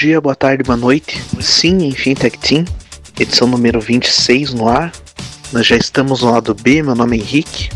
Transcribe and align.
dia, 0.00 0.18
boa 0.18 0.34
tarde, 0.34 0.62
boa 0.62 0.78
noite. 0.78 1.20
Sim, 1.40 1.84
enfim, 1.88 2.14
Tech 2.14 2.38
Team, 2.38 2.64
edição 3.20 3.46
número 3.46 3.78
26 3.82 4.54
no 4.54 4.66
ar. 4.66 4.90
Nós 5.52 5.66
já 5.66 5.76
estamos 5.76 6.22
no 6.22 6.30
lado 6.30 6.54
B, 6.54 6.82
meu 6.82 6.94
nome 6.94 7.18
é 7.18 7.20
Henrique. 7.20 7.68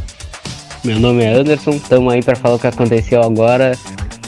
Meu 0.83 0.99
nome 0.99 1.23
é 1.23 1.35
Anderson, 1.35 1.73
estamos 1.73 2.11
aí 2.11 2.23
para 2.23 2.35
falar 2.35 2.55
o 2.55 2.59
que 2.59 2.67
aconteceu 2.67 3.23
agora, 3.23 3.77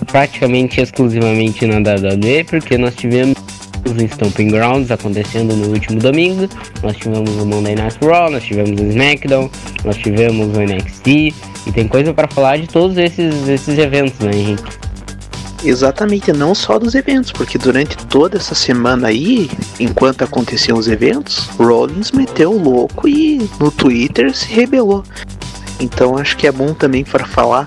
praticamente 0.08 0.78
exclusivamente 0.78 1.64
na 1.64 1.76
WWE, 1.76 2.44
porque 2.44 2.76
nós 2.76 2.94
tivemos 2.94 3.38
os 3.90 4.02
Stomping 4.12 4.48
Grounds 4.48 4.90
acontecendo 4.90 5.56
no 5.56 5.68
último 5.68 5.98
domingo, 5.98 6.46
nós 6.82 6.98
tivemos 6.98 7.30
o 7.30 7.46
Monday 7.46 7.76
Night 7.76 7.96
Raw, 8.02 8.30
nós 8.30 8.44
tivemos 8.44 8.78
o 8.78 8.84
SmackDown, 8.88 9.50
nós 9.86 9.96
tivemos 9.96 10.54
o 10.54 10.60
NXT, 10.60 11.06
e 11.66 11.72
tem 11.72 11.88
coisa 11.88 12.12
para 12.12 12.28
falar 12.28 12.58
de 12.58 12.66
todos 12.66 12.98
esses, 12.98 13.48
esses 13.48 13.78
eventos, 13.78 14.18
né, 14.18 14.32
Henrique? 14.34 14.85
Exatamente, 15.66 16.32
não 16.32 16.54
só 16.54 16.78
dos 16.78 16.94
eventos, 16.94 17.32
porque 17.32 17.58
durante 17.58 17.96
toda 18.06 18.36
essa 18.36 18.54
semana 18.54 19.08
aí, 19.08 19.50
enquanto 19.80 20.22
aconteciam 20.22 20.78
os 20.78 20.86
eventos, 20.86 21.38
Rollins 21.58 22.12
meteu 22.12 22.52
o 22.52 22.62
louco 22.62 23.08
e 23.08 23.50
no 23.58 23.72
Twitter 23.72 24.32
se 24.32 24.46
rebelou. 24.46 25.02
Então 25.80 26.16
acho 26.16 26.36
que 26.36 26.46
é 26.46 26.52
bom 26.52 26.72
também 26.72 27.02
para 27.02 27.26
falar 27.26 27.66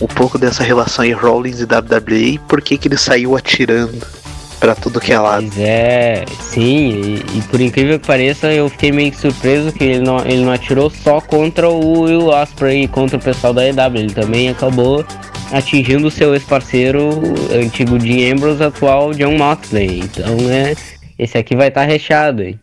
um 0.00 0.06
pouco 0.06 0.38
dessa 0.38 0.64
relação 0.64 1.04
entre 1.04 1.20
Rollins 1.20 1.60
e 1.60 1.64
WWE 1.64 2.40
por 2.48 2.62
que 2.62 2.80
ele 2.82 2.96
saiu 2.96 3.36
atirando 3.36 4.23
para 4.60 4.74
tudo 4.74 5.00
que 5.00 5.12
é 5.12 5.18
lado. 5.18 5.46
Pois 5.46 5.58
é, 5.58 6.24
sim, 6.40 6.88
e, 6.90 7.38
e, 7.38 7.42
por 7.50 7.60
incrível 7.60 7.98
que 7.98 8.06
pareça, 8.06 8.52
eu 8.52 8.68
fiquei 8.68 8.92
meio 8.92 9.14
surpreso 9.14 9.72
que 9.72 9.84
ele 9.84 10.00
não, 10.00 10.18
ele 10.20 10.44
não 10.44 10.52
atirou 10.52 10.90
só 10.90 11.20
contra 11.20 11.68
o 11.68 12.02
Will 12.02 12.28
Ospreay 12.28 12.84
e 12.84 12.88
contra 12.88 13.16
o 13.16 13.20
pessoal 13.20 13.52
da 13.52 13.66
EW, 13.66 13.96
ele 13.96 14.14
também 14.14 14.48
acabou 14.48 15.04
atingindo 15.52 16.10
seu 16.10 16.34
ex-parceiro 16.34 17.10
antigo 17.52 17.98
Dean 17.98 18.34
Ambrose, 18.34 18.62
atual 18.62 19.12
John 19.14 19.36
Moxley. 19.36 20.00
Então, 20.00 20.36
é, 20.50 20.74
esse 21.18 21.38
aqui 21.38 21.54
vai 21.54 21.68
estar 21.68 21.82
tá 21.82 21.86
recheado, 21.86 22.42
hein? 22.42 22.58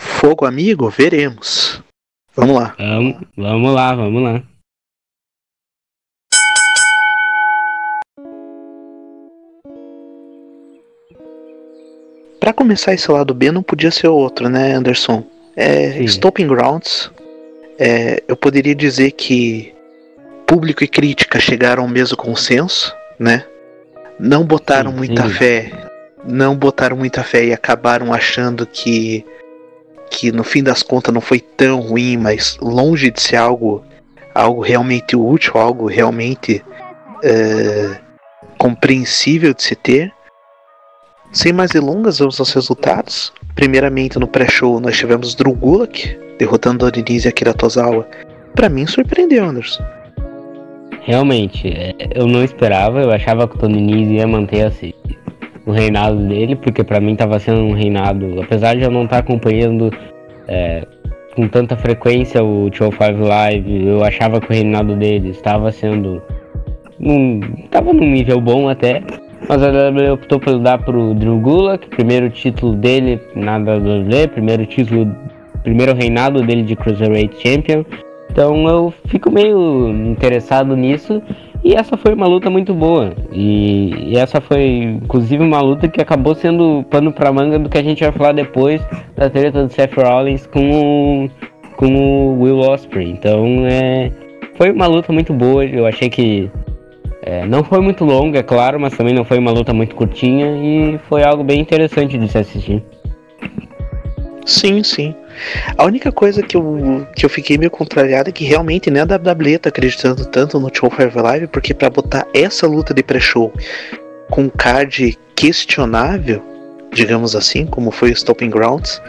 Fogo 0.00 0.44
amigo, 0.44 0.90
veremos. 0.90 1.82
Vamos 2.34 2.56
lá. 2.56 2.74
Vamos, 2.78 3.16
vamos 3.36 3.74
lá, 3.74 3.94
vamos 3.94 4.22
lá. 4.22 4.42
Para 12.46 12.52
começar 12.52 12.94
esse 12.94 13.10
lado 13.10 13.34
B 13.34 13.50
não 13.50 13.60
podia 13.60 13.90
ser 13.90 14.06
outro, 14.06 14.48
né, 14.48 14.72
Anderson? 14.72 15.24
É, 15.56 16.00
Stopping 16.04 16.46
Grounds. 16.46 17.10
É, 17.76 18.22
eu 18.28 18.36
poderia 18.36 18.72
dizer 18.72 19.10
que 19.10 19.74
público 20.46 20.84
e 20.84 20.86
crítica 20.86 21.40
chegaram 21.40 21.82
ao 21.82 21.88
mesmo 21.88 22.16
consenso, 22.16 22.94
né? 23.18 23.44
Não 24.16 24.44
botaram 24.44 24.92
sim, 24.92 24.96
muita 24.96 25.24
sim. 25.24 25.30
fé, 25.30 25.72
não 26.24 26.54
botaram 26.54 26.96
muita 26.96 27.24
fé 27.24 27.46
e 27.46 27.52
acabaram 27.52 28.12
achando 28.14 28.64
que 28.64 29.26
que 30.08 30.30
no 30.30 30.44
fim 30.44 30.62
das 30.62 30.84
contas 30.84 31.12
não 31.12 31.20
foi 31.20 31.40
tão 31.40 31.80
ruim, 31.80 32.16
mas 32.16 32.56
longe 32.62 33.10
de 33.10 33.20
ser 33.20 33.38
algo 33.38 33.84
algo 34.32 34.60
realmente 34.60 35.16
útil, 35.16 35.58
algo 35.58 35.88
realmente 35.88 36.64
é, 37.24 37.98
compreensível 38.56 39.52
de 39.52 39.64
se 39.64 39.74
ter. 39.74 40.14
Sem 41.32 41.52
mais 41.52 41.70
delongas, 41.70 42.18
vamos 42.18 42.38
aos 42.40 42.52
resultados. 42.52 43.32
Primeiramente, 43.54 44.18
no 44.18 44.26
pré-show, 44.26 44.80
nós 44.80 44.96
tivemos 44.96 45.34
Drew 45.34 45.54
Gulak 45.54 46.18
derrotando 46.38 46.90
Diniz 46.90 47.24
e 47.24 47.28
Akira 47.28 47.54
Tozawa. 47.54 48.06
Pra 48.54 48.68
mim, 48.68 48.86
surpreendeu, 48.86 49.44
Anderson. 49.44 49.84
Realmente, 51.02 51.68
é, 51.68 51.94
eu 52.14 52.26
não 52.26 52.42
esperava, 52.42 53.00
eu 53.00 53.12
achava 53.12 53.46
que 53.46 53.64
o 53.64 53.68
Nese 53.68 54.14
ia 54.14 54.26
manter 54.26 54.66
assim, 54.66 54.92
o 55.64 55.70
reinado 55.70 56.16
dele, 56.26 56.56
porque 56.56 56.82
para 56.82 57.00
mim 57.00 57.12
estava 57.12 57.38
sendo 57.38 57.60
um 57.60 57.72
reinado, 57.72 58.40
apesar 58.40 58.74
de 58.74 58.82
eu 58.82 58.90
não 58.90 59.04
estar 59.04 59.16
tá 59.16 59.20
acompanhando 59.20 59.90
é, 60.48 60.84
com 61.36 61.46
tanta 61.46 61.76
frequência 61.76 62.42
o 62.42 62.70
205 62.70 63.22
Live, 63.22 63.86
eu 63.86 64.02
achava 64.02 64.40
que 64.40 64.50
o 64.50 64.52
reinado 64.52 64.96
dele 64.96 65.30
estava 65.30 65.70
sendo. 65.70 66.22
Um, 66.98 67.40
estava 67.64 67.92
num 67.92 68.10
nível 68.10 68.40
bom 68.40 68.68
até, 68.68 69.02
mas 69.48 69.62
a 69.62 69.68
WWE 69.68 70.10
optou 70.10 70.40
por 70.40 70.58
dar 70.58 70.78
pro 70.78 71.14
Drew 71.14 71.38
Gulak, 71.38 71.88
primeiro 71.88 72.30
título 72.30 72.74
dele 72.74 73.20
na 73.34 73.56
WWE, 73.58 74.28
primeiro 74.32 74.66
título, 74.66 75.14
primeiro 75.62 75.94
reinado 75.94 76.42
dele 76.42 76.62
de 76.62 76.74
Cruiserweight 76.74 77.36
Champion. 77.40 77.84
Então 78.30 78.68
eu 78.68 78.92
fico 79.06 79.30
meio 79.30 79.88
interessado 79.90 80.76
nisso. 80.76 81.22
E 81.64 81.74
essa 81.74 81.96
foi 81.96 82.14
uma 82.14 82.26
luta 82.26 82.48
muito 82.48 82.72
boa. 82.72 83.12
E, 83.32 84.12
e, 84.12 84.16
essa 84.16 84.40
foi, 84.40 85.00
inclusive, 85.02 85.42
uma 85.42 85.60
luta 85.60 85.88
que 85.88 86.00
acabou 86.00 86.34
sendo 86.34 86.84
pano 86.88 87.10
pra 87.10 87.32
manga 87.32 87.58
do 87.58 87.68
que 87.68 87.78
a 87.78 87.82
gente 87.82 88.04
vai 88.04 88.12
falar 88.12 88.32
depois 88.32 88.80
da 89.16 89.28
treta 89.28 89.64
do 89.64 89.72
Seth 89.72 89.94
Rollins 89.96 90.46
com 90.46 90.70
o, 91.24 91.30
com 91.76 91.86
o 91.86 92.40
Will 92.40 92.60
Ospreay. 92.60 93.10
Então 93.10 93.66
é, 93.66 94.12
foi 94.54 94.70
uma 94.70 94.86
luta 94.86 95.12
muito 95.12 95.32
boa. 95.32 95.64
Eu 95.64 95.86
achei 95.86 96.08
que 96.08 96.48
é, 97.26 97.44
não 97.44 97.64
foi 97.64 97.80
muito 97.80 98.04
longa, 98.04 98.38
é 98.38 98.42
claro, 98.42 98.78
mas 98.78 98.96
também 98.96 99.12
não 99.12 99.24
foi 99.24 99.40
uma 99.40 99.50
luta 99.50 99.74
muito 99.74 99.96
curtinha. 99.96 100.46
E 100.46 100.98
foi 101.08 101.24
algo 101.24 101.42
bem 101.42 101.60
interessante 101.60 102.16
de 102.16 102.28
se 102.28 102.38
assistir. 102.38 102.84
Sim, 104.46 104.84
sim. 104.84 105.12
A 105.76 105.84
única 105.84 106.12
coisa 106.12 106.40
que 106.40 106.56
eu, 106.56 107.04
que 107.16 107.26
eu 107.26 107.28
fiquei 107.28 107.58
meio 107.58 107.70
contrariado 107.70 108.28
é 108.28 108.32
que 108.32 108.44
realmente 108.44 108.88
nem 108.92 109.02
a 109.02 109.04
WWE 109.04 109.58
tá 109.58 109.70
acreditando 109.70 110.24
tanto 110.26 110.60
no 110.60 110.70
Show 110.72 110.88
5 110.88 111.20
Live, 111.20 111.48
porque 111.48 111.74
para 111.74 111.90
botar 111.90 112.28
essa 112.32 112.64
luta 112.64 112.94
de 112.94 113.02
pré-show 113.02 113.52
com 114.30 114.42
um 114.42 114.48
card 114.48 115.18
questionável, 115.34 116.40
digamos 116.92 117.34
assim, 117.34 117.66
como 117.66 117.90
foi 117.90 118.10
o 118.10 118.12
Stopping 118.12 118.50
Grounds, 118.50 119.02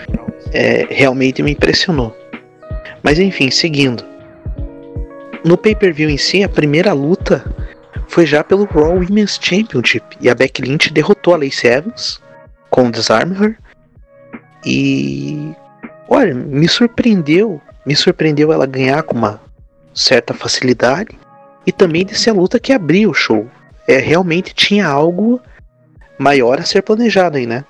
é, 0.52 0.88
realmente 0.90 1.44
me 1.44 1.52
impressionou. 1.52 2.18
Mas 3.04 3.20
enfim, 3.20 3.52
seguindo. 3.52 4.04
No 5.46 5.56
pay-per-view 5.56 6.10
em 6.10 6.18
si, 6.18 6.44
a 6.44 6.50
primeira 6.50 6.94
luta 6.94 7.46
foi 8.08 8.26
já 8.26 8.44
pelo 8.44 8.66
Raw 8.66 8.96
Women's 8.96 9.40
Championship 9.42 10.18
e 10.22 10.30
a 10.30 10.36
Becky 10.36 10.62
Lynch 10.62 10.92
derrotou 10.92 11.34
a 11.34 11.38
Lacey 11.38 11.70
Evans 11.70 12.22
com 12.70 12.88
o 12.88 12.92
Disarm 12.92 13.32
Her. 13.34 13.58
E 14.66 15.56
Olha, 16.10 16.34
me 16.34 16.68
surpreendeu, 16.70 17.60
me 17.86 17.96
surpreendeu 17.96 18.54
ela 18.54 18.66
ganhar 18.66 19.04
com 19.04 19.18
uma 19.18 19.42
certa 19.94 20.34
facilidade 20.34 21.18
e 21.66 21.72
também 21.72 22.06
de 22.06 22.16
ser 22.16 22.30
a 22.30 22.34
luta 22.34 22.60
que 22.60 22.72
abriu 22.72 23.10
o 23.10 23.14
show. 23.14 23.46
É, 23.88 23.98
realmente 23.98 24.54
tinha 24.54 24.88
algo 24.88 25.42
maior 26.18 26.60
a 26.60 26.64
ser 26.64 26.82
planejado 26.82 27.38
aí, 27.38 27.46
né? 27.46 27.66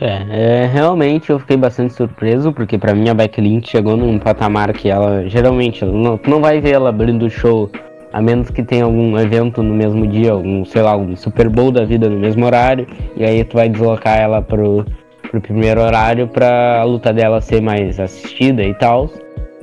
É, 0.00 0.62
é, 0.62 0.66
realmente 0.66 1.30
eu 1.30 1.38
fiquei 1.38 1.56
bastante 1.56 1.94
surpreso, 1.94 2.52
porque 2.52 2.76
para 2.76 2.94
mim 2.94 3.08
a 3.08 3.14
Becky 3.14 3.40
Lynch 3.40 3.70
chegou 3.70 3.96
num 3.96 4.18
patamar 4.18 4.72
que 4.72 4.88
ela 4.88 5.26
geralmente 5.28 5.84
não, 5.84 6.20
não 6.26 6.40
vai 6.40 6.60
ver 6.60 6.72
ela 6.72 6.88
abrindo 6.88 7.26
o 7.26 7.30
show, 7.30 7.70
a 8.12 8.22
menos 8.22 8.50
que 8.50 8.62
tenha 8.62 8.84
algum 8.84 9.18
evento 9.18 9.62
no 9.62 9.74
mesmo 9.74 10.06
dia, 10.06 10.32
algum, 10.32 10.64
sei 10.64 10.82
lá, 10.82 10.96
um 10.96 11.14
Super 11.16 11.48
Bowl 11.48 11.70
da 11.70 11.84
vida 11.84 12.08
no 12.08 12.18
mesmo 12.18 12.44
horário, 12.44 12.86
e 13.16 13.24
aí 13.24 13.44
tu 13.44 13.56
vai 13.56 13.68
deslocar 13.68 14.18
ela 14.18 14.40
pro, 14.40 14.84
pro 15.30 15.40
primeiro 15.40 15.80
horário 15.80 16.26
para 16.28 16.80
a 16.80 16.84
luta 16.84 17.12
dela 17.12 17.40
ser 17.40 17.60
mais 17.60 18.00
assistida 18.00 18.62
e 18.62 18.74
tal. 18.74 19.10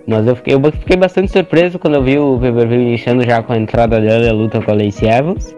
Mas 0.08 0.28
eu 0.28 0.36
fiquei, 0.36 0.54
eu 0.54 0.62
fiquei 0.72 0.96
bastante 0.96 1.32
surpreso 1.32 1.80
quando 1.80 1.96
eu 1.96 2.04
vi 2.04 2.20
o 2.20 2.40
pay 2.40 2.52
iniciando 2.80 3.24
já 3.24 3.42
com 3.42 3.54
a 3.54 3.58
entrada 3.58 4.00
dela 4.00 4.24
e 4.24 4.30
a 4.30 4.34
luta 4.34 4.62
com 4.62 4.72
a 4.72 4.76
Lacey 4.76 5.10
Evans. 5.10 5.56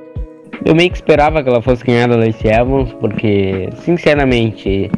Eu 0.65 0.73
meio 0.73 0.89
que 0.89 0.95
esperava 0.95 1.43
que 1.43 1.49
ela 1.49 1.61
fosse 1.61 1.83
ganhar 1.83 2.07
da 2.07 2.15
Lacey 2.15 2.49
Evans, 2.49 2.93
porque, 2.93 3.69
sinceramente, 3.75 4.89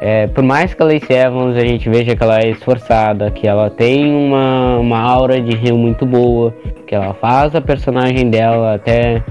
é, 0.00 0.26
por 0.26 0.44
mais 0.44 0.74
que 0.74 0.82
a 0.82 0.86
Lacey 0.86 1.16
Evans 1.16 1.56
a 1.56 1.60
gente 1.60 1.88
veja 1.88 2.14
que 2.14 2.22
ela 2.22 2.38
é 2.38 2.50
esforçada, 2.50 3.30
que 3.30 3.48
ela 3.48 3.70
tem 3.70 4.14
uma, 4.14 4.78
uma 4.78 5.00
aura 5.00 5.40
de 5.40 5.56
rio 5.56 5.76
muito 5.76 6.04
boa, 6.04 6.54
que 6.86 6.94
ela 6.94 7.14
faz 7.14 7.54
a 7.54 7.60
personagem 7.60 8.28
dela 8.28 8.74
até 8.74 9.22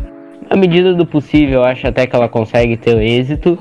a 0.50 0.56
medida 0.56 0.94
do 0.94 1.06
possível, 1.06 1.62
eu 1.62 1.64
acho 1.64 1.88
até 1.88 2.06
que 2.08 2.16
ela 2.16 2.28
consegue 2.28 2.78
ter 2.78 2.98
êxito. 2.98 3.58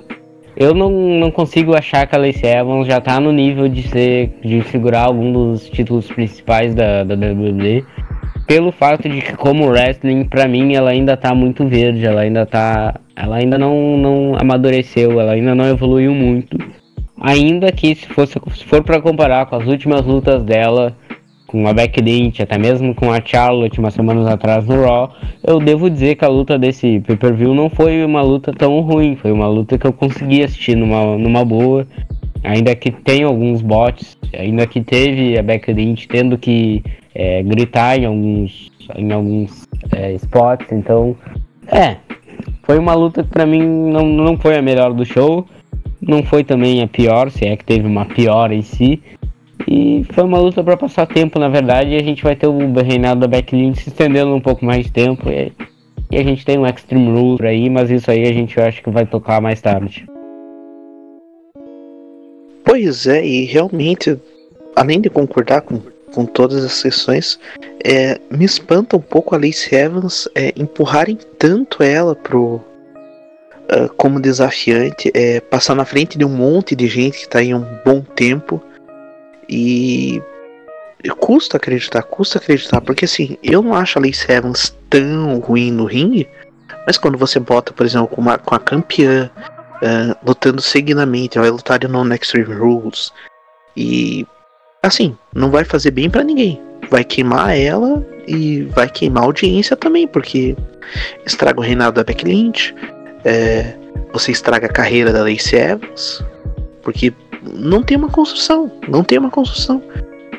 Eu 0.56 0.72
não, 0.72 0.90
não 0.90 1.30
consigo 1.30 1.74
achar 1.74 2.06
que 2.06 2.14
a 2.14 2.18
Lacey 2.18 2.48
Evans 2.48 2.86
já 2.86 3.00
tá 3.00 3.18
no 3.18 3.32
nível 3.32 3.68
de 3.68 3.82
ser 3.88 4.38
de 4.42 4.62
segurar 4.64 5.02
algum 5.02 5.32
dos 5.32 5.68
títulos 5.68 6.06
principais 6.06 6.74
da, 6.74 7.02
da 7.02 7.14
WWE. 7.14 7.84
Pelo 8.46 8.70
fato 8.70 9.08
de 9.08 9.20
que 9.20 9.36
como 9.36 9.66
wrestling, 9.66 10.24
para 10.24 10.46
mim, 10.46 10.74
ela 10.74 10.90
ainda 10.90 11.16
tá 11.16 11.34
muito 11.34 11.66
verde, 11.66 12.06
ela 12.06 12.20
ainda 12.20 12.46
tá. 12.46 12.94
Ela 13.16 13.36
ainda 13.36 13.58
não, 13.58 13.96
não 13.96 14.36
amadureceu, 14.38 15.18
ela 15.20 15.32
ainda 15.32 15.54
não 15.54 15.66
evoluiu 15.66 16.12
muito. 16.12 16.56
Ainda 17.26 17.72
que 17.72 17.94
se, 17.94 18.06
fosse, 18.06 18.38
se 18.54 18.64
for 18.66 18.84
para 18.84 19.00
comparar 19.00 19.46
com 19.46 19.56
as 19.56 19.66
últimas 19.66 20.04
lutas 20.04 20.42
dela, 20.42 20.94
com 21.46 21.66
a 21.66 21.72
Becky 21.72 22.02
Lynch, 22.02 22.42
até 22.42 22.58
mesmo 22.58 22.94
com 22.94 23.10
a 23.10 23.18
Charlotte 23.24 23.78
umas 23.78 23.94
semanas 23.94 24.26
atrás 24.26 24.66
no 24.66 24.82
Raw, 24.82 25.10
eu 25.42 25.58
devo 25.58 25.88
dizer 25.88 26.16
que 26.16 26.24
a 26.26 26.28
luta 26.28 26.58
desse 26.58 27.00
pay-per-view 27.00 27.54
não 27.54 27.70
foi 27.70 28.04
uma 28.04 28.20
luta 28.20 28.52
tão 28.52 28.78
ruim, 28.80 29.16
foi 29.16 29.32
uma 29.32 29.48
luta 29.48 29.78
que 29.78 29.86
eu 29.86 29.92
consegui 29.94 30.42
assistir 30.42 30.76
numa, 30.76 31.16
numa 31.16 31.42
boa, 31.46 31.86
ainda 32.42 32.74
que 32.74 32.90
tenha 32.90 33.26
alguns 33.26 33.62
bots, 33.62 34.18
ainda 34.38 34.66
que 34.66 34.82
teve 34.82 35.38
a 35.38 35.42
Becky 35.42 35.72
Lynch 35.72 36.06
tendo 36.06 36.36
que 36.36 36.84
é, 37.14 37.42
gritar 37.42 37.98
em 37.98 38.04
alguns, 38.04 38.70
em 38.96 39.10
alguns 39.10 39.66
é, 39.92 40.12
spots, 40.12 40.70
então, 40.72 41.16
é, 41.68 41.96
foi 42.64 42.78
uma 42.78 42.92
luta 42.92 43.22
que 43.22 43.30
pra 43.30 43.46
mim 43.46 43.62
não, 43.62 44.04
não 44.04 44.36
foi 44.36 44.58
a 44.58 44.62
melhor 44.62 44.92
do 44.92 45.06
show. 45.06 45.46
Não 46.00 46.22
foi 46.22 46.44
também 46.44 46.82
a 46.82 46.86
pior, 46.86 47.30
se 47.30 47.44
é 47.46 47.56
que 47.56 47.64
teve 47.64 47.86
uma 47.86 48.04
pior 48.04 48.52
em 48.52 48.62
si. 48.62 49.02
E 49.66 50.04
foi 50.12 50.24
uma 50.24 50.38
luta 50.38 50.62
para 50.62 50.76
passar 50.76 51.06
tempo, 51.06 51.38
na 51.38 51.48
verdade, 51.48 51.90
e 51.90 51.96
a 51.96 52.02
gente 52.02 52.22
vai 52.22 52.36
ter 52.36 52.46
o 52.46 52.72
reinado 52.74 53.20
da 53.20 53.28
Backlink 53.28 53.78
se 53.78 53.88
estendendo 53.88 54.34
um 54.34 54.40
pouco 54.40 54.64
mais 54.64 54.84
de 54.84 54.92
tempo. 54.92 55.30
E, 55.30 55.52
e, 56.10 56.18
a 56.18 56.22
gente 56.22 56.44
tem 56.44 56.58
um 56.58 56.66
Extreme 56.66 57.10
Rules 57.10 57.40
aí, 57.40 57.70
mas 57.70 57.90
isso 57.90 58.10
aí 58.10 58.24
a 58.24 58.32
gente 58.32 58.60
acha 58.60 58.82
que 58.82 58.90
vai 58.90 59.06
tocar 59.06 59.40
mais 59.40 59.60
tarde. 59.60 60.06
Pois 62.64 63.06
é, 63.06 63.24
e 63.24 63.44
realmente, 63.44 64.18
além 64.74 65.00
de 65.00 65.08
concordar 65.08 65.62
com, 65.62 65.80
com 66.12 66.26
todas 66.26 66.64
as 66.64 66.72
sessões, 66.72 67.38
é, 67.82 68.18
me 68.30 68.44
espanta 68.44 68.96
um 68.96 69.00
pouco 69.00 69.34
a 69.34 69.38
Lacey 69.38 69.78
Evans 69.78 70.28
é, 70.34 70.52
empurrarem 70.56 71.18
tanto 71.38 71.82
ela 71.82 72.14
pro, 72.14 72.60
uh, 73.72 73.92
como 73.96 74.20
desafiante, 74.20 75.10
é, 75.14 75.40
passar 75.40 75.74
na 75.74 75.84
frente 75.84 76.18
de 76.18 76.24
um 76.24 76.30
monte 76.30 76.74
de 76.74 76.86
gente 76.88 77.18
que 77.18 77.24
está 77.24 77.42
em 77.42 77.54
um 77.54 77.66
bom 77.84 78.00
tempo 78.00 78.62
e 79.48 80.22
custa 81.18 81.58
acreditar, 81.58 82.02
custa 82.02 82.38
acreditar, 82.38 82.80
porque 82.80 83.04
assim, 83.04 83.36
eu 83.42 83.62
não 83.62 83.74
acho 83.74 83.98
a 83.98 84.02
Lacey 84.02 84.34
Evans 84.34 84.76
tão 84.88 85.38
ruim 85.38 85.70
no 85.70 85.84
ringue, 85.84 86.28
mas 86.86 86.96
quando 86.96 87.18
você 87.18 87.38
bota, 87.38 87.72
por 87.72 87.84
exemplo, 87.84 88.08
com, 88.08 88.20
uma, 88.20 88.38
com 88.38 88.54
a 88.54 88.58
campeã 88.58 89.30
uh, 89.76 90.16
lutando 90.26 90.62
seguidamente, 90.62 91.38
vai 91.38 91.50
lutar 91.50 91.78
no 91.86 92.14
Extreme 92.14 92.54
Rules, 92.54 93.12
e 93.76 94.26
assim, 94.82 95.16
não 95.34 95.50
vai 95.50 95.64
fazer 95.64 95.90
bem 95.90 96.08
para 96.08 96.22
ninguém. 96.22 96.60
Vai 96.90 97.02
queimar 97.02 97.56
ela 97.56 98.04
e 98.26 98.62
vai 98.74 98.88
queimar 98.88 99.24
a 99.24 99.26
audiência 99.26 99.76
também, 99.76 100.06
porque 100.06 100.56
estraga 101.26 101.58
o 101.58 101.62
reinado 101.62 101.96
da 101.96 102.04
Becky 102.04 102.24
Lynch, 102.24 102.74
é, 103.24 103.74
você 104.12 104.32
estraga 104.32 104.66
a 104.66 104.72
carreira 104.72 105.12
da 105.12 105.22
Lacey 105.22 105.58
Evans, 105.58 106.24
porque 106.82 107.12
não 107.42 107.82
tem 107.82 107.96
uma 107.96 108.08
construção, 108.08 108.70
não 108.88 109.02
tem 109.02 109.18
uma 109.18 109.30
construção. 109.30 109.82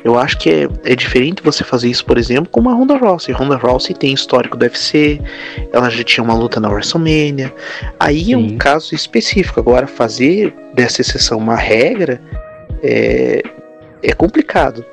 Eu 0.04 0.16
acho 0.16 0.38
que 0.38 0.48
é, 0.48 0.68
é 0.84 0.94
diferente 0.94 1.42
você 1.42 1.64
fazer 1.64 1.88
isso, 1.88 2.04
por 2.04 2.16
exemplo, 2.16 2.48
com 2.48 2.60
uma 2.60 2.72
Ronda 2.72 2.96
Rousey. 2.96 3.34
Ronda 3.34 3.56
Rousey 3.56 3.92
tem 3.92 4.14
histórico 4.14 4.56
do 4.56 4.62
UFC, 4.62 5.20
ela 5.72 5.90
já 5.90 6.04
tinha 6.04 6.22
uma 6.22 6.34
luta 6.34 6.60
na 6.60 6.68
WrestleMania. 6.68 7.52
Aí 7.98 8.26
Sim. 8.26 8.34
é 8.34 8.36
um 8.36 8.56
caso 8.56 8.94
específico. 8.94 9.58
Agora, 9.58 9.86
fazer 9.88 10.54
dessa 10.74 11.00
exceção 11.00 11.38
uma 11.38 11.56
regra 11.56 12.20
é, 12.84 13.42
é 14.00 14.12
complicado. 14.12 14.84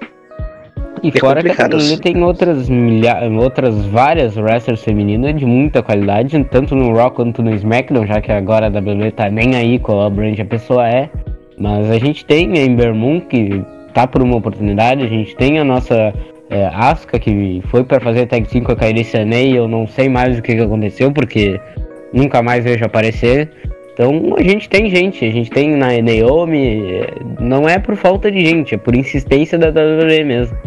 E 1.03 1.09
é 1.09 1.19
fora 1.19 1.44
que 1.44 1.50
a 1.50 1.65
WWE 1.65 1.97
tem 1.97 2.23
outras, 2.23 2.69
milha... 2.69 3.29
outras 3.38 3.85
várias 3.88 4.38
wrestlers 4.38 4.81
femininas 4.81 5.35
de 5.35 5.45
muita 5.45 5.83
qualidade, 5.83 6.41
tanto 6.45 6.75
no 6.75 6.94
Raw 6.95 7.11
quanto 7.11 7.44
no 7.44 7.53
SmackDown, 7.53 8.07
já 8.07 8.21
que 8.21 8.31
agora 8.31 8.67
a 8.67 8.69
WWE 8.69 9.11
tá 9.11 9.29
nem 9.29 9.53
aí 9.55 9.77
qual 9.79 10.01
a 10.01 10.09
brand 10.09 10.39
a 10.39 10.45
pessoa 10.45 10.88
é. 10.88 11.09
Mas 11.57 11.91
a 11.91 12.00
gente 12.00 12.25
tem 12.25 12.57
a 12.57 12.65
Ember 12.65 12.95
Moon, 12.95 13.19
que 13.19 13.61
tá 13.94 14.07
por 14.07 14.21
uma 14.21 14.38
oportunidade, 14.38 15.03
a 15.03 15.07
gente 15.07 15.35
tem 15.35 15.59
a 15.59 15.65
nossa 15.65 16.13
é, 16.50 16.67
Asuka, 16.73 17.19
que 17.19 17.61
foi 17.65 17.83
para 17.83 18.00
fazer 18.00 18.25
tag 18.25 18.50
5 18.50 18.65
com 18.65 18.71
a 18.71 18.75
Kairi 18.75 19.03
Sane, 19.03 19.51
e 19.51 19.55
eu 19.57 19.67
não 19.67 19.85
sei 19.85 20.07
mais 20.07 20.39
o 20.39 20.41
que, 20.41 20.55
que 20.55 20.61
aconteceu, 20.61 21.11
porque 21.11 21.59
nunca 22.13 22.41
mais 22.41 22.63
vejo 22.63 22.85
aparecer. 22.85 23.50
Então 23.94 24.35
a 24.38 24.41
gente 24.41 24.69
tem 24.69 24.89
gente, 24.89 25.25
a 25.25 25.31
gente 25.31 25.51
tem 25.51 25.69
na 25.75 25.89
Naomi, 26.01 26.81
não 27.39 27.67
é 27.67 27.77
por 27.77 27.95
falta 27.97 28.31
de 28.31 28.44
gente, 28.44 28.73
é 28.73 28.77
por 28.77 28.95
insistência 28.95 29.57
da 29.57 29.67
WWE 29.67 30.23
mesmo. 30.23 30.57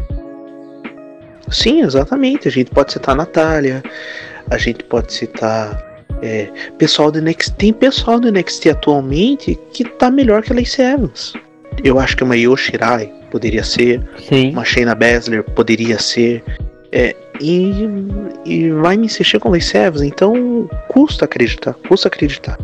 Sim, 1.50 1.82
exatamente. 1.82 2.48
A 2.48 2.50
gente 2.50 2.70
pode 2.70 2.92
citar 2.92 3.14
a 3.14 3.18
Natália, 3.18 3.82
a 4.50 4.58
gente 4.58 4.84
pode 4.84 5.12
citar 5.12 6.04
é, 6.22 6.48
pessoal 6.78 7.10
do 7.10 7.20
NXT. 7.20 7.54
Tem 7.56 7.72
pessoal 7.72 8.18
do 8.18 8.30
NXT 8.30 8.70
atualmente 8.70 9.58
que 9.72 9.84
tá 9.84 10.10
melhor 10.10 10.42
que 10.42 10.52
a 10.52 10.56
Lacey 10.56 10.84
Evans. 10.84 11.34
Eu 11.84 11.98
acho 11.98 12.16
que 12.16 12.24
uma 12.24 12.36
Yoshirai 12.36 13.12
poderia 13.30 13.62
ser, 13.62 14.02
Sim. 14.28 14.50
uma 14.50 14.64
Shayna 14.64 14.94
Baszler 14.94 15.42
poderia 15.42 15.98
ser. 15.98 16.42
É, 16.92 17.14
e, 17.40 17.88
e 18.46 18.70
vai 18.70 18.96
me 18.96 19.06
insistir 19.06 19.38
com 19.38 19.50
Lacey 19.50 19.78
Evans, 19.80 20.02
então 20.02 20.68
custa 20.88 21.26
acreditar, 21.26 21.74
custa 21.88 22.08
acreditar. 22.08 22.58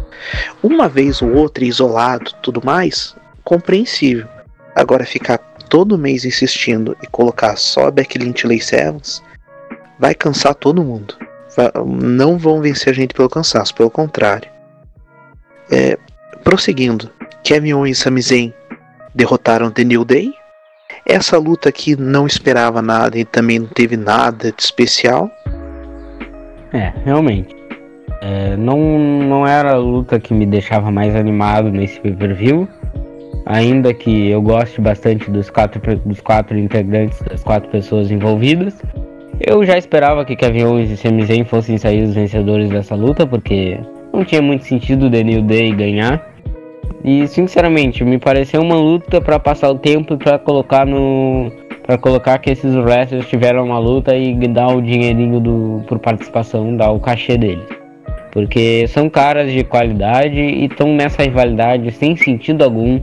Uma 0.63 0.89
vez 0.89 1.21
ou 1.21 1.35
outra, 1.35 1.65
isolado, 1.65 2.33
tudo 2.43 2.65
mais, 2.65 3.15
compreensível. 3.45 4.27
Agora 4.75 5.05
ficar 5.05 5.39
todo 5.73 5.97
mês 5.97 6.27
insistindo 6.27 6.95
e 7.03 7.07
colocar 7.07 7.57
só 7.57 7.87
a 7.87 7.91
Backlink 7.91 8.47
Lace 8.47 8.77
Evans, 8.77 9.23
vai 9.99 10.15
cansar 10.15 10.55
todo 10.55 10.85
mundo. 10.85 11.17
Não 11.87 12.37
vão 12.37 12.61
vencer 12.61 12.91
a 12.91 12.95
gente 12.95 13.15
pelo 13.15 13.31
cansaço, 13.31 13.75
pelo 13.75 13.91
contrário. 13.91 14.51
É, 15.71 15.97
prosseguindo, 16.45 17.11
Kevin 17.43 17.73
Owens 17.73 17.97
e 17.97 18.01
Sami 18.03 18.21
Zayn 18.21 18.53
derrotaram 19.15 19.71
The 19.71 19.83
New 19.83 20.05
Day. 20.05 20.35
Essa 21.07 21.39
luta 21.39 21.71
aqui 21.71 21.97
não 21.97 22.27
esperava 22.27 22.83
nada 22.83 23.19
e 23.19 23.25
também 23.25 23.59
não 23.59 23.69
teve 23.69 23.97
nada 23.97 24.53
de 24.53 24.63
especial. 24.63 25.31
É, 26.75 26.93
realmente. 27.03 27.57
É, 28.21 28.59
não, 28.59 28.99
não 28.99 29.47
era 29.47 29.73
a 29.73 29.79
luta 29.79 30.21
que 30.21 30.35
me 30.35 30.45
deixava 30.45 30.91
mais 30.91 31.17
animado 31.17 31.71
nesse 31.71 31.99
pay-per-view 31.99 32.69
ainda 33.47 33.93
que 33.93 34.29
eu 34.29 34.41
goste 34.41 34.81
bastante 34.81 35.31
dos 35.31 35.51
quatro, 35.51 35.81
dos 36.05 36.21
quatro 36.21 36.59
integrantes, 36.59 37.21
das 37.23 37.43
quatro 37.43 37.71
pessoas 37.71 38.11
envolvidas. 38.11 38.83
Eu 39.41 39.65
já 39.65 39.77
esperava 39.77 40.25
que 40.25 40.37
Kevin 40.37 40.65
Owens 40.65 40.91
e 40.91 40.97
Sami 40.97 41.25
Zayn 41.25 41.45
fossem 41.45 41.77
sair 41.77 42.03
os 42.03 42.15
vencedores 42.15 42.71
dessa 42.71 42.95
luta, 42.95 43.27
porque 43.27 43.79
não 44.13 44.25
tinha 44.25 44.43
muito 44.43 44.65
sentido 44.65 45.07
o 45.07 45.11
New 45.11 45.43
Day 45.43 45.73
ganhar. 45.75 46.31
E 47.05 47.27
sinceramente, 47.27 48.05
me 48.05 48.19
pareceu 48.19 48.61
uma 48.61 48.77
luta 48.77 49.21
para 49.21 49.39
passar 49.39 49.71
o 49.71 49.79
tempo 49.79 50.15
e 50.15 50.17
para 50.17 50.39
colocar 50.39 50.87
no 50.87 51.51
para 51.83 51.99
colocar 51.99 52.39
que 52.39 52.49
esses 52.49 52.77
wrestlers 52.77 53.29
tiveram 53.29 53.65
uma 53.65 53.79
luta 53.79 54.17
e 54.17 54.35
dar 54.47 54.69
o 54.69 54.81
dinheirinho 54.81 55.41
do 55.41 55.83
por 55.89 55.99
participação, 55.99 56.77
dar 56.77 56.93
o 56.93 57.01
cachê 57.01 57.37
deles. 57.37 57.67
Porque 58.31 58.87
são 58.87 59.11
caras 59.11 59.53
de 59.53 59.65
qualidade 59.65 60.41
e 60.41 60.67
estão 60.67 60.95
nessa 60.95 61.25
rivalidade 61.25 61.91
sem 61.91 62.15
sentido 62.15 62.63
algum 62.63 63.01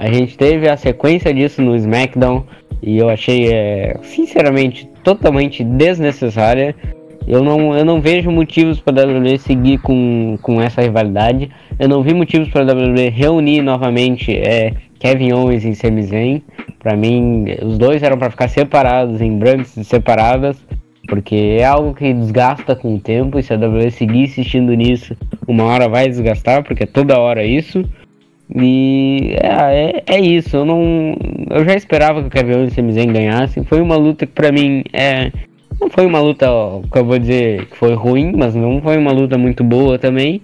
a 0.00 0.10
gente 0.10 0.34
teve 0.38 0.66
a 0.66 0.78
sequência 0.78 1.32
disso 1.32 1.60
no 1.60 1.76
SmackDown 1.76 2.42
e 2.82 2.96
eu 2.96 3.10
achei, 3.10 3.52
é, 3.52 3.98
sinceramente, 4.02 4.88
totalmente 5.04 5.62
desnecessária. 5.62 6.74
Eu 7.28 7.44
não, 7.44 7.76
eu 7.76 7.84
não 7.84 8.00
vejo 8.00 8.30
motivos 8.30 8.80
para 8.80 9.02
a 9.02 9.06
WWE 9.06 9.36
seguir 9.36 9.76
com, 9.76 10.38
com 10.40 10.58
essa 10.58 10.80
rivalidade. 10.80 11.50
Eu 11.78 11.86
não 11.86 12.02
vi 12.02 12.14
motivos 12.14 12.48
para 12.48 12.62
a 12.62 12.74
WWE 12.74 13.10
reunir 13.10 13.60
novamente 13.60 14.34
é, 14.34 14.72
Kevin 14.98 15.32
Owens 15.32 15.66
e 15.66 15.74
Sami 15.74 16.02
Zayn. 16.04 16.40
Para 16.78 16.96
mim, 16.96 17.44
os 17.62 17.76
dois 17.76 18.02
eram 18.02 18.16
para 18.16 18.30
ficar 18.30 18.48
separados 18.48 19.20
em 19.20 19.36
brands 19.36 19.68
separadas, 19.86 20.56
porque 21.08 21.58
é 21.60 21.64
algo 21.66 21.92
que 21.92 22.14
desgasta 22.14 22.74
com 22.74 22.94
o 22.94 22.98
tempo. 22.98 23.38
E 23.38 23.42
se 23.42 23.52
a 23.52 23.56
WWE 23.58 23.90
seguir 23.90 24.22
insistindo 24.22 24.72
nisso, 24.72 25.14
uma 25.46 25.64
hora 25.64 25.90
vai 25.90 26.08
desgastar, 26.08 26.64
porque 26.64 26.84
é 26.84 26.86
toda 26.86 27.20
hora 27.20 27.44
isso. 27.44 27.84
E 28.54 29.36
é, 29.40 30.02
é, 30.06 30.16
é, 30.16 30.20
isso, 30.20 30.56
eu 30.56 30.64
não. 30.64 31.16
Eu 31.50 31.64
já 31.64 31.74
esperava 31.74 32.20
que 32.20 32.28
o 32.28 32.30
Kevin 32.30 32.54
Owens 32.54 32.72
e 32.72 32.74
Sami 32.74 33.12
ganhassem. 33.12 33.62
Foi 33.64 33.80
uma 33.80 33.96
luta 33.96 34.26
que 34.26 34.32
pra 34.32 34.50
mim 34.50 34.82
é. 34.92 35.30
Não 35.80 35.88
foi 35.88 36.04
uma 36.04 36.20
luta 36.20 36.50
ó, 36.50 36.82
que 36.82 36.98
eu 36.98 37.04
vou 37.04 37.18
dizer 37.18 37.66
que 37.66 37.76
foi 37.76 37.94
ruim, 37.94 38.32
mas 38.36 38.54
não 38.54 38.82
foi 38.82 38.98
uma 38.98 39.12
luta 39.12 39.38
muito 39.38 39.62
boa 39.62 39.98
também. 39.98 40.42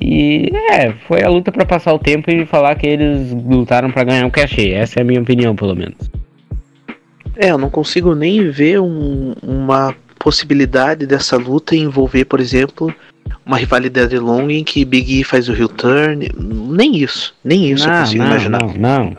E 0.00 0.50
é, 0.70 0.92
foi 1.06 1.22
a 1.22 1.28
luta 1.28 1.52
para 1.52 1.64
passar 1.64 1.94
o 1.94 1.98
tempo 1.98 2.30
e 2.30 2.44
falar 2.44 2.74
que 2.74 2.86
eles 2.86 3.32
lutaram 3.32 3.90
para 3.90 4.04
ganhar 4.04 4.26
o 4.26 4.30
cachê. 4.30 4.70
Essa 4.72 5.00
é 5.00 5.02
a 5.02 5.04
minha 5.04 5.20
opinião, 5.20 5.54
pelo 5.54 5.74
menos. 5.74 6.10
É, 7.36 7.50
eu 7.50 7.58
não 7.58 7.70
consigo 7.70 8.14
nem 8.14 8.50
ver 8.50 8.80
um, 8.80 9.34
uma 9.42 9.94
possibilidade 10.18 11.06
dessa 11.06 11.36
luta 11.36 11.74
envolver, 11.74 12.24
por 12.26 12.40
exemplo, 12.40 12.94
uma 13.44 13.56
rivalidade 13.56 14.18
longa 14.18 14.52
em 14.52 14.64
que 14.64 14.84
Big 14.84 15.20
E 15.20 15.24
faz 15.24 15.48
o 15.48 15.52
heel 15.52 15.68
turn. 15.68 16.28
Nem 16.36 16.96
isso, 16.96 17.34
nem 17.44 17.70
isso 17.70 17.86
não, 17.86 17.94
eu 17.94 18.00
consigo 18.00 18.22
não, 18.22 18.30
imaginar. 18.30 18.60
Não, 18.60 18.74
não, 18.74 19.16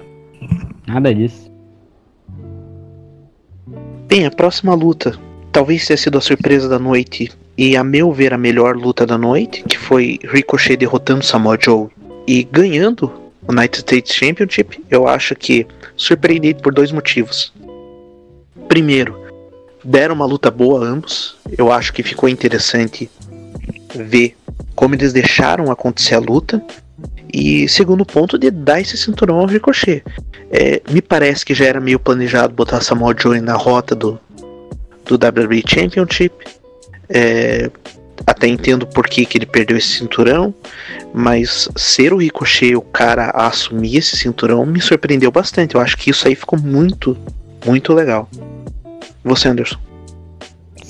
nada 0.88 1.14
disso. 1.14 1.52
Bem, 4.08 4.26
a 4.26 4.32
próxima 4.32 4.74
luta 4.74 5.18
talvez 5.52 5.86
tenha 5.86 5.98
sido 5.98 6.18
a 6.18 6.22
surpresa 6.22 6.68
da 6.68 6.80
noite 6.80 7.32
e, 7.58 7.76
a 7.76 7.84
meu 7.84 8.12
ver, 8.12 8.34
a 8.34 8.38
melhor 8.38 8.76
luta 8.76 9.06
da 9.06 9.18
noite, 9.18 9.64
que 9.64 9.78
foi 9.78 10.20
Ricochet 10.24 10.78
derrotando 10.78 11.24
Samoa 11.24 11.58
Joe 11.60 11.88
e 12.28 12.44
ganhando 12.44 13.12
o 13.48 13.52
United 13.52 13.80
States 13.80 14.16
Championship. 14.16 14.84
Eu 14.90 15.08
acho 15.08 15.36
que 15.36 15.68
surpreendido 15.96 16.62
por 16.62 16.74
dois 16.74 16.92
motivos. 16.92 17.54
Primeiro, 18.68 19.16
deram 19.84 20.16
uma 20.16 20.26
luta 20.26 20.50
boa 20.50 20.86
ambos. 20.86 21.36
Eu 21.58 21.72
acho 21.72 21.94
que 21.94 22.04
ficou 22.04 22.30
interessante 22.30 23.10
ver 23.96 24.36
como 24.76 24.96
eles 24.96 25.14
deixaram 25.14 25.72
acontecer 25.72 26.16
a 26.16 26.20
luta. 26.20 26.64
E 27.34 27.68
segundo 27.68 28.06
ponto, 28.06 28.38
de 28.38 28.52
dar 28.52 28.82
esse 28.82 28.98
cinturão 28.98 29.40
ao 29.40 29.46
Ricochet. 29.46 30.04
É, 30.52 30.82
me 30.90 31.02
parece 31.02 31.46
que 31.46 31.54
já 31.54 31.66
era 31.66 31.80
meio 31.80 32.00
planejado 32.00 32.54
botar 32.54 32.82
Samoa 32.82 33.16
Joe 33.18 33.40
na 33.40 33.56
rota 33.56 33.96
do, 33.96 34.20
do 35.06 35.16
WWE 35.16 35.64
Championship. 35.66 36.34
É, 37.10 37.70
até 38.26 38.48
entendo 38.48 38.86
por 38.86 39.08
que, 39.08 39.26
que 39.26 39.38
ele 39.38 39.46
perdeu 39.46 39.78
esse 39.78 39.88
cinturão, 39.88 40.54
mas 41.14 41.68
ser 41.76 42.14
o 42.14 42.18
Ricochet 42.18 42.76
o 42.76 42.82
cara 42.82 43.26
a 43.30 43.48
assumir 43.48 43.98
esse 43.98 44.18
cinturão 44.18 44.66
me 44.66 44.82
surpreendeu 44.82 45.32
bastante. 45.32 45.76
Eu 45.76 45.82
acho 45.82 45.98
que 45.98 46.10
isso 46.10 46.28
aí 46.28 46.36
ficou 46.36 46.60
muito, 46.60 47.18
muito 47.66 47.94
legal. 47.94 48.30
Você, 49.24 49.48
Anderson? 49.48 49.80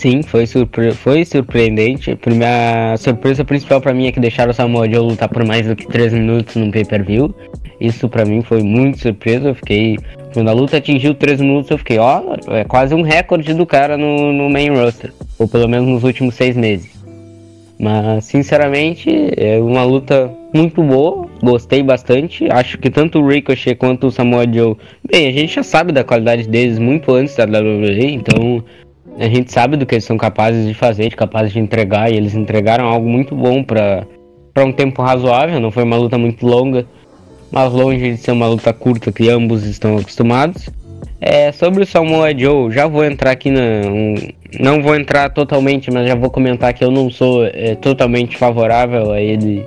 Sim, 0.02 0.24
foi, 0.24 0.48
surpre 0.48 0.94
foi 0.94 1.24
surpreendente. 1.24 2.18
A 2.44 2.98
surpresa 2.98 3.46
principal 3.46 3.80
para 3.80 3.94
mim 3.94 4.08
é 4.08 4.12
que 4.12 4.20
deixaram 4.20 4.50
o 4.50 4.54
Samoa 4.54 4.90
Joe 4.90 5.12
lutar 5.12 5.30
por 5.30 5.46
mais 5.46 5.68
do 5.68 5.76
que 5.76 5.86
3 5.86 6.14
minutos 6.14 6.56
no 6.56 6.72
pay-per-view. 6.72 7.36
Isso 7.80 8.10
para 8.10 8.26
mim 8.26 8.42
foi 8.42 8.64
muito 8.64 9.00
surpresa. 9.00 9.50
Eu 9.50 9.54
fiquei. 9.54 10.00
Quando 10.34 10.50
a 10.50 10.54
luta 10.54 10.78
atingiu 10.78 11.14
3 11.14 11.42
minutos, 11.42 11.70
eu 11.70 11.78
fiquei, 11.78 12.00
ó, 12.00 12.20
é 12.48 12.64
quase 12.64 12.96
um 12.96 13.04
recorde 13.04 13.54
do 13.54 13.64
cara 13.64 13.96
no, 13.96 14.34
no 14.34 14.50
main 14.50 14.72
roster. 14.72 15.14
Ou 15.38 15.48
pelo 15.48 15.70
menos 15.70 15.88
nos 15.88 16.04
últimos 16.04 16.34
6 16.34 16.58
meses. 16.58 16.90
Mas, 17.80 18.26
sinceramente, 18.26 19.08
é 19.38 19.60
uma 19.60 19.84
luta 19.84 20.32
muito 20.52 20.82
boa. 20.82 21.28
Gostei 21.44 21.84
bastante. 21.84 22.52
Acho 22.52 22.80
que 22.80 22.90
tanto 22.90 23.20
o 23.20 23.28
Ricochet 23.28 23.76
quanto 23.76 24.08
o 24.08 24.12
Samoa 24.12 24.52
Joe. 24.52 24.76
Bem, 25.08 25.28
a 25.28 25.32
gente 25.32 25.54
já 25.54 25.62
sabe 25.62 25.92
da 25.92 26.04
qualidade 26.04 26.48
deles 26.48 26.80
muito 26.80 27.14
antes 27.14 27.36
da 27.36 27.44
WWE, 27.44 28.16
então 28.16 28.64
a 29.20 29.28
gente 29.28 29.52
sabe 29.52 29.78
do 29.78 29.86
que 29.86 29.96
eles 29.96 30.06
são 30.06 30.18
capazes 30.18 30.68
de 30.68 30.74
fazer, 30.74 31.10
de 31.10 31.16
capazes 31.16 31.52
de 31.52 31.60
entregar, 31.60 32.12
e 32.12 32.16
eles 32.16 32.34
entregaram 32.34 32.86
algo 32.86 33.08
muito 33.08 33.36
bom 33.36 33.64
para 33.64 34.06
um 34.60 34.72
tempo 34.72 35.02
razoável, 35.02 35.60
não 35.60 35.72
foi 35.72 35.84
uma 35.84 35.98
luta 35.98 36.18
muito 36.18 36.46
longa, 36.46 36.86
mas 37.52 37.72
longe 37.72 38.12
de 38.12 38.18
ser 38.18 38.32
uma 38.32 38.48
luta 38.48 38.74
curta 38.74 39.12
que 39.12 39.30
ambos 39.30 39.66
estão 39.66 39.98
acostumados. 39.98 40.70
É, 41.20 41.52
sobre 41.52 41.84
o 41.84 41.86
Samoa 41.86 42.36
Joe, 42.36 42.72
já 42.72 42.88
vou 42.88 43.06
entrar 43.06 43.32
aqui 43.32 43.52
na. 43.52 43.62
Um, 43.86 44.16
não 44.60 44.82
vou 44.82 44.96
entrar 44.96 45.30
totalmente, 45.30 45.92
mas 45.92 46.08
já 46.08 46.16
vou 46.16 46.32
comentar 46.32 46.74
que 46.74 46.84
eu 46.84 46.90
não 46.90 47.12
sou 47.12 47.46
é, 47.46 47.76
totalmente 47.76 48.38
favorável 48.38 49.12
a 49.12 49.22
ele 49.22 49.64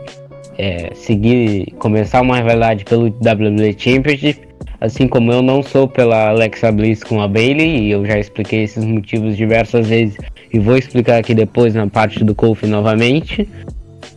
é, 0.58 0.90
seguir, 0.94 1.72
começar 1.78 2.20
uma 2.22 2.36
rivalidade 2.36 2.84
pelo 2.84 3.06
WWE 3.06 3.74
Championship. 3.78 4.53
Assim 4.80 5.08
como 5.08 5.32
eu 5.32 5.42
não 5.42 5.62
sou 5.62 5.88
pela 5.88 6.28
Alexa 6.28 6.70
Bliss 6.70 7.02
com 7.02 7.20
a 7.20 7.28
Bailey, 7.28 7.86
e 7.86 7.90
eu 7.90 8.04
já 8.04 8.18
expliquei 8.18 8.64
esses 8.64 8.84
motivos 8.84 9.36
diversas 9.36 9.88
vezes 9.88 10.16
e 10.52 10.58
vou 10.58 10.76
explicar 10.76 11.18
aqui 11.18 11.34
depois 11.34 11.74
na 11.74 11.86
parte 11.86 12.22
do 12.22 12.34
Kofi 12.34 12.66
novamente. 12.66 13.48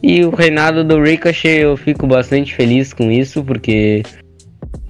E 0.03 0.23
o 0.23 0.29
reinado 0.29 0.83
do 0.83 1.01
Ricochet 1.01 1.61
eu 1.61 1.75
fico 1.75 2.05
bastante 2.05 2.53
feliz 2.53 2.93
com 2.93 3.11
isso, 3.11 3.43
porque 3.43 4.03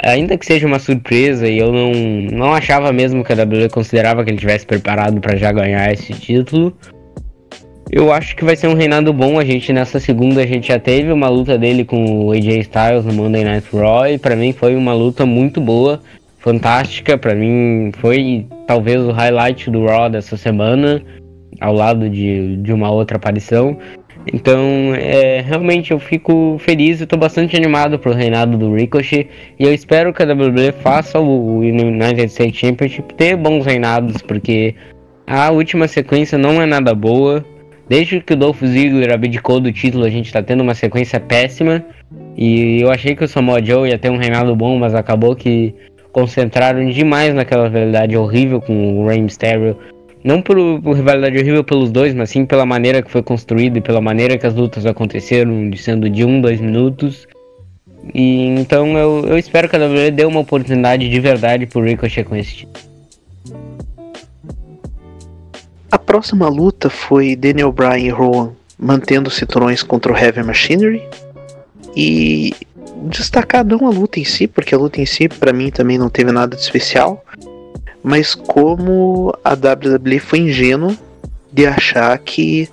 ainda 0.04 0.38
que 0.38 0.46
seja 0.46 0.68
uma 0.68 0.80
surpresa 0.80 1.48
e 1.48 1.58
eu 1.58 1.72
não, 1.72 1.92
não 2.32 2.54
achava 2.54 2.92
mesmo 2.92 3.24
que 3.24 3.32
a 3.32 3.36
WWE 3.36 3.70
considerava 3.70 4.24
que 4.24 4.32
ele 4.32 4.40
tivesse 4.40 4.66
preparado 4.66 5.20
para 5.22 5.38
já 5.38 5.52
ganhar 5.52 5.92
esse 5.92 6.14
título, 6.14 6.76
eu 7.92 8.12
acho 8.12 8.36
que 8.36 8.44
vai 8.44 8.56
ser 8.56 8.68
um 8.68 8.74
reinado 8.74 9.14
bom. 9.14 9.40
A 9.40 9.46
gente 9.46 9.72
nessa 9.72 10.00
segunda 10.00 10.42
a 10.42 10.46
gente 10.46 10.68
já 10.68 10.80
teve 10.80 11.12
uma 11.12 11.30
luta 11.30 11.58
dele 11.58 11.84
com 11.86 12.26
o 12.26 12.32
AJ 12.32 12.60
Styles 12.60 13.06
no 13.06 13.14
Monday 13.14 13.44
Night 13.44 13.68
Raw 13.74 14.08
e 14.08 14.18
para 14.18 14.36
mim 14.36 14.52
foi 14.52 14.76
uma 14.76 14.94
luta 14.94 15.26
muito 15.26 15.62
boa, 15.62 16.02
fantástica. 16.40 17.18
Para 17.18 17.34
mim 17.36 17.92
foi 17.98 18.46
talvez 18.66 19.02
o 19.02 19.12
highlight 19.12 19.70
do 19.70 19.86
Raw 19.86 20.10
dessa 20.10 20.36
semana, 20.38 21.02
ao 21.60 21.74
lado 21.74 22.10
de, 22.10 22.58
de 22.58 22.74
uma 22.74 22.92
outra 22.92 23.18
aparição. 23.18 23.78
Então, 24.34 24.94
é, 24.96 25.40
realmente 25.40 25.92
eu 25.92 26.00
fico 26.00 26.58
feliz 26.60 27.00
estou 27.00 27.18
bastante 27.18 27.56
animado 27.56 27.98
pro 27.98 28.14
reinado 28.14 28.58
do 28.58 28.74
Ricochet. 28.74 29.30
E 29.58 29.64
eu 29.64 29.74
espero 29.74 30.14
que 30.14 30.22
a 30.22 30.26
WWE 30.26 30.74
faça 30.82 31.18
o 31.20 31.60
United 31.60 32.26
States 32.26 32.60
Championship 32.60 33.14
ter 33.14 33.38
bons 33.38 33.66
reinados, 33.66 34.22
porque 34.22 34.76
a 35.26 35.50
última 35.52 35.88
sequência 35.88 36.38
não 36.38 36.62
é 36.62 36.66
nada 36.66 36.94
boa. 36.94 37.46
Desde 37.90 38.20
que 38.20 38.34
o 38.34 38.36
Dolph 38.36 38.62
Ziggler 38.64 39.14
abdicou 39.14 39.60
do 39.60 39.72
título, 39.72 40.06
a 40.06 40.10
gente 40.10 40.32
tá 40.32 40.44
tendo 40.44 40.62
uma 40.62 40.76
sequência 40.76 41.20
péssima. 41.20 41.84
E 42.36 42.82
eu 42.82 42.92
achei 42.92 43.16
que 43.16 43.24
o 43.24 43.28
Samoa 43.28 43.64
Joe 43.64 43.90
ia 43.90 43.98
ter 43.98 44.10
um 44.10 44.18
reinado 44.18 44.56
bom, 44.56 44.78
mas 44.78 44.94
acabou 44.94 45.36
que 45.36 45.74
concentraram 46.12 46.86
demais 46.90 47.34
naquela 47.34 47.68
rivalidade 47.68 48.18
horrível 48.18 48.60
com 48.60 49.02
o 49.02 49.08
Rey 49.08 49.22
Mysterio. 49.22 49.78
Não 50.24 50.42
por, 50.42 50.58
por, 50.82 50.96
rivalidade 50.96 51.38
horrível 51.38 51.64
pelos 51.64 51.92
dois, 51.92 52.14
mas 52.14 52.30
sim 52.30 52.46
pela 52.46 52.66
maneira 52.66 53.02
que 53.02 53.10
foi 53.10 53.24
construído 53.24 53.78
e 53.78 53.82
pela 53.82 54.02
maneira 54.02 54.38
que 54.38 54.46
as 54.46 54.54
lutas 54.54 54.86
aconteceram, 54.86 55.72
sendo 55.76 56.10
de 56.10 56.26
um, 56.26 56.42
dois 56.42 56.60
minutos. 56.60 57.28
E 58.14 58.48
então 58.60 58.98
eu, 58.98 59.26
eu 59.28 59.38
espero 59.38 59.70
que 59.70 59.76
a 59.76 59.80
WWE 59.80 60.12
dê 60.12 60.26
uma 60.26 60.40
oportunidade 60.40 61.10
de 61.10 61.20
verdade 61.20 61.66
pro 61.66 61.82
Ricochet 61.82 62.24
com 62.26 62.36
esse 62.36 62.58
título. 62.58 62.97
A 65.92 65.98
próxima 65.98 66.50
luta 66.50 66.90
foi 66.90 67.36
Daniel 67.36 67.72
Bryan 67.72 67.98
e 67.98 68.10
Rowan 68.10 68.52
mantendo 68.78 69.30
cinturões 69.30 69.82
contra 69.82 70.12
o 70.12 70.18
Heavy 70.18 70.44
Machinery. 70.44 71.02
E 71.96 72.54
destacar 73.06 73.66
não 73.66 73.88
a 73.88 73.90
luta 73.90 74.20
em 74.20 74.26
si, 74.26 74.48
porque 74.48 74.76
a 74.76 74.78
luta 74.78 75.02
em 75.02 75.06
si 75.06 75.28
para 75.28 75.54
mim 75.54 75.72
também 75.72 75.98
não 75.98 76.10
teve 76.10 76.32
nada 76.32 76.56
de 76.56 76.62
especial, 76.62 77.24
mas 78.04 78.36
como 78.36 79.34
a 79.44 79.54
WWE 79.54 80.20
foi 80.20 80.40
ingênua 80.40 80.96
de 81.52 81.66
achar 81.66 82.18
que 82.20 82.70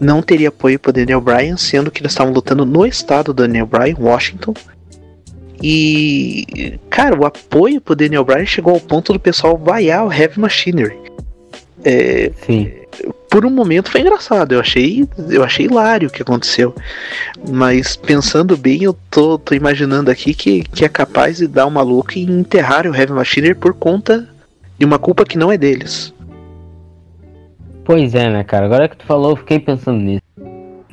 não 0.00 0.22
teria 0.22 0.48
apoio 0.48 0.78
para 0.78 0.92
Daniel 0.92 1.20
Bryan, 1.20 1.56
sendo 1.56 1.90
que 1.90 2.00
eles 2.00 2.12
estavam 2.12 2.32
lutando 2.32 2.66
no 2.66 2.86
estado 2.86 3.32
do 3.32 3.42
Daniel 3.42 3.66
Bryan, 3.66 3.96
Washington. 3.98 4.54
E, 5.62 6.78
cara, 6.90 7.18
o 7.18 7.24
apoio 7.24 7.80
pro 7.80 7.96
Daniel 7.96 8.24
Bryan 8.24 8.44
chegou 8.44 8.74
ao 8.74 8.80
ponto 8.80 9.12
do 9.12 9.20
pessoal 9.20 9.56
vaiar 9.56 10.04
o 10.04 10.12
Heavy 10.12 10.38
Machinery. 10.38 10.98
É, 11.88 12.32
Sim. 12.44 12.68
Por 13.30 13.46
um 13.46 13.50
momento 13.50 13.92
foi 13.92 14.00
engraçado, 14.00 14.52
eu 14.52 14.60
achei, 14.60 15.06
eu 15.30 15.44
achei 15.44 15.66
hilário 15.66 16.08
o 16.08 16.10
que 16.10 16.22
aconteceu. 16.22 16.74
Mas 17.48 17.94
pensando 17.94 18.56
bem, 18.56 18.82
eu 18.82 18.96
tô, 19.08 19.38
tô 19.38 19.54
imaginando 19.54 20.10
aqui 20.10 20.34
que, 20.34 20.62
que 20.64 20.84
é 20.84 20.88
capaz 20.88 21.36
de 21.36 21.46
dar 21.46 21.66
uma 21.66 21.82
louca 21.82 22.18
e 22.18 22.22
enterrar 22.22 22.86
o 22.86 22.94
Heavy 22.94 23.12
Machinery 23.12 23.54
por 23.54 23.72
conta 23.72 24.28
de 24.76 24.84
uma 24.84 24.98
culpa 24.98 25.24
que 25.24 25.38
não 25.38 25.52
é 25.52 25.56
deles. 25.56 26.12
Pois 27.84 28.16
é, 28.16 28.30
né, 28.30 28.42
cara? 28.42 28.66
Agora 28.66 28.88
que 28.88 28.96
tu 28.96 29.06
falou, 29.06 29.30
eu 29.30 29.36
fiquei 29.36 29.60
pensando 29.60 30.00
nisso. 30.00 30.22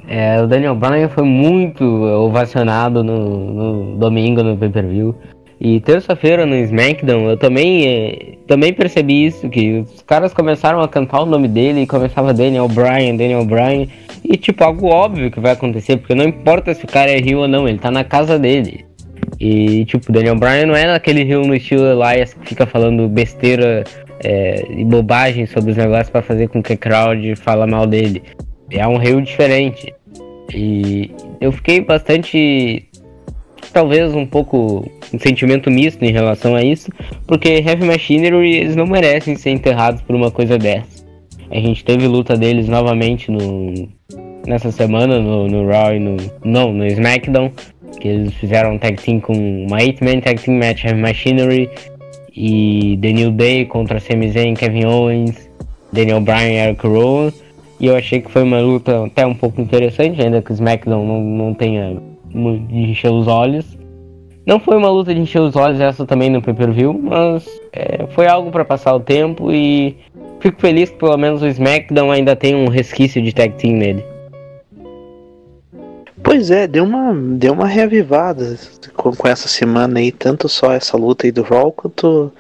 É, 0.08 0.40
o 0.42 0.46
Daniel 0.46 0.76
Bryan 0.76 1.10
foi 1.10 1.24
muito 1.24 1.84
ovacionado 1.84 3.04
no, 3.04 3.54
no 3.54 3.98
domingo 3.98 4.44
no 4.44 4.56
pay-per-view. 4.56 5.16
E 5.64 5.80
terça-feira 5.80 6.46
no 6.46 6.58
SmackDown 6.58 7.30
eu 7.30 7.38
também, 7.38 7.88
é, 7.88 8.34
também 8.46 8.74
percebi 8.74 9.28
isso, 9.28 9.48
que 9.48 9.80
os 9.80 10.02
caras 10.02 10.34
começaram 10.34 10.82
a 10.82 10.90
cantar 10.90 11.22
o 11.22 11.26
nome 11.26 11.48
dele 11.48 11.84
e 11.84 11.88
começava 11.88 12.34
Daniel 12.34 12.68
Bryan, 12.68 13.16
Daniel 13.16 13.46
Bryan. 13.46 13.88
E 14.26 14.36
tipo, 14.36 14.62
algo 14.62 14.88
óbvio 14.88 15.32
que 15.32 15.40
vai 15.40 15.54
acontecer, 15.54 15.96
porque 15.96 16.14
não 16.14 16.26
importa 16.26 16.74
se 16.74 16.84
o 16.84 16.88
cara 16.88 17.10
é 17.10 17.18
rio 17.18 17.40
ou 17.40 17.48
não, 17.48 17.66
ele 17.66 17.78
tá 17.78 17.90
na 17.90 18.04
casa 18.04 18.38
dele. 18.38 18.84
E 19.40 19.86
tipo, 19.86 20.12
Daniel 20.12 20.36
Bryan 20.36 20.66
não 20.66 20.76
é 20.76 20.86
naquele 20.86 21.24
rio 21.24 21.44
no 21.44 21.56
estilo 21.56 21.86
Elias 21.86 22.34
que 22.34 22.46
fica 22.46 22.66
falando 22.66 23.08
besteira 23.08 23.86
é, 24.22 24.66
e 24.70 24.84
bobagem 24.84 25.46
sobre 25.46 25.72
os 25.72 25.78
negócios 25.78 26.10
para 26.10 26.22
fazer 26.22 26.50
com 26.50 26.62
que 26.62 26.74
a 26.74 26.78
crowd 26.78 27.38
fala 27.38 27.66
mal 27.66 27.88
dele. 27.88 28.22
É 28.70 28.86
um 28.86 28.98
rio 28.98 29.22
diferente. 29.22 29.94
E 30.54 31.10
eu 31.40 31.54
fiquei 31.54 31.80
bastante 31.80 32.86
talvez 33.72 34.14
um 34.14 34.26
pouco 34.26 34.90
um 35.14 35.20
sentimento 35.20 35.70
misto 35.70 36.04
em 36.04 36.12
relação 36.12 36.56
a 36.56 36.64
isso, 36.64 36.90
porque 37.28 37.50
Heavy 37.50 37.86
Machinery 37.86 38.56
eles 38.56 38.76
não 38.76 38.86
merecem 38.86 39.36
ser 39.36 39.52
enterrados 39.52 40.02
por 40.02 40.16
uma 40.16 40.32
coisa 40.32 40.58
dessa. 40.58 41.04
A 41.52 41.60
gente 41.60 41.84
teve 41.86 42.08
luta 42.08 42.36
deles 42.36 42.68
novamente 42.68 43.32
no 43.32 43.88
nessa 44.46 44.72
semana 44.72 45.20
no, 45.20 45.48
no 45.48 45.68
Raw 45.68 45.94
e 45.94 46.00
no 46.00 46.18
não 46.44 46.74
no 46.74 46.86
SmackDown, 46.86 47.52
que 48.00 48.08
eles 48.08 48.34
fizeram 48.34 48.74
um 48.74 48.78
tag 48.78 49.02
team 49.02 49.20
com 49.20 49.34
uma 49.34 49.78
8-man 49.78 50.20
tag 50.20 50.42
team 50.42 50.58
match 50.58 50.84
Heavy 50.84 51.00
Machinery 51.00 51.70
e 52.36 52.98
The 53.02 53.12
New 53.12 53.32
Day 53.32 53.66
contra 53.66 54.00
Sami 54.00 54.32
Zayn, 54.32 54.56
Kevin 54.56 54.86
Owens, 54.86 55.50
Daniel 55.92 56.22
Bryan 56.22 56.50
e 56.50 56.58
Eric 56.58 56.88
Rowan. 56.88 57.32
E 57.80 57.88
eu 57.88 57.96
achei 57.96 58.22
que 58.22 58.32
foi 58.32 58.44
uma 58.44 58.60
luta 58.60 59.06
até 59.06 59.26
um 59.26 59.34
pouco 59.34 59.62
interessante, 59.62 60.22
ainda 60.22 60.42
que 60.42 60.52
o 60.52 60.54
SmackDown 60.54 61.06
não, 61.06 61.22
não 61.22 61.54
tenha 61.54 62.02
de 62.34 62.92
encher 62.92 63.12
os 63.12 63.28
olhos. 63.28 63.66
Não 64.46 64.60
foi 64.60 64.76
uma 64.76 64.90
luta 64.90 65.14
de 65.14 65.22
encher 65.22 65.40
os 65.40 65.56
olhos 65.56 65.80
essa 65.80 66.06
também 66.06 66.30
no 66.30 66.42
pay-per-view, 66.42 66.94
mas 67.02 67.48
é, 67.72 68.06
foi 68.08 68.28
algo 68.28 68.52
para 68.52 68.66
passar 68.66 68.94
o 68.94 69.00
tempo 69.00 69.52
e 69.52 69.96
fico 70.42 70.60
feliz 70.60 70.90
que 70.90 70.98
pelo 70.98 71.18
menos 71.18 71.42
o 71.42 71.48
SmackDown 71.48 72.12
ainda 72.12 72.36
tem 72.36 72.54
um 72.54 72.68
resquício 72.68 73.22
de 73.22 73.34
tag 73.34 73.54
team 73.56 73.78
nele. 73.78 74.04
Pois 76.22 76.52
é, 76.52 76.68
deu 76.68 76.86
uma, 76.86 77.14
deu 77.14 77.54
uma 77.54 77.68
reavivada 77.68 78.58
com, 78.96 79.12
com 79.14 79.28
essa 79.28 79.48
semana 79.48 80.00
aí, 80.00 80.12
tanto 80.12 80.48
só 80.48 80.72
essa 80.72 80.98
luta 80.98 81.28
aí 81.28 81.32
do 81.32 81.42
Raw 81.42 81.72
quanto, 81.72 82.32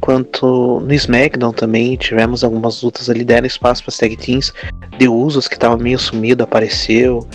quanto 0.00 0.80
no 0.80 0.92
SmackDown 0.92 1.52
também. 1.52 1.96
Tivemos 1.96 2.42
algumas 2.42 2.82
lutas 2.82 3.08
ali, 3.08 3.24
deram 3.24 3.46
espaço 3.46 3.82
para 3.82 3.90
as 3.90 3.98
tag 3.98 4.16
teams. 4.16 4.52
De 4.98 5.08
Usos, 5.08 5.46
que 5.46 5.54
estava 5.54 5.76
meio 5.76 5.98
sumido, 5.98 6.42
apareceu. 6.42 7.26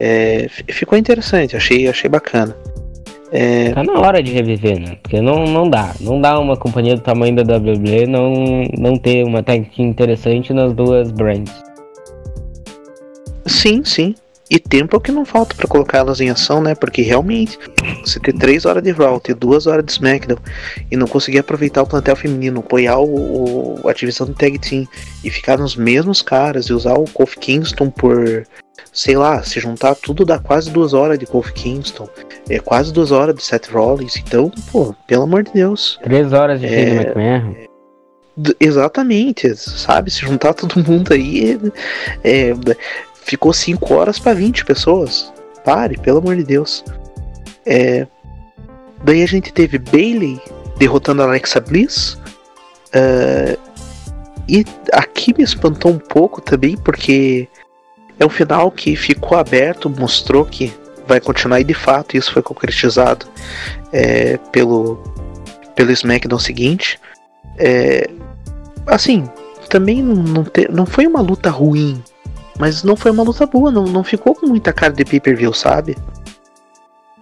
É, 0.00 0.46
ficou 0.48 0.96
interessante, 0.96 1.56
achei, 1.56 1.88
achei 1.88 2.08
bacana. 2.08 2.56
É... 3.30 3.72
Tá 3.72 3.82
na 3.84 3.98
hora 4.00 4.22
de 4.22 4.32
reviver, 4.32 4.80
né? 4.80 4.96
Porque 5.02 5.20
não, 5.20 5.44
não 5.44 5.68
dá. 5.68 5.94
Não 6.00 6.20
dá 6.20 6.38
uma 6.38 6.56
companhia 6.56 6.94
do 6.94 7.02
tamanho 7.02 7.36
da 7.36 7.56
WWE 7.56 8.06
não, 8.06 8.64
não 8.78 8.96
ter 8.96 9.24
uma 9.24 9.42
tag 9.42 9.68
interessante 9.78 10.52
nas 10.52 10.72
duas 10.72 11.10
brands. 11.10 11.52
Sim, 13.46 13.84
sim. 13.84 14.14
E 14.50 14.58
tempo 14.58 14.96
é 14.96 14.98
o 14.98 15.00
que 15.00 15.12
não 15.12 15.26
falta 15.26 15.54
para 15.54 15.68
colocar 15.68 15.98
elas 15.98 16.20
em 16.20 16.30
ação, 16.30 16.62
né? 16.62 16.74
Porque 16.74 17.02
realmente, 17.02 17.58
você 18.02 18.18
ter 18.18 18.32
3 18.32 18.64
horas 18.64 18.82
de 18.82 18.90
Raw, 18.90 19.20
ter 19.20 19.34
2 19.34 19.66
horas 19.66 19.84
de 19.84 19.92
SmackDown 19.92 20.38
e 20.90 20.96
não 20.96 21.06
conseguir 21.06 21.38
aproveitar 21.38 21.82
o 21.82 21.86
plantel 21.86 22.16
feminino, 22.16 22.60
apoiar 22.60 22.98
o, 22.98 23.82
o, 23.82 23.88
a 23.88 23.92
divisão 23.92 24.26
do 24.26 24.34
Tag 24.34 24.58
Team 24.58 24.86
e 25.22 25.30
ficar 25.30 25.58
nos 25.58 25.76
mesmos 25.76 26.22
caras 26.22 26.66
e 26.66 26.72
usar 26.72 26.94
o 26.94 27.04
Kofi 27.04 27.38
Kingston 27.38 27.90
por, 27.90 28.46
sei 28.90 29.16
lá, 29.16 29.42
se 29.42 29.60
juntar 29.60 29.94
tudo 29.94 30.24
dá 30.24 30.38
quase 30.38 30.70
2 30.70 30.94
horas 30.94 31.18
de 31.18 31.26
Kofi 31.26 31.52
Kingston, 31.52 32.08
é 32.48 32.58
quase 32.58 32.90
2 32.90 33.12
horas 33.12 33.34
de 33.34 33.42
Seth 33.42 33.68
Rollins. 33.70 34.16
Então, 34.16 34.50
pô, 34.72 34.94
pelo 35.06 35.24
amor 35.24 35.42
de 35.42 35.52
Deus. 35.52 36.00
3 36.02 36.32
horas 36.32 36.60
de 36.60 36.66
é... 36.66 36.70
Shane 36.70 36.96
McMahon. 36.96 37.68
Exatamente, 38.60 39.56
sabe? 39.56 40.12
Se 40.12 40.20
juntar 40.20 40.54
todo 40.54 40.82
mundo 40.84 41.12
aí, 41.12 41.58
é, 42.22 42.54
ficou 43.28 43.52
5 43.52 43.94
horas 43.94 44.18
para 44.18 44.32
20 44.32 44.64
pessoas. 44.64 45.32
Pare, 45.64 45.98
pelo 45.98 46.18
amor 46.18 46.34
de 46.36 46.44
Deus. 46.44 46.82
É, 47.66 48.06
daí 49.04 49.22
a 49.22 49.26
gente 49.26 49.52
teve 49.52 49.78
Bailey 49.78 50.40
derrotando 50.78 51.22
a 51.22 51.26
Alexa 51.26 51.60
Bliss. 51.60 52.14
Uh, 52.88 53.58
e 54.48 54.64
aqui 54.92 55.34
me 55.36 55.44
espantou 55.44 55.92
um 55.92 55.98
pouco 55.98 56.40
também, 56.40 56.74
porque 56.78 57.46
é 58.18 58.24
um 58.24 58.30
final 58.30 58.70
que 58.70 58.96
ficou 58.96 59.36
aberto, 59.36 59.90
mostrou 59.90 60.46
que 60.46 60.72
vai 61.06 61.20
continuar 61.20 61.60
e 61.60 61.64
de 61.64 61.74
fato 61.74 62.16
isso 62.16 62.32
foi 62.32 62.42
concretizado 62.42 63.26
é, 63.92 64.38
pelo, 64.50 65.02
pelo 65.76 65.90
SmackDown 65.92 66.38
seguinte. 66.38 66.98
É, 67.58 68.08
assim, 68.86 69.28
também 69.68 70.02
não, 70.02 70.44
te, 70.44 70.66
não 70.70 70.86
foi 70.86 71.06
uma 71.06 71.20
luta 71.20 71.50
ruim, 71.50 72.02
mas 72.58 72.82
não 72.82 72.96
foi 72.96 73.10
uma 73.12 73.22
luta 73.22 73.46
boa, 73.46 73.70
não, 73.70 73.84
não 73.84 74.02
ficou 74.02 74.34
com 74.34 74.46
muita 74.46 74.72
cara 74.72 74.92
de 74.92 75.04
pay-per-view, 75.04 75.52
sabe? 75.52 75.96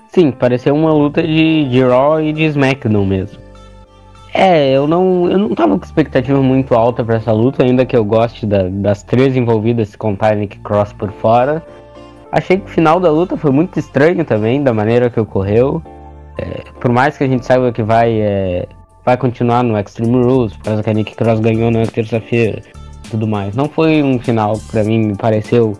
Sim, 0.09 0.31
pareceu 0.31 0.75
uma 0.75 0.93
luta 0.93 1.23
de, 1.23 1.69
de 1.69 1.83
Raw 1.83 2.21
e 2.21 2.33
de 2.33 2.45
SmackDown 2.45 3.05
mesmo. 3.05 3.39
É, 4.33 4.71
eu 4.71 4.87
não, 4.87 5.31
eu 5.31 5.39
não 5.39 5.55
tava 5.55 5.79
com 5.79 5.85
expectativa 5.85 6.41
muito 6.43 6.75
alta 6.75 7.05
para 7.05 7.17
essa 7.17 7.33
luta, 7.33 7.63
ainda 7.63 7.85
que 7.85 7.97
eu 7.97 8.05
goste 8.05 8.47
da, 8.47 8.69
das 8.69 9.03
três 9.03 9.37
envolvidas 9.37 9.91
se 9.91 9.99
contar 9.99 10.37
Nick 10.37 10.59
Cross 10.61 10.93
por 10.95 11.13
fora. 11.13 11.63
Achei 12.33 12.59
que 12.59 12.65
o 12.65 12.69
final 12.69 12.99
da 12.99 13.11
luta 13.11 13.37
foi 13.37 13.51
muito 13.51 13.79
estranho 13.79 14.25
também, 14.25 14.63
da 14.63 14.73
maneira 14.73 15.11
que 15.11 15.21
ocorreu. 15.21 15.83
É, 16.39 16.65
por 16.81 16.91
mais 16.93 17.17
que 17.17 17.25
a 17.25 17.27
gente 17.27 17.47
saiba 17.47 17.73
que 17.73 17.83
vai, 17.83 18.21
é, 18.21 18.67
vai 19.05 19.17
continuar 19.17 19.63
no 19.63 19.79
Extreme 19.79 20.23
Rules, 20.23 20.55
por 20.57 20.65
causa 20.65 20.83
que 20.83 20.91
a 20.91 20.95
Nick 20.95 21.15
Cross 21.15 21.41
ganhou 21.41 21.71
na 21.71 21.87
terça-feira 21.87 22.63
tudo 23.11 23.27
mais. 23.27 23.55
Não 23.55 23.69
foi 23.69 24.03
um 24.03 24.19
final 24.19 24.59
que 24.59 24.71
pra 24.71 24.85
mim 24.85 24.99
me 24.99 25.17
pareceu 25.17 25.77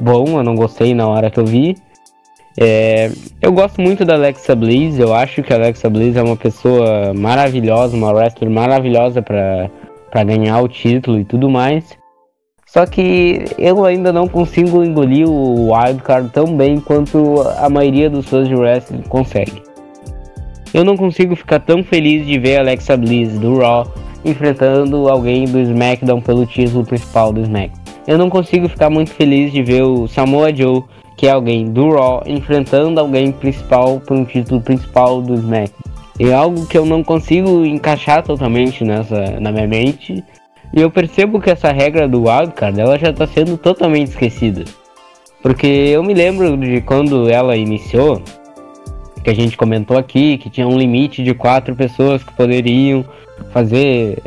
bom, 0.00 0.38
eu 0.38 0.42
não 0.42 0.54
gostei 0.54 0.94
na 0.94 1.06
hora 1.06 1.30
que 1.30 1.38
eu 1.38 1.46
vi. 1.46 1.76
É, 2.60 3.10
eu 3.40 3.52
gosto 3.52 3.80
muito 3.80 4.04
da 4.04 4.14
Alexa 4.14 4.54
Bliss, 4.54 4.98
eu 4.98 5.14
acho 5.14 5.42
que 5.42 5.52
a 5.52 5.56
Alexa 5.56 5.88
Bliss 5.88 6.16
é 6.16 6.22
uma 6.22 6.36
pessoa 6.36 7.14
maravilhosa, 7.14 7.96
uma 7.96 8.10
wrestler 8.10 8.50
maravilhosa 8.50 9.22
para 9.22 10.24
ganhar 10.24 10.60
o 10.60 10.68
título 10.68 11.20
e 11.20 11.24
tudo 11.24 11.48
mais. 11.48 11.96
Só 12.66 12.84
que 12.84 13.44
eu 13.56 13.84
ainda 13.84 14.12
não 14.12 14.28
consigo 14.28 14.84
engolir 14.84 15.26
o 15.28 15.72
wildcard 15.72 16.30
tão 16.30 16.54
bem 16.56 16.80
quanto 16.80 17.42
a 17.56 17.70
maioria 17.70 18.10
dos 18.10 18.26
fãs 18.26 18.46
de 18.46 18.54
wrestling 18.54 19.02
consegue. 19.02 19.62
Eu 20.74 20.84
não 20.84 20.96
consigo 20.96 21.34
ficar 21.34 21.60
tão 21.60 21.82
feliz 21.82 22.26
de 22.26 22.38
ver 22.38 22.56
a 22.56 22.60
Alexa 22.60 22.96
Bliss 22.96 23.38
do 23.38 23.58
Raw 23.58 23.86
enfrentando 24.24 25.08
alguém 25.08 25.44
do 25.44 25.60
SmackDown 25.60 26.20
pelo 26.20 26.46
título 26.46 26.84
principal 26.84 27.32
do 27.32 27.40
SmackDown. 27.42 27.82
Eu 28.06 28.18
não 28.18 28.30
consigo 28.30 28.68
ficar 28.68 28.88
muito 28.88 29.10
feliz 29.10 29.52
de 29.52 29.62
ver 29.62 29.82
o 29.82 30.08
Samoa 30.08 30.54
Joe, 30.54 30.82
que 31.16 31.26
é 31.26 31.30
alguém 31.30 31.70
do 31.70 31.90
Raw, 31.90 32.22
enfrentando 32.26 33.00
alguém 33.00 33.32
principal 33.32 34.00
por 34.00 34.16
um 34.16 34.24
título 34.24 34.60
principal 34.60 35.20
do 35.20 35.34
SmackDown. 35.34 35.88
É 36.20 36.32
algo 36.32 36.66
que 36.66 36.76
eu 36.76 36.84
não 36.84 37.04
consigo 37.04 37.64
encaixar 37.64 38.24
totalmente 38.24 38.82
nessa 38.82 39.38
na 39.38 39.52
minha 39.52 39.68
mente. 39.68 40.24
E 40.74 40.80
eu 40.80 40.90
percebo 40.90 41.40
que 41.40 41.50
essa 41.50 41.70
regra 41.70 42.08
do 42.08 42.24
wildcard 42.24 42.80
ela 42.80 42.98
já 42.98 43.10
está 43.10 43.26
sendo 43.26 43.56
totalmente 43.56 44.08
esquecida. 44.08 44.64
Porque 45.40 45.66
eu 45.66 46.02
me 46.02 46.12
lembro 46.12 46.56
de 46.56 46.80
quando 46.80 47.30
ela 47.30 47.56
iniciou, 47.56 48.20
que 49.22 49.30
a 49.30 49.34
gente 49.34 49.56
comentou 49.56 49.96
aqui, 49.96 50.38
que 50.38 50.50
tinha 50.50 50.66
um 50.66 50.76
limite 50.76 51.22
de 51.22 51.34
quatro 51.34 51.74
pessoas 51.76 52.24
que 52.24 52.32
poderiam 52.34 53.04
fazer. 53.52 54.22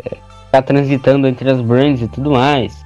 ficar 0.46 0.62
transitando 0.62 1.28
entre 1.28 1.50
as 1.50 1.62
brands 1.62 2.02
e 2.02 2.08
tudo 2.08 2.32
mais. 2.32 2.86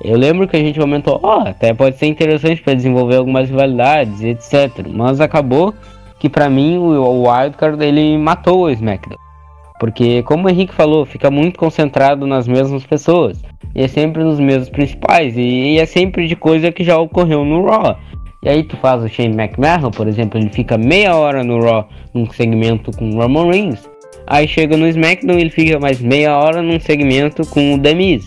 Eu 0.00 0.18
lembro 0.18 0.46
que 0.46 0.56
a 0.56 0.60
gente 0.60 0.78
comentou, 0.78 1.18
ó, 1.22 1.38
oh, 1.38 1.48
até 1.48 1.72
pode 1.72 1.96
ser 1.96 2.06
interessante 2.06 2.60
para 2.60 2.74
desenvolver 2.74 3.16
algumas 3.16 3.48
rivalidades, 3.48 4.22
etc. 4.22 4.86
Mas 4.90 5.20
acabou 5.20 5.72
que 6.18 6.28
para 6.28 6.50
mim 6.50 6.76
o, 6.76 7.00
o 7.00 7.28
Wildcard 7.28 7.82
ele 7.82 8.18
matou 8.18 8.64
o 8.64 8.70
SmackDown. 8.70 9.18
Porque, 9.78 10.22
como 10.22 10.46
o 10.46 10.50
Henrique 10.50 10.74
falou, 10.74 11.04
fica 11.04 11.30
muito 11.30 11.58
concentrado 11.58 12.26
nas 12.26 12.46
mesmas 12.46 12.84
pessoas. 12.84 13.42
E 13.74 13.82
é 13.82 13.88
sempre 13.88 14.22
nos 14.22 14.38
mesmos 14.38 14.68
principais. 14.68 15.36
E, 15.36 15.40
e, 15.40 15.78
é 15.78 15.86
sempre 15.86 16.26
de 16.26 16.36
coisa 16.36 16.70
que 16.70 16.84
já 16.84 16.98
ocorreu 16.98 17.44
no 17.44 17.66
Raw. 17.66 17.96
E 18.42 18.48
aí 18.48 18.62
tu 18.62 18.76
faz 18.76 19.02
o 19.02 19.08
Shane 19.08 19.34
McMahon, 19.34 19.90
por 19.90 20.06
exemplo, 20.06 20.38
ele 20.38 20.50
fica 20.50 20.78
meia 20.78 21.16
hora 21.16 21.42
no 21.42 21.60
Raw 21.60 21.88
num 22.12 22.28
segmento 22.30 22.90
com 22.96 23.10
Roman 23.10 23.50
Reigns. 23.50 23.88
Aí 24.26 24.48
chega 24.48 24.76
no 24.76 24.86
SmackDown 24.88 25.38
ele 25.38 25.50
fica 25.50 25.78
mais 25.78 26.00
meia 26.00 26.36
hora 26.36 26.62
num 26.62 26.80
segmento 26.80 27.46
com 27.46 27.74
o 27.74 27.78
Demis. 27.78 28.24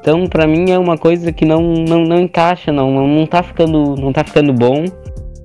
Então, 0.00 0.26
para 0.26 0.46
mim 0.46 0.70
é 0.70 0.78
uma 0.78 0.96
coisa 0.96 1.32
que 1.32 1.44
não, 1.44 1.60
não, 1.60 2.04
não 2.04 2.20
encaixa, 2.20 2.72
não, 2.72 3.06
não 3.06 3.26
tá 3.26 3.42
ficando, 3.42 3.94
não 3.96 4.12
tá 4.12 4.24
ficando 4.24 4.52
bom. 4.52 4.84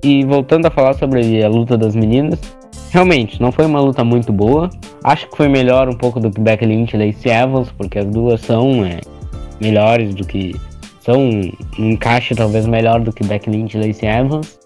E 0.02 0.24
voltando 0.24 0.66
a 0.66 0.70
falar 0.70 0.94
sobre 0.94 1.42
a 1.42 1.48
luta 1.48 1.78
das 1.78 1.94
meninas, 1.94 2.38
realmente 2.90 3.40
não 3.40 3.50
foi 3.50 3.66
uma 3.66 3.80
luta 3.80 4.04
muito 4.04 4.32
boa. 4.32 4.70
Acho 5.02 5.28
que 5.28 5.36
foi 5.36 5.48
melhor 5.48 5.88
um 5.88 5.96
pouco 5.96 6.20
do 6.20 6.30
que 6.30 6.40
Becky 6.40 6.66
Lynch 6.66 6.94
e 6.94 6.98
Lacey 6.98 7.32
Evans, 7.32 7.72
porque 7.76 7.98
as 7.98 8.06
duas 8.06 8.40
são 8.40 8.84
é, 8.84 9.00
melhores 9.60 10.14
do 10.14 10.26
que 10.26 10.54
são 11.00 11.28
um 11.28 11.52
encaixe 11.78 12.34
talvez 12.34 12.66
melhor 12.66 13.00
do 13.00 13.12
que 13.12 13.24
Becky 13.24 13.50
Lynch 13.50 13.76
e 13.76 13.86
Lacey 13.86 14.08
Evans. 14.08 14.58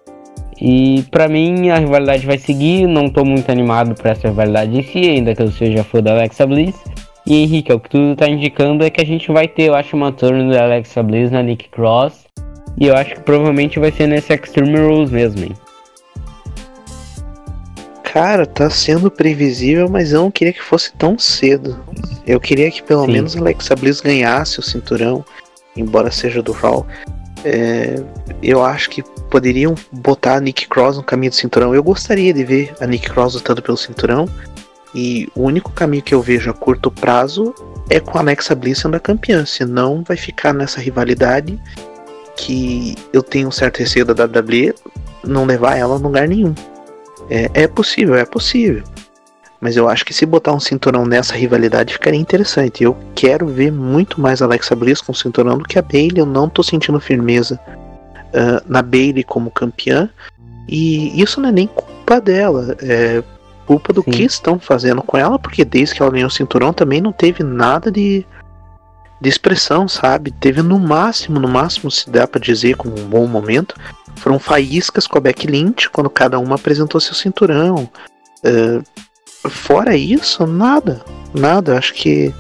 E 0.61 1.05
para 1.11 1.29
mim 1.29 1.71
a 1.71 1.79
rivalidade 1.79 2.27
vai 2.27 2.39
seguir, 2.39 2.87
não 2.87 3.09
tô 3.09 3.25
muito 3.25 3.51
animado 3.51 3.95
para 3.95 4.11
essa 4.11 4.29
rivalidade 4.29 4.77
em 4.77 4.83
si, 4.83 4.99
ainda 5.09 5.35
que 5.35 5.43
eu 5.43 5.51
seja 5.53 5.85
fã 5.85 6.03
da 6.03 6.13
Alexa 6.13 6.47
Bliss. 6.47 6.75
E 7.25 7.43
Henrique, 7.43 7.73
o 7.73 7.79
que 7.79 7.91
tu 7.91 8.17
tá 8.17 8.29
indicando 8.29 8.83
é 8.85 8.91
que 8.91 9.01
a 9.01 9.05
gente 9.05 9.31
vai 9.31 9.47
ter, 9.47 9.65
eu 9.65 9.75
acho, 9.75 9.95
uma 9.95 10.11
turno 10.11 10.51
da 10.51 10.65
Alexa 10.65 11.03
Bliss 11.03 11.31
na 11.31 11.43
Nick 11.43 11.69
Cross. 11.69 12.27
E 12.77 12.87
eu 12.87 12.97
acho 12.97 13.15
que 13.15 13.21
provavelmente 13.21 13.79
vai 13.79 13.93
ser 13.93 14.07
nesse 14.07 14.33
Extreme 14.33 14.79
Rules 14.79 15.11
mesmo, 15.11 15.45
hein? 15.45 15.53
Cara, 18.03 18.47
tá 18.47 18.71
sendo 18.71 19.11
previsível, 19.11 19.89
mas 19.89 20.13
eu 20.13 20.23
não 20.23 20.31
queria 20.31 20.53
que 20.53 20.63
fosse 20.63 20.93
tão 20.95 21.19
cedo. 21.19 21.79
Eu 22.27 22.41
queria 22.41 22.71
que 22.71 22.83
pelo 22.83 23.05
Sim. 23.05 23.13
menos 23.13 23.37
a 23.37 23.41
Alexa 23.41 23.77
Bliss 23.77 24.01
ganhasse 24.01 24.59
o 24.59 24.63
cinturão, 24.63 25.25
embora 25.77 26.11
seja 26.11 26.43
do 26.43 26.53
Raw. 26.53 26.87
É, 27.45 28.03
eu 28.43 28.65
acho 28.65 28.91
que 28.91 29.05
poderiam 29.29 29.75
botar 29.93 30.37
a 30.37 30.41
Nick 30.41 30.67
Cross 30.69 30.97
no 30.97 31.03
caminho 31.03 31.31
do 31.31 31.37
cinturão. 31.37 31.75
Eu 31.75 31.83
gostaria 31.83 32.33
de 32.33 32.45
ver 32.45 32.75
a 32.81 32.87
Nick 32.87 33.11
Cross 33.11 33.35
lutando 33.35 33.63
pelo 33.63 33.77
cinturão. 33.77 34.29
E 34.95 35.29
o 35.35 35.43
único 35.43 35.71
caminho 35.71 36.03
que 36.03 36.15
eu 36.15 36.23
vejo 36.23 36.51
a 36.51 36.55
curto 36.55 36.91
prazo 36.91 37.55
é 37.91 38.01
com 38.01 38.17
a 38.19 38.21
Alexa 38.23 38.55
Bliss 38.55 38.79
sendo 38.79 38.97
a 38.97 39.01
campeã. 39.01 39.45
Senão 39.45 40.03
vai 40.07 40.17
ficar 40.17 40.53
nessa 40.53 40.81
rivalidade 40.81 41.61
que 42.37 42.95
eu 43.13 43.23
tenho 43.23 43.49
um 43.49 43.53
certo 43.53 43.79
receio 43.79 44.05
da 44.05 44.25
WWE 44.25 44.75
não 45.25 45.45
levar 45.45 45.77
ela 45.77 45.95
a 45.95 45.99
lugar 45.99 46.27
nenhum. 46.27 46.55
É, 47.29 47.51
é 47.53 47.69
possível, 47.69 48.15
é 48.15 48.25
possível. 48.25 48.83
Mas 49.61 49.77
eu 49.77 49.89
acho 49.89 50.05
que 50.05 50.15
se 50.15 50.25
botar 50.25 50.53
um 50.53 50.61
cinturão 50.61 51.05
nessa 51.05 51.35
rivalidade 51.35 51.93
ficaria 51.93 52.19
interessante. 52.19 52.85
Eu 52.85 52.97
quero 53.15 53.47
ver 53.47 53.73
muito 53.73 54.21
mais 54.21 54.41
Alexa 54.41 54.75
Bliss 54.75 55.01
com 55.01 55.13
o 55.13 55.15
cinturão 55.15 55.59
do 55.59 55.65
que 55.65 55.79
a 55.79 55.83
Bailey. 55.83 56.21
Eu 56.21 56.27
não 56.27 56.49
tô 56.49 56.63
sentindo 56.63 57.01
firmeza 57.01 57.59
uh, 58.29 58.63
na 58.67 58.83
Bailey 58.83 59.25
como 59.25 59.51
campeã. 59.51 60.09
E 60.69 61.21
isso 61.21 61.41
não 61.41 61.49
é 61.49 61.53
nem 61.53 61.67
culpa 61.67 62.21
dela. 62.21 62.77
É 62.81 63.23
culpa 63.69 63.93
do 63.93 64.03
Sim. 64.03 64.11
que 64.13 64.23
estão 64.23 64.59
fazendo 64.59 65.03
com 65.03 65.19
ela, 65.19 65.39
porque 65.39 65.63
desde 65.63 65.95
que 65.95 66.01
ela 66.01 66.11
ganhou 66.11 66.29
o 66.29 66.33
cinturão 66.33 66.73
também 66.73 67.03
não 67.03 67.13
teve 67.13 67.43
nada 67.43 67.91
de, 67.93 68.25
de 69.21 69.29
expressão, 69.29 69.87
sabe? 69.87 70.31
Teve 70.31 70.63
no 70.63 70.79
máximo, 70.79 71.39
no 71.39 71.47
máximo 71.47 71.91
se 71.91 72.09
dá 72.09 72.27
para 72.27 72.41
dizer 72.41 72.77
com 72.77 72.89
um 72.89 73.05
bom 73.07 73.27
momento, 73.27 73.75
foram 74.17 74.39
faíscas 74.39 75.07
com 75.07 75.19
a 75.19 75.21
Becky 75.21 75.47
Lynch 75.47 75.91
quando 75.91 76.09
cada 76.09 76.39
uma 76.39 76.55
apresentou 76.55 76.99
seu 76.99 77.15
cinturão. 77.15 77.91
Uh, 78.43 79.49
fora 79.51 79.95
isso, 79.95 80.47
nada. 80.47 81.05
Nada. 81.35 81.77
Acho 81.77 81.93
que. 81.93 82.35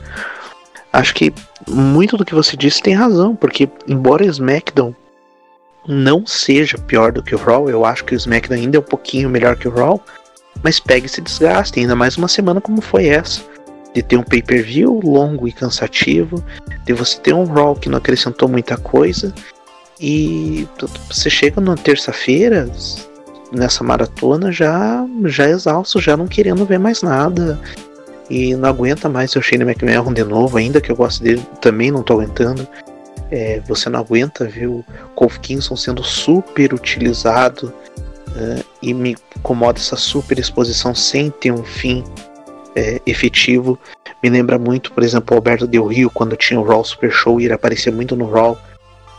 Acho 0.90 1.14
que 1.14 1.32
muito 1.68 2.16
do 2.16 2.24
que 2.24 2.34
você 2.34 2.56
disse 2.56 2.82
tem 2.82 2.94
razão, 2.94 3.36
porque 3.36 3.68
embora 3.86 4.24
SmackDown 4.24 4.94
não 5.88 6.26
seja 6.26 6.76
pior 6.76 7.10
do 7.10 7.22
que 7.22 7.34
o 7.34 7.38
Raw, 7.38 7.70
eu 7.70 7.84
acho 7.84 8.04
que 8.04 8.14
o 8.14 8.16
SmackDown 8.16 8.58
ainda 8.58 8.76
é 8.76 8.80
um 8.80 8.84
pouquinho 8.84 9.30
melhor 9.30 9.56
que 9.56 9.66
o 9.66 9.70
Raw, 9.74 9.98
mas 10.62 10.78
pega 10.78 11.06
esse 11.06 11.22
desgaste, 11.22 11.80
ainda 11.80 11.96
mais 11.96 12.16
uma 12.18 12.28
semana 12.28 12.60
como 12.60 12.82
foi 12.82 13.06
essa. 13.06 13.40
De 13.94 14.02
ter 14.02 14.18
um 14.18 14.22
pay-per-view 14.22 15.00
longo 15.02 15.48
e 15.48 15.52
cansativo, 15.52 16.44
de 16.84 16.92
você 16.92 17.18
ter 17.18 17.32
um 17.32 17.46
Raw 17.46 17.74
que 17.74 17.88
não 17.88 17.96
acrescentou 17.96 18.48
muita 18.48 18.76
coisa, 18.76 19.32
E 20.00 20.68
você 21.10 21.28
chega 21.28 21.60
na 21.60 21.74
terça-feira, 21.74 22.70
nessa 23.50 23.82
maratona, 23.82 24.52
já, 24.52 25.04
já 25.24 25.48
exausto, 25.48 26.00
já 26.00 26.16
não 26.16 26.28
querendo 26.28 26.64
ver 26.64 26.78
mais 26.78 27.02
nada. 27.02 27.58
E 28.30 28.54
não 28.54 28.68
aguenta 28.68 29.08
mais 29.08 29.34
o 29.34 29.42
Shane 29.42 29.64
McMahon 29.64 30.12
de 30.12 30.22
novo, 30.22 30.58
ainda 30.58 30.80
que 30.80 30.92
eu 30.92 30.96
gosto 30.96 31.24
dele, 31.24 31.42
também 31.60 31.90
não 31.90 32.02
tô 32.02 32.12
aguentando. 32.14 32.68
É, 33.30 33.60
você 33.66 33.88
não 33.90 34.00
aguenta 34.00 34.46
ver 34.46 34.68
o 34.68 34.84
Kofi 35.14 35.40
Kingston 35.40 35.76
sendo 35.76 36.02
super 36.02 36.72
utilizado 36.72 37.72
uh, 38.28 38.64
e 38.80 38.94
me 38.94 39.16
incomoda 39.36 39.78
essa 39.78 39.96
super 39.96 40.38
exposição 40.38 40.94
sem 40.94 41.30
ter 41.30 41.52
um 41.52 41.62
fim 41.62 42.04
é, 42.74 43.00
efetivo. 43.06 43.78
Me 44.22 44.30
lembra 44.30 44.58
muito, 44.58 44.92
por 44.92 45.02
exemplo, 45.02 45.34
o 45.34 45.38
Alberto 45.38 45.66
Del 45.66 45.86
Rio, 45.86 46.10
quando 46.10 46.36
tinha 46.36 46.58
o 46.58 46.64
Raw 46.64 46.84
Super 46.84 47.10
Show 47.10 47.40
e 47.40 47.44
ele 47.44 47.54
aparecia 47.54 47.92
muito 47.92 48.16
no 48.16 48.30
Raw 48.30 48.58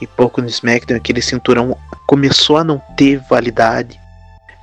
e 0.01 0.07
pouco 0.07 0.41
no 0.41 0.47
SmackDown, 0.47 0.97
aquele 0.97 1.21
cinturão 1.21 1.77
começou 2.07 2.57
a 2.57 2.63
não 2.63 2.81
ter 2.97 3.21
validade. 3.29 3.99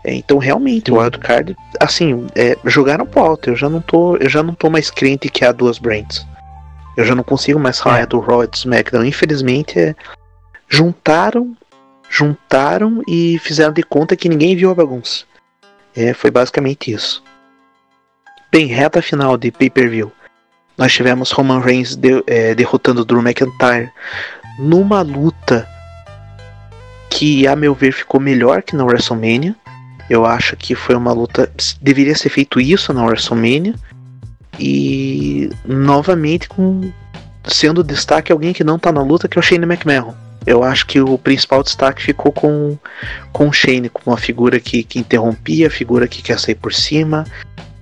É, 0.05 0.15
então 0.15 0.39
realmente 0.39 0.91
o 0.91 0.99
wildcard, 0.99 1.57
assim, 1.81 2.27
é, 2.35 2.57
jogaram 2.65 3.05
pro 3.05 3.21
alto. 3.21 3.51
Eu 3.51 3.57
já 3.57 3.69
não 3.69 3.81
tô, 3.81 4.17
eu 4.17 4.29
já 4.29 4.43
não 4.43 4.55
tô 4.55 4.71
mais 4.71 4.91
crente 4.91 5.29
que 5.29 5.45
há 5.45 5.53
duas 5.53 5.79
brands. 5.79 6.27
Eu 6.97 7.05
já 7.05 7.15
não 7.15 7.23
consigo 7.23 7.59
mais 7.59 7.79
falar 7.79 8.01
é. 8.01 8.07
do 8.07 8.21
Raw 8.21 8.43
e 8.43 8.47
do 8.47 8.55
SmackDown. 8.55 9.05
Infelizmente, 9.05 9.79
é, 9.79 9.95
juntaram, 10.69 11.55
juntaram 12.09 13.03
e 13.07 13.39
fizeram 13.41 13.73
de 13.73 13.83
conta 13.83 14.17
que 14.17 14.29
ninguém 14.29 14.57
viu 14.57 14.71
a 14.71 14.75
bagunça. 14.75 15.25
É, 15.95 16.15
foi 16.15 16.31
basicamente 16.31 16.93
isso. 16.93 17.23
Bem, 18.51 18.67
reta 18.67 19.03
final 19.03 19.37
de 19.37 19.51
pay-per-view. 19.51 20.11
Nós 20.79 20.93
tivemos 20.93 21.31
Roman 21.31 21.61
Reigns 21.61 21.97
de, 21.97 22.23
é, 22.27 22.55
derrotando 22.55 23.05
Drew 23.05 23.21
McIntyre 23.21 23.91
numa 24.59 25.03
luta 25.03 25.69
que, 27.11 27.47
a 27.47 27.57
meu 27.57 27.75
ver, 27.75 27.93
ficou 27.93 28.21
melhor 28.21 28.63
que 28.63 28.77
na 28.77 28.85
WrestleMania. 28.85 29.57
Eu 30.09 30.25
acho 30.25 30.57
que 30.57 30.75
foi 30.75 30.95
uma 30.95 31.13
luta. 31.13 31.51
Deveria 31.81 32.15
ser 32.15 32.29
feito 32.29 32.61
isso 32.61 32.93
na 32.93 33.05
WrestleMania. 33.05 33.75
E 34.59 35.51
novamente 35.67 36.49
com 36.49 36.91
sendo 37.45 37.85
destaque 37.85 38.33
alguém 38.33 38.53
que 38.53 38.65
não 38.65 38.79
tá 38.79 38.91
na 38.91 39.03
luta, 39.03 39.29
que 39.29 39.39
é 39.39 39.41
o 39.41 39.43
Shane 39.43 39.65
McMahon. 39.65 40.15
Eu 40.47 40.63
acho 40.63 40.87
que 40.87 41.01
o 41.01 41.19
principal 41.19 41.63
destaque 41.63 42.03
ficou 42.03 42.31
com, 42.31 42.77
com 43.33 43.49
o 43.49 43.53
Shane, 43.53 43.89
como 43.89 44.15
uma 44.15 44.17
figura 44.17 44.61
que, 44.61 44.85
que 44.85 44.99
interrompia, 44.99 45.69
figura 45.69 46.07
que 46.07 46.23
quer 46.23 46.39
sair 46.39 46.55
por 46.55 46.73
cima. 46.73 47.25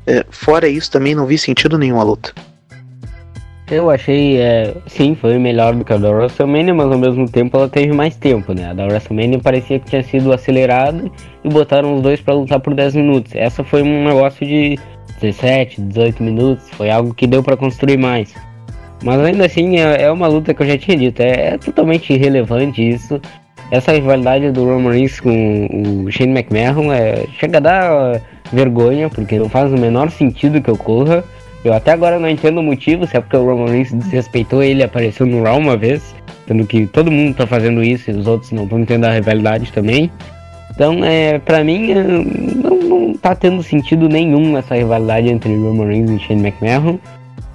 É, 0.06 0.24
fora 0.30 0.68
isso, 0.68 0.90
também 0.90 1.14
não 1.14 1.26
vi 1.26 1.36
sentido 1.36 1.78
nenhum 1.78 2.00
a 2.00 2.04
luta. 2.04 2.32
Eu 3.70 3.90
achei, 3.90 4.38
é, 4.38 4.74
sim, 4.86 5.14
foi 5.18 5.38
melhor 5.38 5.74
do 5.74 5.84
que 5.84 5.92
a 5.92 5.96
da 5.96 6.10
WrestleMania, 6.10 6.74
mas 6.74 6.92
ao 6.92 6.98
mesmo 6.98 7.26
tempo 7.28 7.56
ela 7.56 7.68
teve 7.68 7.92
mais 7.92 8.14
tempo, 8.14 8.52
né? 8.52 8.70
A 8.70 8.74
da 8.74 8.84
WrestleMania 8.84 9.38
parecia 9.38 9.78
que 9.78 9.88
tinha 9.88 10.02
sido 10.02 10.32
acelerada 10.32 11.10
e 11.42 11.48
botaram 11.48 11.96
os 11.96 12.02
dois 12.02 12.20
para 12.20 12.34
lutar 12.34 12.60
por 12.60 12.74
10 12.74 12.94
minutos. 12.94 13.34
Essa 13.34 13.64
foi 13.64 13.82
um 13.82 14.04
negócio 14.04 14.46
de 14.46 14.78
17, 15.32 15.80
18 15.80 16.22
minutos, 16.22 16.68
foi 16.70 16.90
algo 16.90 17.14
que 17.14 17.26
deu 17.26 17.42
para 17.42 17.56
construir 17.56 17.96
mais. 17.96 18.34
Mas 19.02 19.20
ainda 19.20 19.46
assim 19.46 19.78
é, 19.78 20.02
é, 20.02 20.10
uma 20.10 20.26
luta 20.26 20.54
que 20.54 20.62
eu 20.62 20.66
já 20.66 20.78
tinha 20.78 20.96
dito, 20.96 21.20
é, 21.20 21.54
é, 21.54 21.58
totalmente 21.58 22.12
irrelevante 22.12 22.86
isso. 22.86 23.20
Essa 23.70 23.92
rivalidade 23.92 24.50
do 24.50 24.64
Roman 24.64 24.92
Reigns 24.92 25.20
com 25.20 26.04
o 26.06 26.10
Shane 26.10 26.32
McMahon 26.32 26.92
é, 26.92 27.26
chega 27.38 27.58
a 27.58 27.60
dar 27.60 28.22
vergonha, 28.52 29.08
porque 29.08 29.38
não 29.38 29.48
faz 29.48 29.72
o 29.72 29.76
menor 29.76 30.10
sentido 30.10 30.60
que 30.60 30.70
ocorra. 30.70 31.24
Eu 31.64 31.72
até 31.72 31.92
agora 31.92 32.18
não 32.18 32.28
entendo 32.28 32.58
o 32.58 32.62
motivo, 32.62 33.06
se 33.06 33.16
é 33.16 33.20
porque 33.20 33.36
o 33.36 33.44
Roman 33.44 33.70
Reigns 33.70 33.92
desrespeitou 33.92 34.62
ele 34.62 34.82
apareceu 34.82 35.26
no 35.26 35.42
Raw 35.42 35.58
uma 35.58 35.76
vez, 35.76 36.14
sendo 36.46 36.66
que 36.66 36.86
todo 36.86 37.10
mundo 37.10 37.34
tá 37.34 37.46
fazendo 37.46 37.82
isso 37.82 38.10
e 38.10 38.14
os 38.14 38.26
outros 38.26 38.52
não 38.52 38.64
estão 38.64 38.78
entendendo 38.78 39.06
a 39.06 39.14
rivalidade 39.14 39.72
também. 39.72 40.10
Então, 40.74 41.04
é, 41.04 41.38
pra 41.38 41.62
mim, 41.62 41.92
é, 41.92 42.02
não, 42.02 42.76
não 42.80 43.12
tá 43.14 43.34
tendo 43.34 43.62
sentido 43.62 44.08
nenhum 44.08 44.56
essa 44.56 44.74
rivalidade 44.74 45.28
entre 45.28 45.54
Roman 45.54 45.86
Reigns 45.86 46.10
e 46.10 46.18
Shane 46.18 46.42
McMahon. 46.42 46.98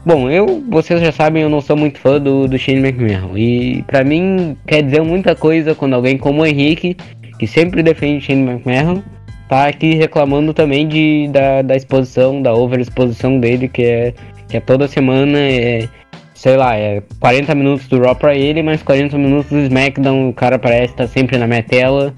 Bom, 0.06 0.30
eu, 0.30 0.64
vocês 0.70 1.02
já 1.02 1.12
sabem, 1.12 1.44
eu 1.44 1.50
não 1.50 1.60
sou 1.60 1.76
muito 1.76 2.00
fã 2.00 2.20
do, 2.20 2.48
do 2.48 2.58
Shane 2.58 2.80
McMahon. 2.80 3.38
E 3.38 3.84
pra 3.84 4.04
mim 4.04 4.56
quer 4.66 4.82
dizer 4.82 5.02
muita 5.02 5.36
coisa 5.36 5.76
quando 5.76 5.94
alguém 5.94 6.18
como 6.18 6.42
o 6.42 6.46
Henrique, 6.46 6.96
que 7.38 7.46
sempre 7.46 7.84
defende 7.84 8.26
Shane 8.26 8.50
McMahon, 8.50 9.02
tá 9.50 9.68
aqui 9.68 9.96
reclamando 9.96 10.54
também 10.54 10.88
de, 10.88 11.28
da, 11.32 11.62
da 11.62 11.76
exposição, 11.76 12.42
da 12.42 12.54
overexposição 12.54 13.40
dele, 13.40 13.68
que 13.68 13.84
é, 13.84 14.14
que 14.48 14.56
é 14.56 14.60
toda 14.62 14.88
semana, 14.88 15.38
é, 15.38 15.90
sei 16.34 16.56
lá, 16.56 16.78
é 16.78 17.04
40 17.20 17.54
minutos 17.54 17.88
do 17.88 18.00
Raw 18.00 18.16
pra 18.16 18.34
ele, 18.34 18.64
mais 18.64 18.82
40 18.82 19.18
minutos 19.18 19.52
do 19.52 19.60
SmackDown, 19.60 20.30
o 20.30 20.34
cara 20.34 20.58
parece 20.58 20.94
estar 20.94 21.04
tá 21.04 21.10
sempre 21.10 21.38
na 21.38 21.46
minha 21.46 21.64
tela. 21.64 22.14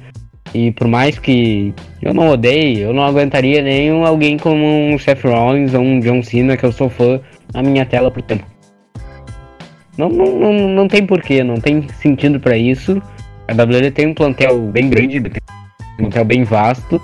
E 0.53 0.71
por 0.71 0.87
mais 0.87 1.17
que 1.17 1.73
eu 2.01 2.13
não 2.13 2.29
odeie, 2.29 2.79
eu 2.79 2.93
não 2.93 3.03
aguentaria 3.03 3.61
nem 3.61 3.89
alguém 4.03 4.37
como 4.37 4.65
um 4.65 4.97
Seth 4.99 5.23
Rollins 5.23 5.73
ou 5.73 5.81
um 5.81 5.99
John 5.99 6.21
Cena, 6.21 6.57
que 6.57 6.65
eu 6.65 6.71
sou 6.71 6.89
fã, 6.89 7.21
na 7.53 7.63
minha 7.63 7.85
tela 7.85 8.11
por 8.11 8.21
tempo. 8.21 8.45
Não, 9.97 10.09
não, 10.09 10.39
não, 10.39 10.53
não 10.69 10.87
tem 10.87 11.05
porquê, 11.05 11.43
não 11.43 11.55
tem 11.55 11.87
sentido 12.01 12.39
para 12.39 12.57
isso. 12.57 13.01
A 13.47 13.53
WWE 13.53 13.91
tem 13.91 14.07
um 14.07 14.13
plantel 14.13 14.59
bem 14.59 14.89
grande, 14.89 15.19
um 15.19 15.97
plantel 15.97 16.25
bem 16.25 16.43
vasto 16.43 17.01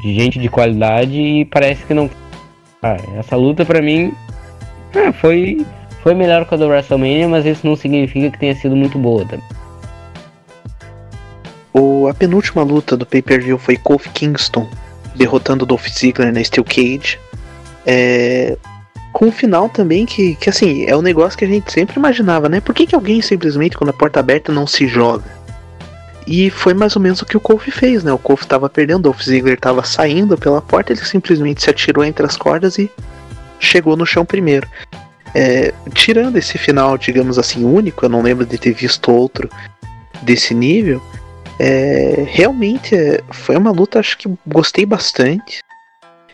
de 0.00 0.14
gente 0.14 0.38
de 0.38 0.48
qualidade 0.48 1.18
e 1.18 1.44
parece 1.44 1.84
que 1.84 1.94
não. 1.94 2.10
Ah, 2.82 2.96
essa 3.18 3.36
luta 3.36 3.64
para 3.64 3.82
mim 3.82 4.12
ah, 4.94 5.12
foi, 5.12 5.64
foi 6.02 6.14
melhor 6.14 6.46
que 6.46 6.54
a 6.54 6.56
do 6.56 6.66
WrestleMania, 6.66 7.28
mas 7.28 7.44
isso 7.44 7.66
não 7.66 7.76
significa 7.76 8.30
que 8.30 8.38
tenha 8.38 8.54
sido 8.54 8.74
muito 8.74 8.98
boa 8.98 9.24
também. 9.24 9.44
O, 11.72 12.08
a 12.08 12.14
penúltima 12.14 12.62
luta 12.62 12.96
do 12.96 13.06
pay-per-view 13.06 13.58
foi 13.58 13.76
Kofi 13.76 14.08
Kingston 14.10 14.68
derrotando 15.14 15.66
Dolph 15.66 15.86
Ziggler 15.88 16.32
na 16.32 16.42
Steel 16.42 16.64
Cage. 16.64 17.18
É, 17.86 18.56
com 19.12 19.26
um 19.26 19.32
final 19.32 19.68
também 19.68 20.06
que, 20.06 20.34
que, 20.36 20.48
assim, 20.48 20.84
é 20.86 20.96
um 20.96 21.02
negócio 21.02 21.38
que 21.38 21.44
a 21.44 21.48
gente 21.48 21.72
sempre 21.72 21.98
imaginava, 21.98 22.48
né? 22.48 22.60
Por 22.60 22.74
que, 22.74 22.86
que 22.86 22.94
alguém 22.94 23.20
simplesmente, 23.20 23.76
quando 23.76 23.90
a 23.90 23.94
porta 23.94 24.18
é 24.18 24.20
aberta, 24.20 24.52
não 24.52 24.66
se 24.66 24.86
joga? 24.86 25.24
E 26.26 26.48
foi 26.50 26.74
mais 26.74 26.94
ou 26.94 27.02
menos 27.02 27.20
o 27.20 27.26
que 27.26 27.36
o 27.36 27.40
Kofi 27.40 27.70
fez, 27.70 28.04
né? 28.04 28.12
O 28.12 28.18
Kofi 28.18 28.46
tava 28.46 28.68
perdendo, 28.68 29.00
o 29.00 29.02
Dolph 29.02 29.22
Ziggler 29.22 29.58
tava 29.58 29.84
saindo 29.84 30.38
pela 30.38 30.60
porta, 30.60 30.92
ele 30.92 31.04
simplesmente 31.04 31.62
se 31.62 31.70
atirou 31.70 32.04
entre 32.04 32.24
as 32.24 32.36
cordas 32.36 32.78
e 32.78 32.90
chegou 33.58 33.96
no 33.96 34.06
chão 34.06 34.24
primeiro. 34.24 34.68
É, 35.34 35.72
tirando 35.92 36.36
esse 36.36 36.58
final, 36.58 36.96
digamos 36.98 37.38
assim, 37.38 37.64
único, 37.64 38.04
eu 38.04 38.08
não 38.08 38.22
lembro 38.22 38.44
de 38.44 38.58
ter 38.58 38.72
visto 38.72 39.10
outro 39.10 39.48
desse 40.22 40.54
nível. 40.54 41.02
É, 41.62 42.24
realmente 42.26 42.94
é, 42.94 43.22
foi 43.30 43.54
uma 43.54 43.70
luta, 43.70 44.00
acho 44.00 44.16
que 44.16 44.32
gostei 44.46 44.86
bastante. 44.86 45.60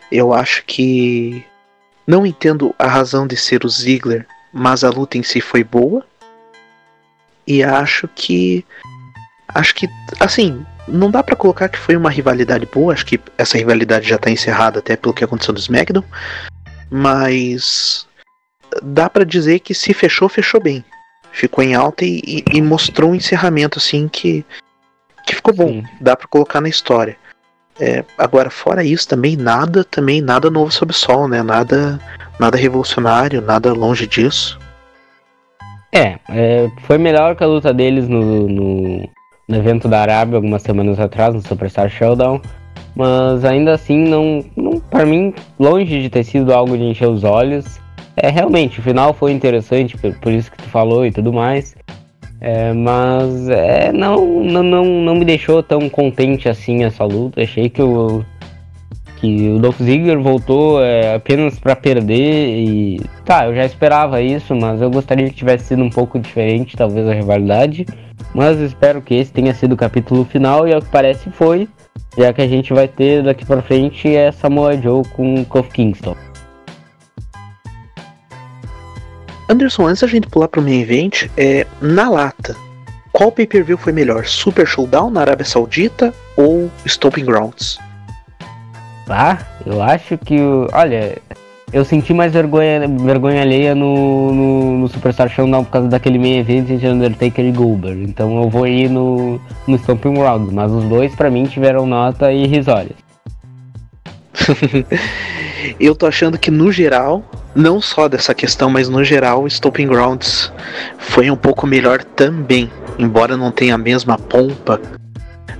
Eu 0.09 0.33
acho 0.33 0.63
que 0.63 1.45
não 2.07 2.25
entendo 2.25 2.73
a 2.79 2.87
razão 2.87 3.27
de 3.27 3.35
ser 3.35 3.65
o 3.65 3.69
Ziggler, 3.69 4.25
mas 4.53 4.85
a 4.85 4.89
luta 4.89 5.17
em 5.17 5.23
si 5.23 5.41
foi 5.41 5.65
boa. 5.65 6.05
E 7.45 7.61
acho 7.61 8.07
que 8.15 8.65
acho 9.53 9.75
que, 9.75 9.89
assim, 10.17 10.65
não 10.87 11.11
dá 11.11 11.21
para 11.21 11.35
colocar 11.35 11.67
que 11.67 11.77
foi 11.77 11.97
uma 11.97 12.09
rivalidade 12.09 12.65
boa, 12.65 12.93
acho 12.93 13.05
que 13.05 13.19
essa 13.37 13.57
rivalidade 13.57 14.07
já 14.07 14.17
tá 14.17 14.31
encerrada 14.31 14.79
até 14.79 14.95
pelo 14.95 15.13
que 15.13 15.25
aconteceu 15.25 15.53
no 15.53 15.59
SmackDown, 15.59 16.05
mas 16.89 18.07
dá 18.81 19.09
para 19.09 19.25
dizer 19.25 19.59
que 19.59 19.73
se 19.73 19.93
fechou, 19.93 20.29
fechou 20.29 20.61
bem. 20.61 20.85
Ficou 21.33 21.63
em 21.63 21.75
alta 21.75 22.05
e, 22.05 22.21
e, 22.25 22.43
e 22.53 22.61
mostrou 22.61 23.11
um 23.11 23.15
encerramento 23.15 23.77
assim 23.77 24.07
que, 24.07 24.45
que 25.27 25.35
ficou 25.35 25.53
bom, 25.53 25.67
Sim. 25.67 25.83
dá 26.01 26.15
para 26.15 26.27
colocar 26.27 26.61
na 26.61 26.69
história. 26.69 27.17
É, 27.79 28.03
agora, 28.17 28.49
fora 28.49 28.83
isso, 28.83 29.07
também 29.07 29.35
nada, 29.35 29.83
também 29.83 30.21
nada 30.21 30.49
novo 30.49 30.71
sob 30.71 30.91
o 30.91 30.95
sol, 30.95 31.27
né? 31.27 31.43
Nada, 31.43 31.99
nada 32.39 32.57
revolucionário, 32.57 33.41
nada 33.41 33.71
longe 33.73 34.07
disso. 34.07 34.57
É, 35.93 36.17
é, 36.29 36.69
foi 36.81 36.97
melhor 36.97 37.35
que 37.35 37.43
a 37.43 37.47
luta 37.47 37.73
deles 37.73 38.07
no, 38.07 38.47
no, 38.47 39.09
no 39.47 39.55
evento 39.55 39.87
da 39.87 40.01
Arábia 40.01 40.37
algumas 40.37 40.63
semanas 40.63 40.99
atrás, 40.99 41.35
no 41.35 41.41
Superstar 41.41 41.89
Showdown. 41.89 42.41
Mas 42.95 43.45
ainda 43.45 43.73
assim, 43.73 44.07
não, 44.07 44.43
não 44.55 44.79
para 44.79 45.05
mim, 45.05 45.33
longe 45.59 46.01
de 46.01 46.09
ter 46.09 46.23
sido 46.23 46.51
algo 46.51 46.75
de 46.75 46.83
encher 46.83 47.07
os 47.07 47.23
olhos. 47.23 47.79
É, 48.15 48.29
realmente, 48.29 48.79
o 48.79 48.83
final 48.83 49.13
foi 49.13 49.31
interessante, 49.31 49.95
por, 49.95 50.11
por 50.15 50.31
isso 50.31 50.49
que 50.49 50.57
tu 50.57 50.67
falou 50.69 51.05
e 51.05 51.11
tudo 51.11 51.31
mais. 51.31 51.75
É, 52.39 52.71
mas 52.71 53.49
é, 53.49 53.91
não, 53.91 54.43
não, 54.43 54.63
não, 54.63 54.85
não 54.85 55.15
me 55.15 55.25
deixou 55.25 55.63
tão 55.63 55.89
contente 55.89 56.47
assim 56.47 56.83
essa 56.83 57.03
luta. 57.03 57.41
Achei 57.41 57.69
que 57.69 57.81
o, 57.81 58.23
que 59.17 59.49
o 59.49 59.59
Dolph 59.59 59.81
Ziggler 59.81 60.19
voltou 60.19 60.83
é, 60.83 61.15
apenas 61.15 61.59
para 61.59 61.75
perder 61.75 62.59
e 62.59 63.01
tá, 63.25 63.47
eu 63.47 63.55
já 63.55 63.65
esperava 63.65 64.21
isso, 64.21 64.55
mas 64.55 64.81
eu 64.81 64.89
gostaria 64.89 65.27
que 65.27 65.35
tivesse 65.35 65.65
sido 65.65 65.83
um 65.83 65.89
pouco 65.89 66.19
diferente, 66.19 66.77
talvez 66.77 67.07
a 67.07 67.13
rivalidade. 67.13 67.85
Mas 68.33 68.59
espero 68.59 69.01
que 69.01 69.15
esse 69.15 69.31
tenha 69.31 69.53
sido 69.53 69.73
o 69.73 69.77
capítulo 69.77 70.23
final 70.25 70.67
e 70.67 70.73
ao 70.73 70.81
que 70.81 70.89
parece 70.89 71.29
foi, 71.31 71.67
já 72.17 72.31
que 72.31 72.41
a 72.41 72.47
gente 72.47 72.73
vai 72.73 72.87
ter 72.87 73.23
daqui 73.23 73.45
para 73.45 73.61
frente 73.61 74.15
é 74.15 74.31
Samoa 74.31 74.79
Joe 74.79 75.03
com 75.15 75.43
Kofi 75.45 75.71
Kingston. 75.71 76.15
Anderson, 79.49 79.87
antes 79.87 80.01
da 80.01 80.07
gente 80.07 80.27
pular 80.27 80.47
pro 80.47 80.61
main 80.61 80.81
event, 80.81 81.29
é 81.37 81.65
na 81.81 82.09
lata. 82.09 82.55
qual 83.13 83.31
pay-per-view 83.31 83.77
foi 83.77 83.93
melhor? 83.93 84.25
Super 84.25 84.67
Showdown 84.67 85.09
na 85.09 85.21
Arábia 85.21 85.45
Saudita 85.45 86.13
ou 86.35 86.69
Stomping 86.85 87.25
Grounds? 87.25 87.79
Ah, 89.09 89.39
eu 89.65 89.81
acho 89.81 90.17
que. 90.17 90.37
Olha, 90.73 91.17
eu 91.71 91.83
senti 91.83 92.13
mais 92.13 92.31
vergonha, 92.33 92.87
vergonha 92.87 93.41
alheia 93.41 93.73
no, 93.73 94.33
no, 94.33 94.77
no 94.79 94.87
Superstar 94.89 95.29
Showdown 95.29 95.63
por 95.63 95.71
causa 95.71 95.87
daquele 95.87 96.17
meio 96.17 96.39
evento 96.39 96.71
entre 96.71 96.87
Undertaker 96.87 97.45
e 97.45 97.51
Goldberg. 97.51 98.03
Então 98.03 98.41
eu 98.41 98.49
vou 98.49 98.67
ir 98.67 98.89
no, 98.89 99.39
no 99.65 99.75
Stomping 99.77 100.13
Grounds. 100.13 100.51
Mas 100.53 100.71
os 100.71 100.83
dois, 100.85 101.15
para 101.15 101.29
mim, 101.29 101.45
tiveram 101.45 101.85
nota 101.85 102.31
irrisória. 102.31 102.95
eu 105.79 105.95
tô 105.95 106.05
achando 106.05 106.37
que 106.37 106.51
no 106.51 106.71
geral, 106.71 107.23
não 107.55 107.81
só 107.81 108.07
dessa 108.07 108.33
questão, 108.33 108.69
mas 108.69 108.89
no 108.89 109.03
geral, 109.03 109.43
o 109.43 109.47
Stomping 109.47 109.87
Grounds 109.87 110.51
foi 110.97 111.29
um 111.29 111.35
pouco 111.35 111.65
melhor 111.65 112.03
também, 112.03 112.71
embora 112.97 113.37
não 113.37 113.51
tenha 113.51 113.75
a 113.75 113.77
mesma 113.77 114.17
pompa 114.17 114.79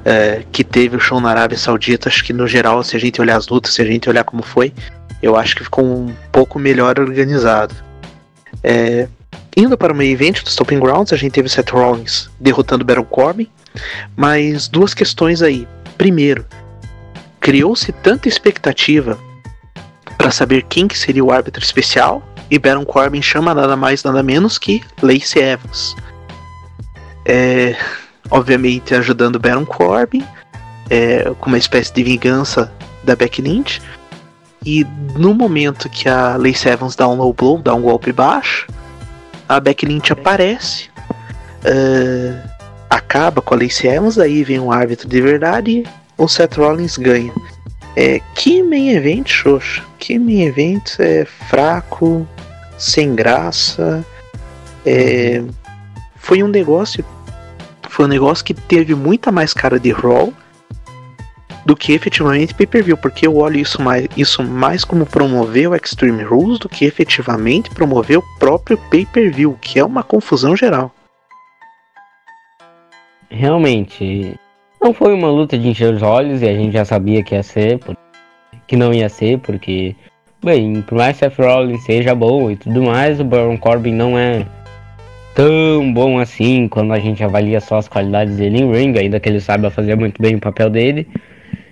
é, 0.06 0.44
que 0.52 0.64
teve 0.64 0.96
o 0.96 1.00
show 1.00 1.20
na 1.20 1.30
Arábia 1.30 1.58
Saudita. 1.58 2.10
Acho 2.10 2.24
que 2.24 2.34
no 2.34 2.48
geral, 2.48 2.84
se 2.84 2.96
a 2.96 3.00
gente 3.00 3.20
olhar 3.20 3.36
as 3.36 3.48
lutas, 3.48 3.74
se 3.74 3.82
a 3.82 3.86
gente 3.86 4.10
olhar 4.10 4.24
como 4.24 4.44
foi, 4.44 4.74
eu 5.22 5.36
acho 5.36 5.56
que 5.56 5.64
ficou 5.64 5.86
um 5.86 6.14
pouco 6.32 6.60
melhor 6.60 7.00
organizado. 7.00 7.76
É, 8.64 9.08
indo 9.56 9.78
para 9.78 9.92
o 9.92 9.96
meio 9.96 10.12
evento 10.12 10.44
do 10.44 10.50
Stomping 10.50 10.80
Grounds, 10.80 11.12
a 11.12 11.18
gente 11.18 11.34
teve 11.34 11.50
Seth 11.50 11.72
Rollins 11.72 12.30
derrotando 12.40 12.86
Baron 12.86 13.04
Corbin, 13.04 13.50
mas 14.16 14.68
duas 14.68 14.94
questões 14.94 15.42
aí. 15.42 15.68
Primeiro, 15.98 16.46
criou-se 17.40 17.92
tanta 17.92 18.28
expectativa 18.28 19.18
para 20.28 20.32
saber 20.34 20.64
quem 20.64 20.90
que 20.90 20.98
seria 20.98 21.24
o 21.24 21.32
árbitro 21.32 21.64
especial 21.64 22.22
e 22.52 22.60
Baron 22.60 22.84
Corbin 22.84 23.22
chama 23.22 23.54
nada 23.54 23.78
mais 23.78 24.04
nada 24.04 24.22
menos 24.22 24.58
que 24.58 24.84
Lacey 25.02 25.42
Evans. 25.42 25.96
É, 27.26 27.74
obviamente 28.30 28.94
ajudando 28.94 29.40
Baron 29.40 29.66
Corbin 29.66 30.26
é, 30.90 31.32
com 31.40 31.48
uma 31.48 31.58
espécie 31.58 31.94
de 31.94 32.04
vingança 32.04 32.70
da 33.06 33.16
Becky 33.16 33.42
Lynch 33.42 33.82
e 34.66 34.86
no 35.18 35.34
momento 35.34 35.88
que 35.88 36.10
a 36.10 36.36
Lacey 36.36 36.74
Evans 36.74 36.94
dá 36.94 37.08
um 37.08 37.16
low 37.16 37.32
blow, 37.32 37.60
dá 37.60 37.74
um 37.74 37.82
golpe 37.82 38.12
baixo, 38.12 38.68
a 39.48 39.62
Becky 39.62 39.86
Lynch 39.86 40.12
aparece, 40.12 40.90
uh, 41.64 42.50
acaba 42.90 43.42
com 43.42 43.54
a 43.54 43.58
Lacey 43.60 43.90
Evans, 43.90 44.20
aí 44.20 44.44
vem 44.44 44.60
um 44.60 44.74
árbitro 44.74 45.08
de 45.08 45.22
verdade 45.22 45.72
e 45.72 45.88
o 46.18 46.28
Seth 46.28 46.58
Rollins 46.58 46.98
ganha. 46.98 47.32
É, 48.00 48.22
que 48.36 48.62
main 48.62 48.90
event, 48.90 49.28
xoxo. 49.28 49.84
Que 49.98 50.20
main 50.20 50.44
event 50.44 51.00
é 51.00 51.26
fraco, 51.26 52.28
sem 52.78 53.16
graça. 53.16 54.06
É, 54.86 55.44
foi 56.16 56.44
um 56.44 56.48
negócio. 56.48 57.04
Foi 57.90 58.06
um 58.06 58.08
negócio 58.08 58.46
que 58.46 58.54
teve 58.54 58.94
muita 58.94 59.32
mais 59.32 59.52
cara 59.52 59.80
de 59.80 59.92
Raw 59.92 60.32
do 61.66 61.76
que 61.76 61.92
efetivamente 61.92 62.54
pay-per-view, 62.54 62.98
porque 62.98 63.26
eu 63.26 63.36
olho 63.38 63.58
isso 63.58 63.82
mais, 63.82 64.08
isso 64.16 64.44
mais 64.44 64.86
como 64.86 65.04
promover 65.04 65.68
o 65.68 65.76
Extreme 65.76 66.24
Rules 66.24 66.60
do 66.60 66.70
que 66.70 66.86
efetivamente 66.86 67.72
promover 67.72 68.20
o 68.20 68.38
próprio 68.38 68.78
pay-per-view, 68.92 69.58
que 69.60 69.80
é 69.80 69.84
uma 69.84 70.04
confusão 70.04 70.56
geral. 70.56 70.94
Realmente, 73.28 74.40
não 74.82 74.94
foi 74.94 75.14
uma 75.14 75.30
luta 75.30 75.58
de 75.58 75.68
encher 75.68 75.94
os 75.94 76.02
olhos 76.02 76.42
e 76.42 76.48
a 76.48 76.54
gente 76.54 76.74
já 76.74 76.86
sabia 76.86 77.24
que 77.24 77.36
ia 77.36 77.44
ser, 77.44 77.80
que 78.68 78.76
não 78.76 78.94
ia 78.94 79.10
ser, 79.10 79.40
porque, 79.40 79.96
bem, 80.44 80.82
por 80.82 80.98
mais 80.98 81.18
que 81.18 81.26
Seth 81.26 81.38
Rollins 81.38 81.84
seja 81.84 82.14
bom 82.14 82.52
e 82.52 82.56
tudo 82.56 82.84
mais, 82.84 83.20
o 83.20 83.24
Baron 83.24 83.58
Corbin 83.58 83.94
não 83.94 84.18
é 84.18 84.46
tão 85.34 85.94
bom 85.94 86.18
assim 86.18 86.68
quando 86.68 86.94
a 86.94 87.00
gente 87.00 87.24
avalia 87.24 87.62
só 87.62 87.78
as 87.78 87.88
qualidades 87.88 88.38
dele 88.38 88.60
em 88.60 88.72
ring, 88.72 88.98
ainda 88.98 89.20
que 89.20 89.30
ele 89.30 89.40
saiba 89.40 89.70
fazer 89.70 89.96
muito 89.96 90.22
bem 90.22 90.36
o 90.36 90.40
papel 90.40 90.70
dele. 90.70 91.08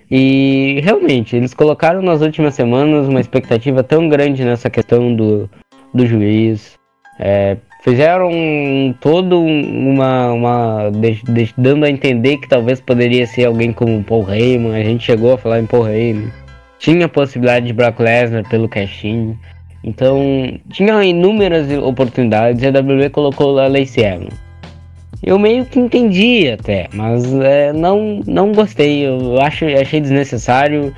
E 0.08 0.80
realmente, 0.84 1.34
eles 1.34 1.52
colocaram 1.52 2.00
nas 2.00 2.22
últimas 2.22 2.54
semanas 2.54 3.08
uma 3.08 3.20
expectativa 3.20 3.82
tão 3.82 4.08
grande 4.08 4.44
nessa 4.44 4.70
questão 4.70 5.14
do, 5.14 5.50
do 5.92 6.06
juiz. 6.06 6.78
É, 7.18 7.56
fizeram 7.86 8.30
todo 9.00 9.40
uma. 9.40 10.32
uma 10.32 10.78
dando 11.56 11.84
a 11.84 11.90
entender 11.90 12.38
que 12.38 12.48
talvez 12.48 12.80
poderia 12.80 13.26
ser 13.26 13.44
alguém 13.44 13.72
como 13.72 14.02
Paul 14.02 14.28
Heyman. 14.28 14.74
A 14.74 14.82
gente 14.82 15.04
chegou 15.04 15.34
a 15.34 15.38
falar 15.38 15.60
em 15.60 15.66
Paul 15.66 15.88
Heyman. 15.88 16.32
Tinha 16.78 17.06
a 17.06 17.08
possibilidade 17.08 17.66
de 17.66 17.72
Brock 17.72 18.00
Lesnar 18.00 18.48
pelo 18.48 18.68
casting. 18.68 19.36
Então, 19.84 20.58
tinha 20.70 21.04
inúmeras 21.04 21.70
oportunidades 21.78 22.60
e 22.62 22.66
a 22.66 22.70
WWE 22.70 23.08
colocou 23.08 23.58
a 23.58 23.68
Lacey 23.68 24.04
Evans 24.04 24.46
eu 25.22 25.38
meio 25.38 25.64
que 25.64 25.78
entendi 25.78 26.48
até, 26.48 26.88
mas 26.92 27.32
é, 27.34 27.72
não, 27.72 28.20
não 28.26 28.52
gostei. 28.52 29.06
Eu 29.06 29.40
acho, 29.40 29.64
achei 29.64 30.00
desnecessário. 30.00 30.94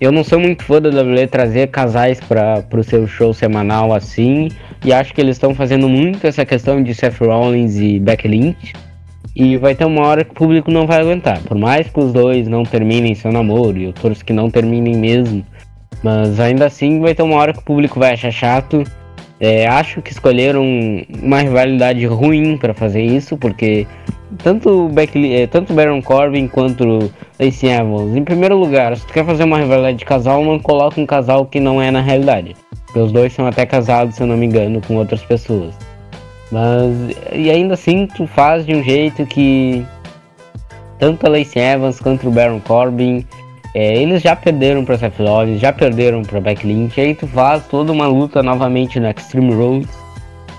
Eu 0.00 0.10
não 0.10 0.24
sou 0.24 0.40
muito 0.40 0.64
fã 0.64 0.80
da 0.80 0.88
WWE 0.88 1.26
trazer 1.26 1.68
casais 1.68 2.18
para 2.20 2.64
o 2.72 2.82
seu 2.82 3.06
show 3.06 3.32
semanal 3.32 3.94
assim. 3.94 4.48
E 4.84 4.92
acho 4.92 5.14
que 5.14 5.20
eles 5.20 5.36
estão 5.36 5.54
fazendo 5.54 5.88
muito 5.88 6.26
essa 6.26 6.44
questão 6.44 6.82
de 6.82 6.94
Seth 6.94 7.18
Rollins 7.20 7.76
e 7.76 7.98
Becky 7.98 8.28
Lynch. 8.28 8.72
E 9.34 9.56
vai 9.56 9.74
ter 9.74 9.84
uma 9.84 10.06
hora 10.06 10.24
que 10.24 10.32
o 10.32 10.34
público 10.34 10.70
não 10.70 10.86
vai 10.86 11.00
aguentar. 11.00 11.40
Por 11.42 11.56
mais 11.56 11.88
que 11.88 12.00
os 12.00 12.12
dois 12.12 12.48
não 12.48 12.64
terminem 12.64 13.14
seu 13.14 13.32
namoro, 13.32 13.78
e 13.78 13.84
eu 13.84 13.92
torço 13.92 14.24
que 14.24 14.32
não 14.32 14.50
terminem 14.50 14.96
mesmo. 14.96 15.44
Mas 16.02 16.40
ainda 16.40 16.66
assim 16.66 17.00
vai 17.00 17.14
ter 17.14 17.22
uma 17.22 17.36
hora 17.36 17.52
que 17.52 17.60
o 17.60 17.64
público 17.64 17.98
vai 17.98 18.12
achar 18.12 18.30
chato. 18.30 18.82
É, 19.42 19.66
acho 19.66 20.00
que 20.00 20.12
escolheram 20.12 20.64
uma 21.20 21.40
rivalidade 21.40 22.06
ruim 22.06 22.56
para 22.56 22.72
fazer 22.72 23.02
isso, 23.02 23.36
porque 23.36 23.88
tanto 24.38 24.88
Becky, 24.90 25.34
é, 25.34 25.48
tanto 25.48 25.74
Baron 25.74 26.00
Corbin 26.00 26.46
quanto 26.46 27.10
Lacey 27.40 27.68
Evans, 27.68 28.16
em 28.16 28.22
primeiro 28.22 28.56
lugar, 28.56 28.96
se 28.96 29.04
tu 29.04 29.12
quer 29.12 29.26
fazer 29.26 29.42
uma 29.42 29.58
rivalidade 29.58 29.98
de 29.98 30.04
casal, 30.04 30.44
não 30.44 30.60
coloca 30.60 31.00
um 31.00 31.04
casal 31.04 31.44
que 31.44 31.58
não 31.58 31.82
é 31.82 31.90
na 31.90 32.00
realidade. 32.00 32.54
Porque 32.86 33.00
os 33.00 33.10
dois 33.10 33.32
são 33.32 33.44
até 33.44 33.66
casados, 33.66 34.14
se 34.14 34.22
eu 34.22 34.28
não 34.28 34.36
me 34.36 34.46
engano, 34.46 34.80
com 34.80 34.94
outras 34.94 35.24
pessoas. 35.24 35.74
Mas 36.52 36.92
e 37.32 37.50
ainda 37.50 37.74
assim 37.74 38.06
tu 38.06 38.28
faz 38.28 38.64
de 38.64 38.76
um 38.76 38.84
jeito 38.84 39.26
que 39.26 39.84
tanto 41.00 41.26
a 41.26 41.30
Lacey 41.30 41.60
Evans 41.60 41.98
quanto 41.98 42.28
o 42.28 42.30
Baron 42.30 42.60
Corbin 42.60 43.26
é, 43.74 44.02
eles 44.02 44.22
já 44.22 44.36
perderam 44.36 44.84
para 44.84 44.98
Seth 44.98 45.18
Rollins, 45.18 45.60
já 45.60 45.72
perderam 45.72 46.22
para 46.22 46.40
Lynch, 46.62 47.00
aí 47.00 47.14
tu 47.14 47.26
faz 47.26 47.66
toda 47.66 47.90
uma 47.90 48.06
luta 48.06 48.42
novamente 48.42 49.00
no 49.00 49.08
Extreme 49.08 49.54
Rules. 49.54 49.88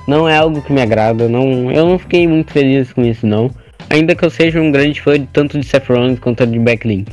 Não 0.08 0.28
é 0.28 0.38
algo 0.38 0.62
que 0.62 0.73
me 0.73 0.82
agrada, 0.82 1.30
não, 1.30 1.71
eu 1.71 1.86
não 1.86 1.99
fiquei 1.99 2.28
muito 2.28 2.52
feliz 2.52 2.91
com 2.91 3.04
isso 3.04 3.26
não. 3.26 3.49
Ainda 3.89 4.15
que 4.15 4.26
eu 4.26 4.30
seja 4.30 4.60
um 4.60 4.71
grande 4.71 4.99
fã 5.02 5.13
de 5.19 5.28
tanto 5.28 5.60
de 5.60 5.65
Seth 5.65 5.88
Rollins 5.88 6.19
quanto 6.19 6.45
de 6.47 6.58
Becky 6.58 7.06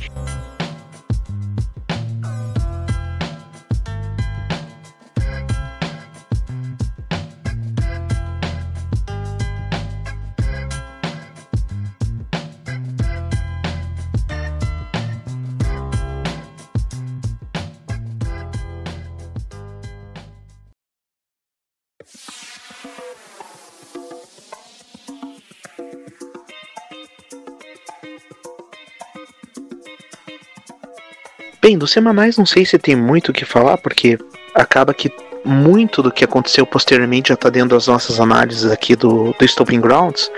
Bem, 31.71 31.77
dos 31.77 31.91
semanais 31.91 32.37
não 32.37 32.45
sei 32.45 32.65
se 32.65 32.77
tem 32.77 32.97
muito 32.97 33.29
o 33.29 33.33
que 33.33 33.45
falar, 33.45 33.77
porque 33.77 34.19
acaba 34.53 34.93
que 34.93 35.09
muito 35.45 36.03
do 36.03 36.11
que 36.11 36.25
aconteceu 36.25 36.65
posteriormente 36.65 37.29
já 37.29 37.35
está 37.35 37.49
dentro 37.49 37.69
das 37.69 37.87
nossas 37.87 38.19
análises 38.19 38.69
aqui 38.69 38.93
do, 38.93 39.33
do 39.39 39.45
Stomping 39.45 39.79
Grounds, 39.79 40.29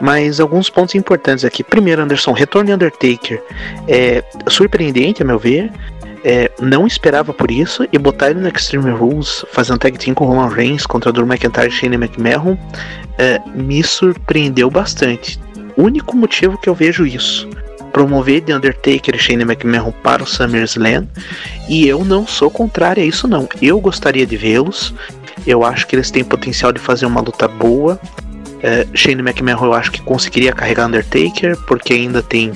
mas 0.00 0.38
alguns 0.38 0.70
pontos 0.70 0.94
importantes 0.94 1.44
aqui. 1.44 1.64
Primeiro, 1.64 2.02
Anderson, 2.02 2.30
retorno 2.30 2.68
de 2.68 2.74
Undertaker 2.74 3.42
é 3.88 4.22
surpreendente, 4.48 5.20
a 5.20 5.26
meu 5.26 5.36
ver. 5.36 5.72
É, 6.22 6.48
não 6.60 6.86
esperava 6.86 7.34
por 7.34 7.50
isso 7.50 7.84
e 7.92 7.98
botar 7.98 8.30
ele 8.30 8.38
no 8.38 8.48
Extreme 8.48 8.92
Rules 8.92 9.44
fazendo 9.50 9.80
tag 9.80 9.98
team 9.98 10.14
com 10.14 10.26
Roman 10.26 10.48
Reigns 10.48 10.86
contra 10.86 11.12
Drew 11.12 11.26
McIntyre 11.26 11.66
e 11.66 11.72
Shane 11.72 11.96
McMahon 11.96 12.56
é, 13.18 13.40
me 13.52 13.82
surpreendeu 13.82 14.70
bastante. 14.70 15.40
Único 15.76 16.16
motivo 16.16 16.56
que 16.56 16.68
eu 16.68 16.74
vejo 16.74 17.04
isso 17.04 17.48
promover 17.98 18.40
The 18.42 18.54
Undertaker 18.54 19.16
e 19.16 19.18
Shane 19.18 19.42
McMahon 19.42 19.90
para 20.04 20.22
o 20.22 20.26
SummerSlam. 20.26 21.08
E 21.68 21.88
eu 21.88 22.04
não 22.04 22.24
sou 22.28 22.48
contrário 22.48 23.02
a 23.02 23.06
isso, 23.06 23.26
não. 23.26 23.48
Eu 23.60 23.80
gostaria 23.80 24.24
de 24.24 24.36
vê-los. 24.36 24.94
Eu 25.44 25.64
acho 25.64 25.84
que 25.84 25.96
eles 25.96 26.08
têm 26.08 26.22
potencial 26.22 26.72
de 26.72 26.78
fazer 26.78 27.06
uma 27.06 27.20
luta 27.20 27.48
boa. 27.48 27.98
É, 28.62 28.86
Shane 28.94 29.20
McMahon 29.20 29.64
eu 29.64 29.72
acho 29.72 29.90
que 29.90 30.00
conseguiria 30.00 30.52
carregar 30.52 30.86
Undertaker, 30.86 31.56
porque 31.66 31.92
ainda 31.92 32.22
tem. 32.22 32.52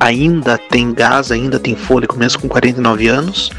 Ainda 0.00 0.58
tem 0.58 0.92
gás, 0.92 1.30
ainda 1.30 1.60
tem 1.60 1.76
fôlego, 1.76 2.16
mesmo 2.16 2.42
com 2.42 2.48
49 2.48 3.06
anos. 3.06 3.52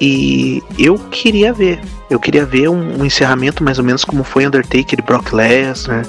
E 0.00 0.60
eu 0.76 0.98
queria 0.98 1.52
ver. 1.52 1.78
Eu 2.10 2.18
queria 2.18 2.44
ver 2.44 2.68
um, 2.68 3.02
um 3.02 3.04
encerramento 3.04 3.62
mais 3.62 3.78
ou 3.78 3.84
menos 3.84 4.04
como 4.04 4.24
foi 4.24 4.48
Undertaker 4.48 4.98
e 4.98 5.02
Brock 5.02 5.32
Lesnar. 5.32 6.04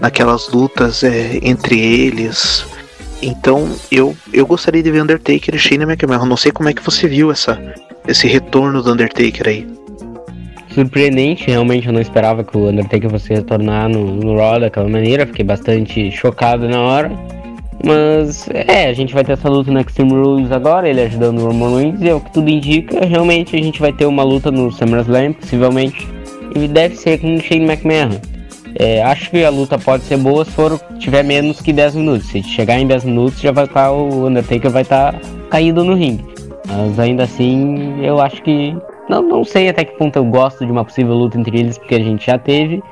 naquelas 0.00 0.48
lutas 0.50 1.02
é, 1.02 1.40
entre 1.42 1.80
eles. 1.80 2.77
Então 3.20 3.68
eu, 3.90 4.16
eu 4.32 4.46
gostaria 4.46 4.82
de 4.82 4.90
ver 4.90 5.02
Undertaker 5.02 5.54
e 5.54 5.58
Shane 5.58 5.84
McMahon. 5.84 6.26
Não 6.26 6.36
sei 6.36 6.52
como 6.52 6.68
é 6.68 6.72
que 6.72 6.82
você 6.82 7.08
viu 7.08 7.30
essa, 7.30 7.60
esse 8.06 8.26
retorno 8.26 8.82
do 8.82 8.92
Undertaker 8.92 9.48
aí. 9.48 9.66
Surpreendente, 10.72 11.46
realmente 11.46 11.88
eu 11.88 11.92
não 11.92 12.00
esperava 12.00 12.44
que 12.44 12.56
o 12.56 12.68
Undertaker 12.68 13.10
fosse 13.10 13.34
retornar 13.34 13.88
no, 13.88 14.14
no 14.14 14.36
Raw 14.36 14.60
daquela 14.60 14.88
maneira. 14.88 15.26
Fiquei 15.26 15.44
bastante 15.44 16.10
chocado 16.12 16.68
na 16.68 16.80
hora. 16.80 17.10
Mas 17.84 18.48
é, 18.50 18.88
a 18.88 18.92
gente 18.92 19.14
vai 19.14 19.24
ter 19.24 19.32
essa 19.32 19.48
luta 19.48 19.70
no 19.70 19.80
Extreme 19.80 20.12
Rules 20.12 20.50
agora, 20.50 20.88
ele 20.88 21.00
ajudando 21.00 21.38
o 21.38 21.46
Roman 21.46 21.76
Reigns, 21.76 22.02
e 22.02 22.08
é 22.08 22.14
o 22.14 22.20
que 22.20 22.32
tudo 22.32 22.50
indica, 22.50 23.04
realmente 23.06 23.54
a 23.54 23.62
gente 23.62 23.80
vai 23.80 23.92
ter 23.92 24.04
uma 24.04 24.24
luta 24.24 24.50
no 24.50 24.70
SummerSlam, 24.72 25.32
possivelmente, 25.32 26.08
e 26.56 26.66
deve 26.66 26.96
ser 26.96 27.20
com 27.20 27.36
o 27.36 27.40
Shane 27.40 27.64
McMahon. 27.64 28.20
É, 28.74 29.02
acho 29.02 29.30
que 29.30 29.44
a 29.44 29.50
luta 29.50 29.78
pode 29.78 30.04
ser 30.04 30.16
boa 30.18 30.44
se 30.44 30.50
for 30.52 30.78
tiver 30.98 31.22
menos 31.22 31.60
que 31.60 31.72
10 31.72 31.96
minutos. 31.96 32.28
Se 32.28 32.42
chegar 32.42 32.78
em 32.78 32.86
10 32.86 33.04
minutos, 33.04 33.40
já 33.40 33.52
vai 33.52 33.64
estar 33.64 33.86
tá, 33.88 33.92
o 33.92 34.26
Undertaker 34.26 34.70
vai 34.70 34.82
estar 34.82 35.12
tá 35.12 35.20
caído 35.50 35.84
no 35.84 35.94
ringue. 35.94 36.24
Mas 36.66 36.98
ainda 36.98 37.24
assim, 37.24 38.04
eu 38.04 38.20
acho 38.20 38.42
que 38.42 38.76
não, 39.08 39.22
não 39.22 39.44
sei 39.44 39.68
até 39.68 39.84
que 39.84 39.96
ponto 39.96 40.16
eu 40.16 40.24
gosto 40.24 40.66
de 40.66 40.70
uma 40.70 40.84
possível 40.84 41.14
luta 41.14 41.38
entre 41.38 41.58
eles, 41.58 41.78
porque 41.78 41.94
a 41.94 42.02
gente 42.02 42.26
já 42.26 42.38
teve, 42.38 42.82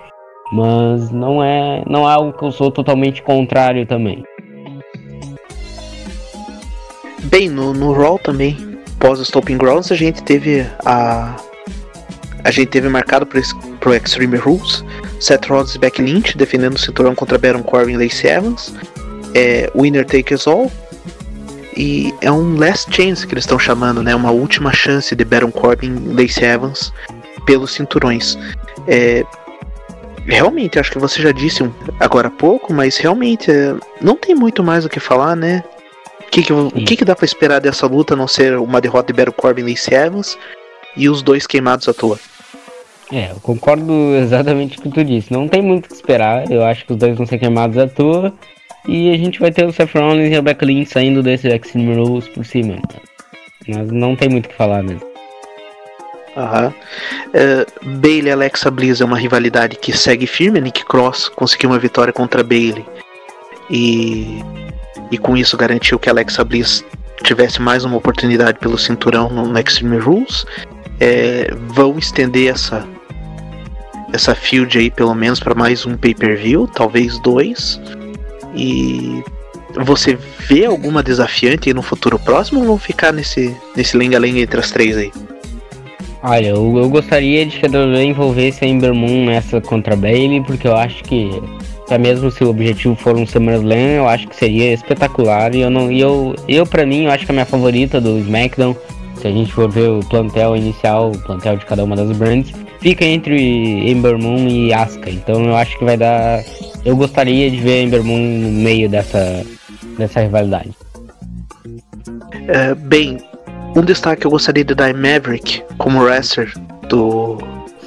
mas 0.53 1.11
não 1.11 1.45
é 1.45 1.83
não 1.87 2.09
é 2.09 2.13
algo 2.13 2.33
que 2.33 2.43
eu 2.43 2.51
sou 2.51 2.71
totalmente 2.71 3.23
contrário 3.23 3.85
também. 3.87 4.25
Bem, 7.25 7.49
no, 7.49 7.75
no 7.75 7.93
Raw 7.93 8.19
também, 8.19 8.57
pós 8.99 9.19
o 9.19 9.23
Stomping 9.23 9.59
Grounds, 9.59 9.93
a 9.93 9.97
gente 9.97 10.23
teve 10.23 10.67
a. 10.85 11.37
A 12.45 12.51
gente 12.53 12.69
teve 12.69 12.89
marcado 12.89 13.27
pro, 13.27 13.41
pro 13.81 13.93
Extreme 13.93 14.37
Rules 14.37 14.85
Seth 15.21 15.47
Rollins 15.47 15.75
e 15.75 15.79
Becky 15.79 16.03
Lynch 16.03 16.37
defendendo 16.37 16.75
o 16.75 16.79
cinturão 16.79 17.15
contra 17.15 17.39
Baron 17.39 17.63
Corbin 17.63 17.95
e 17.95 17.97
Lacey 17.97 18.31
Evans. 18.31 18.75
É, 19.35 19.71
Winner 19.75 20.05
Takes 20.05 20.47
All. 20.47 20.71
E 21.77 22.15
é 22.23 22.33
um 22.33 22.59
last 22.59 22.95
chance 22.95 23.27
que 23.27 23.35
eles 23.35 23.45
estão 23.45 23.59
chamando, 23.59 24.03
né? 24.03 24.15
Uma 24.15 24.31
última 24.31 24.73
chance 24.73 25.15
de 25.15 25.25
Baron 25.25 25.51
Corbin 25.51 25.95
e 25.95 26.23
Lacey 26.23 26.45
Evans 26.45 26.93
pelos 27.45 27.73
cinturões. 27.73 28.39
É, 28.89 29.25
realmente, 30.27 30.79
acho 30.79 30.91
que 30.91 30.99
você 30.99 31.21
já 31.23 31.33
disse 31.33 31.63
agora 32.01 32.29
há 32.29 32.31
pouco, 32.31 32.73
mas 32.73 32.97
realmente 32.97 33.51
é, 33.51 33.75
não 34.01 34.17
tem 34.17 34.35
muito 34.35 34.63
mais 34.65 34.85
o 34.85 34.89
que 34.89 34.99
falar, 34.99 35.37
né? 35.37 35.63
O 36.21 36.31
que, 36.31 36.43
que, 36.43 36.85
que, 36.85 36.97
que 36.97 37.05
dá 37.05 37.15
para 37.15 37.25
esperar 37.25 37.61
dessa 37.61 37.87
luta 37.87 38.15
a 38.15 38.17
não 38.17 38.27
ser 38.27 38.59
uma 38.59 38.81
derrota 38.81 39.13
de 39.13 39.17
Baron 39.17 39.33
Corbin 39.33 39.63
e 39.63 39.71
Lacey 39.71 39.95
Evans 39.95 40.37
e 40.97 41.09
os 41.09 41.23
dois 41.23 41.47
queimados 41.47 41.89
à 41.89 41.95
toa? 41.95 42.19
É, 43.13 43.31
eu 43.31 43.37
concordo 43.37 43.93
exatamente 44.17 44.77
com 44.77 44.89
o 44.89 44.93
que 44.93 45.01
tu 45.01 45.05
disse. 45.05 45.33
Não 45.33 45.47
tem 45.47 45.63
muito 45.63 45.87
o 45.87 45.89
que 45.89 45.95
esperar. 45.95 46.51
Eu 46.51 46.65
acho 46.65 46.85
que 46.85 46.93
os 46.93 46.99
dois 46.99 47.17
vão 47.17 47.27
ser 47.27 47.39
queimados 47.39 47.79
à 47.79 47.87
toa. 47.87 48.33
E 48.89 49.11
a 49.11 49.17
gente 49.17 49.41
vai 49.41 49.51
ter 49.51 49.65
o 49.67 49.73
Seth 49.73 49.95
Rollins 49.95 50.31
e 50.31 50.37
a 50.37 50.43
Becky 50.43 50.65
Lynch 50.65 50.91
saindo 50.91 51.23
desse 51.23 51.49
Extreme 51.49 51.95
Rules 51.95 52.29
por 52.29 52.45
cima. 52.45 52.77
Mas 53.69 53.91
não 53.91 54.15
tem 54.15 54.29
muito 54.29 54.47
o 54.47 54.49
que 54.49 54.55
falar 54.55 54.83
mesmo. 54.83 55.07
Aham. 56.37 56.73
Uh, 57.29 57.97
Bailey 57.99 58.29
e 58.29 58.31
Alexa 58.31 58.71
Bliss 58.71 59.01
é 59.01 59.05
uma 59.05 59.19
rivalidade 59.19 59.77
que 59.77 59.97
segue 59.97 60.27
firme. 60.27 60.61
Nick 60.61 60.85
Cross 60.85 61.29
conseguiu 61.29 61.71
uma 61.71 61.79
vitória 61.79 62.13
contra 62.13 62.43
Bailey. 62.43 62.85
E 63.71 64.41
e 65.11 65.19
com 65.19 65.37
isso 65.37 65.57
garantiu 65.57 65.99
que 65.99 66.11
Alexa 66.11 66.45
Bliss 66.45 66.85
tivesse 67.23 67.61
mais 67.61 67.85
uma 67.85 67.97
oportunidade 67.97 68.59
pelo 68.59 68.77
cinturão 68.77 69.29
no, 69.29 69.47
no 69.47 69.59
Extreme 69.59 69.99
Rules. 69.99 70.45
É, 70.99 71.49
vão 71.69 71.99
estender 71.99 72.53
essa 72.53 72.87
essa 74.17 74.35
field 74.35 74.77
aí 74.77 74.91
pelo 74.91 75.15
menos 75.15 75.39
para 75.39 75.55
mais 75.55 75.87
um 75.87 75.97
pay-per-view, 75.97 76.67
talvez 76.67 77.19
dois. 77.21 77.81
E 78.55 79.23
você 79.85 80.19
vê 80.49 80.65
alguma 80.65 81.03
desafiante 81.03 81.73
no 81.73 81.83
futuro 81.83 82.19
próximo 82.19 82.61
ou 82.61 82.67
vão 82.67 82.79
ficar 82.79 83.13
nesse 83.13 83.55
nesse 83.77 83.97
lenga-lenga 83.97 84.41
entre 84.41 84.59
as 84.59 84.71
três 84.71 84.97
aí? 84.97 85.13
Olha, 86.23 86.49
eu, 86.49 86.79
eu 86.79 86.89
gostaria 86.89 87.47
de 87.47 87.59
que 87.59 87.67
a 87.67 88.03
envolver 88.03 88.53
a 88.61 88.67
Ember 88.67 88.93
Moon 88.93 89.27
nessa 89.27 89.61
contra 89.61 89.95
Bailey, 89.95 90.43
porque 90.43 90.67
eu 90.67 90.75
acho 90.75 91.05
que 91.05 91.31
até 91.87 91.99
mesmo 91.99 92.33
se 92.33 92.43
o 92.43 92.51
objetivo 92.51 92.97
for 92.97 93.17
um 93.17 93.25
SummerSlam, 93.25 93.97
eu 93.99 94.09
acho 94.09 94.27
que 94.27 94.35
seria 94.35 94.73
espetacular. 94.73 95.55
E 95.55 95.61
eu 95.61 95.71
não, 95.71 95.93
e 95.93 96.01
eu, 96.01 96.35
eu 96.49 96.67
para 96.67 96.85
mim, 96.85 97.05
eu 97.05 97.13
acho 97.13 97.25
que 97.25 97.31
a 97.31 97.35
minha 97.35 97.47
favorita 97.47 98.01
do 98.01 98.19
SmackDown, 98.19 98.77
se 99.21 99.29
a 99.29 99.31
gente 99.31 99.53
for 99.53 99.71
ver 99.71 99.89
o 99.91 100.01
plantel 100.01 100.57
inicial, 100.57 101.13
o 101.13 101.19
plantel 101.19 101.59
de 101.59 101.65
cada 101.65 101.85
uma 101.85 101.95
das 101.95 102.11
brands, 102.17 102.53
fica 102.87 103.05
entre 103.05 103.91
Ember 103.91 104.17
Moon 104.17 104.47
e 104.47 104.73
Asuka. 104.73 105.11
Então 105.11 105.45
eu 105.45 105.57
acho 105.57 105.77
que 105.77 105.85
vai 105.85 105.97
dar. 105.97 106.45
Eu 106.85 106.97
gostaria 106.97 107.51
de 107.51 107.57
ver 107.57 107.83
Ember 107.83 108.05
Moon 108.05 108.17
no 108.17 108.53
meio 108.53 108.89
dessa, 108.89 109.45
dessa 109.99 110.21
rivalidade. 110.21 110.71
É, 112.47 112.77
bem, 112.77 113.19
um 113.75 113.83
destaque 113.83 114.21
que 114.21 114.27
eu 114.29 114.31
gostaria 114.31 114.63
de 114.65 114.73
dar 114.73 114.91
é 114.91 114.93
Maverick 114.93 115.65
como 115.79 116.01
wrestler 116.01 116.53
do 116.89 117.39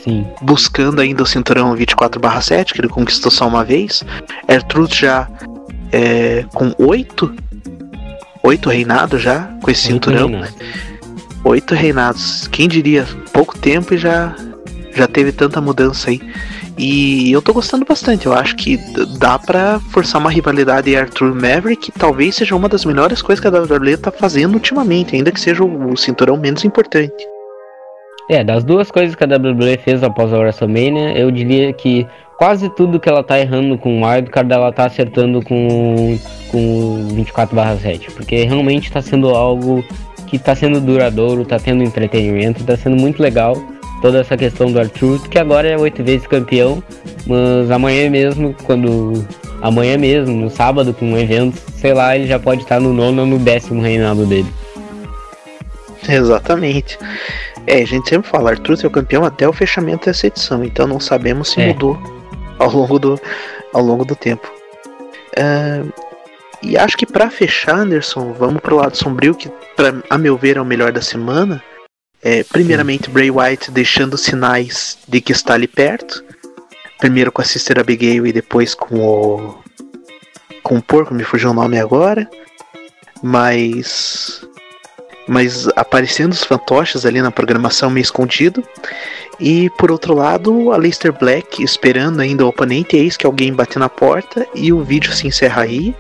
Sim. 0.04 0.28
buscando 0.42 1.00
ainda 1.00 1.24
o 1.24 1.26
cinturão 1.26 1.74
24/7, 1.78 2.74
que 2.74 2.82
ele 2.82 2.90
conquistou 2.90 3.32
só 3.32 3.48
uma 3.48 3.64
vez. 3.64 4.04
Ertrude 4.50 4.98
já 4.98 5.30
é, 5.94 6.44
com 6.54 6.76
oito, 6.78 7.34
oito 8.44 8.70
reinados 8.70 9.22
já 9.22 9.44
com 9.64 9.72
esse 9.72 9.94
oito 9.94 10.10
cinturão. 10.10 10.28
Reinados. 10.28 10.56
Oito 11.46 11.74
reinados. 11.74 12.50
Quem 12.50 12.68
diria? 12.68 13.08
Pouco 13.32 13.58
tempo 13.58 13.94
e 13.94 13.98
já 13.98 14.36
já 14.94 15.08
teve 15.08 15.32
tanta 15.32 15.62
mudança 15.62 16.10
aí. 16.10 16.22
E 16.78 17.32
eu 17.32 17.42
tô 17.42 17.54
gostando 17.54 17.86
bastante. 17.86 18.26
Eu 18.26 18.34
acho 18.34 18.56
que 18.56 18.78
dá 19.18 19.38
para 19.38 19.80
forçar 19.92 20.22
uma 20.22 20.32
rivalidade 20.32 20.96
Arthur 20.96 21.36
Maverick, 21.36 21.92
que 21.92 22.00
talvez 22.00 22.36
seja 22.36 22.56
uma 22.56 22.70
das 22.70 22.86
melhores 22.86 23.22
coisas 23.22 23.42
que 23.42 23.48
a 23.48 23.52
WWE 23.52 23.98
tá 23.98 24.12
fazendo 24.12 24.54
ultimamente, 24.54 25.16
ainda 25.16 25.32
que 25.32 25.40
seja 25.40 25.64
o 25.64 25.98
cinturão 25.98 26.38
menos 26.38 26.64
importante. 26.64 27.28
É, 28.30 28.44
das 28.44 28.64
duas 28.64 28.90
coisas 28.92 29.16
que 29.16 29.24
a 29.24 29.28
WWE 29.28 29.78
fez 29.84 30.04
após 30.04 30.32
a 30.32 30.38
WrestleMania, 30.38 31.18
eu 31.18 31.32
diria 31.32 31.74
que 31.74 32.08
quase 32.38 32.70
tudo 32.76 33.00
que 33.00 33.10
ela 33.10 33.24
tá 33.24 33.38
errando 33.38 33.78
com 33.78 34.02
o 34.02 34.06
Wildcard, 34.06 34.54
ela 34.54 34.72
tá 34.72 34.86
acertando 34.86 35.42
com, 35.42 36.18
com 36.50 36.58
o 36.58 37.16
24/7. 37.16 38.12
Porque 38.12 38.46
realmente 38.46 38.90
tá 38.90 39.02
sendo 39.02 39.30
algo 39.30 39.84
que 40.28 40.40
tá 40.40 40.56
sendo 40.56 40.80
duradouro, 40.80 41.44
tá 41.44 41.60
tendo 41.60 41.84
entretenimento, 41.84 42.64
tá 42.64 42.78
sendo 42.78 42.96
muito 42.96 43.22
legal 43.22 43.54
toda 44.02 44.20
essa 44.20 44.38
questão 44.38 44.72
do 44.72 44.80
Arthur, 44.80 45.28
que 45.30 45.38
agora 45.38 45.68
é 45.68 45.78
oito 45.78 46.04
vezes 46.04 46.28
campeão, 46.28 46.84
mas 47.26 47.70
amanhã 47.72 48.10
mesmo, 48.10 48.56
quando. 48.64 49.26
Amanhã 49.62 49.98
mesmo, 49.98 50.34
no 50.34 50.50
sábado, 50.50 50.94
com 50.94 51.06
um 51.06 51.18
evento, 51.18 51.60
sei 51.76 51.94
lá, 51.94 52.16
ele 52.16 52.26
já 52.28 52.40
pode 52.40 52.62
estar 52.62 52.80
no 52.80 52.94
nono 52.94 53.24
ou 53.24 53.28
no 53.28 53.38
décimo 53.38 53.82
reinado 53.82 54.26
dele. 54.26 54.48
Exatamente. 56.08 56.98
É, 57.68 57.82
a 57.82 57.86
gente 57.86 58.08
sempre 58.08 58.30
fala, 58.30 58.52
Arthur 58.52 58.78
é 58.82 58.88
o 58.88 58.92
campeão 58.92 59.26
até 59.26 59.48
o 59.48 59.52
fechamento 59.52 60.06
dessa 60.06 60.28
edição, 60.28 60.64
então 60.64 60.88
não 60.88 61.00
sabemos 61.00 61.50
se 61.50 61.62
é. 61.62 61.68
mudou 61.68 62.00
ao 62.58 62.72
longo 62.72 62.98
do, 62.98 63.20
ao 63.74 63.84
longo 63.84 64.06
do 64.06 64.16
tempo. 64.16 64.50
Uh, 65.38 65.92
e 66.62 66.78
acho 66.78 66.98
que 66.98 67.06
para 67.06 67.30
fechar, 67.30 67.76
Anderson, 67.76 68.34
vamos 68.34 68.62
pro 68.62 68.76
lado 68.76 68.96
sombrio, 68.96 69.36
que 69.36 69.50
pra, 69.76 69.94
a 70.10 70.18
meu 70.18 70.38
ver 70.38 70.58
é 70.58 70.62
o 70.62 70.66
melhor 70.66 70.92
da 70.92 71.02
semana. 71.02 71.62
É, 72.22 72.44
primeiramente. 72.44 73.10
Bray 73.10 73.32
White 73.32 73.72
deixando 73.72 74.18
sinais 74.18 74.98
de 75.08 75.22
que 75.22 75.32
está 75.32 75.54
ali 75.54 75.68
perto. 75.68 76.24
Primeiro 77.00 77.32
com 77.32 77.42
a 77.42 77.46
Sister 77.46 77.80
Abigail 77.80 78.28
e 78.28 78.34
depois 78.34 78.76
com 78.76 79.00
o. 79.00 79.64
com 80.62 80.78
o 80.78 80.82
porco, 80.82 81.14
me 81.14 81.24
fugiu 81.24 81.52
o 81.52 81.54
nome 81.54 81.80
agora. 81.80 82.30
Mas 83.24 84.48
mas 85.30 85.68
aparecendo 85.76 86.34
os 86.34 86.44
fantoches 86.44 87.06
ali 87.06 87.22
na 87.22 87.30
programação 87.30 87.90
meio 87.92 88.02
escondido. 88.02 88.64
E 89.40 89.70
por 89.78 89.92
outro 89.92 90.16
lado, 90.16 90.74
a 90.74 90.78
Leicester 90.78 91.14
Black 91.14 91.64
esperando 91.64 92.20
ainda 92.20 92.44
o 92.44 92.50
oponente, 92.50 92.98
eis 92.98 93.16
que 93.16 93.28
alguém 93.28 93.54
bate 93.54 93.78
na 93.78 93.88
porta 93.88 94.46
e 94.56 94.74
o 94.74 94.84
vídeo 94.84 95.14
se 95.14 95.28
encerra 95.28 95.62
aí. 95.62 95.96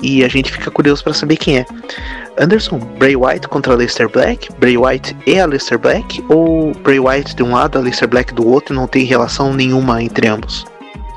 E 0.00 0.24
a 0.24 0.28
gente 0.28 0.52
fica 0.52 0.70
curioso 0.70 1.02
para 1.02 1.12
saber 1.12 1.36
quem 1.36 1.58
é. 1.58 1.66
Anderson, 2.38 2.78
Bray 2.98 3.16
White 3.16 3.48
contra 3.48 3.72
a 3.72 3.76
Leicester 3.76 4.08
Black? 4.08 4.48
Bray 4.58 4.76
White 4.76 5.16
e 5.26 5.38
a 5.38 5.46
Leicester 5.46 5.78
Black? 5.78 6.24
Ou 6.28 6.72
Bray 6.82 7.00
White 7.00 7.34
de 7.34 7.42
um 7.42 7.52
lado, 7.52 7.78
a 7.78 7.80
Leicester 7.80 8.08
Black 8.08 8.32
do 8.32 8.46
outro 8.46 8.74
e 8.74 8.76
não 8.76 8.86
tem 8.86 9.04
relação 9.04 9.52
nenhuma 9.52 10.02
entre 10.02 10.28
ambos? 10.28 10.64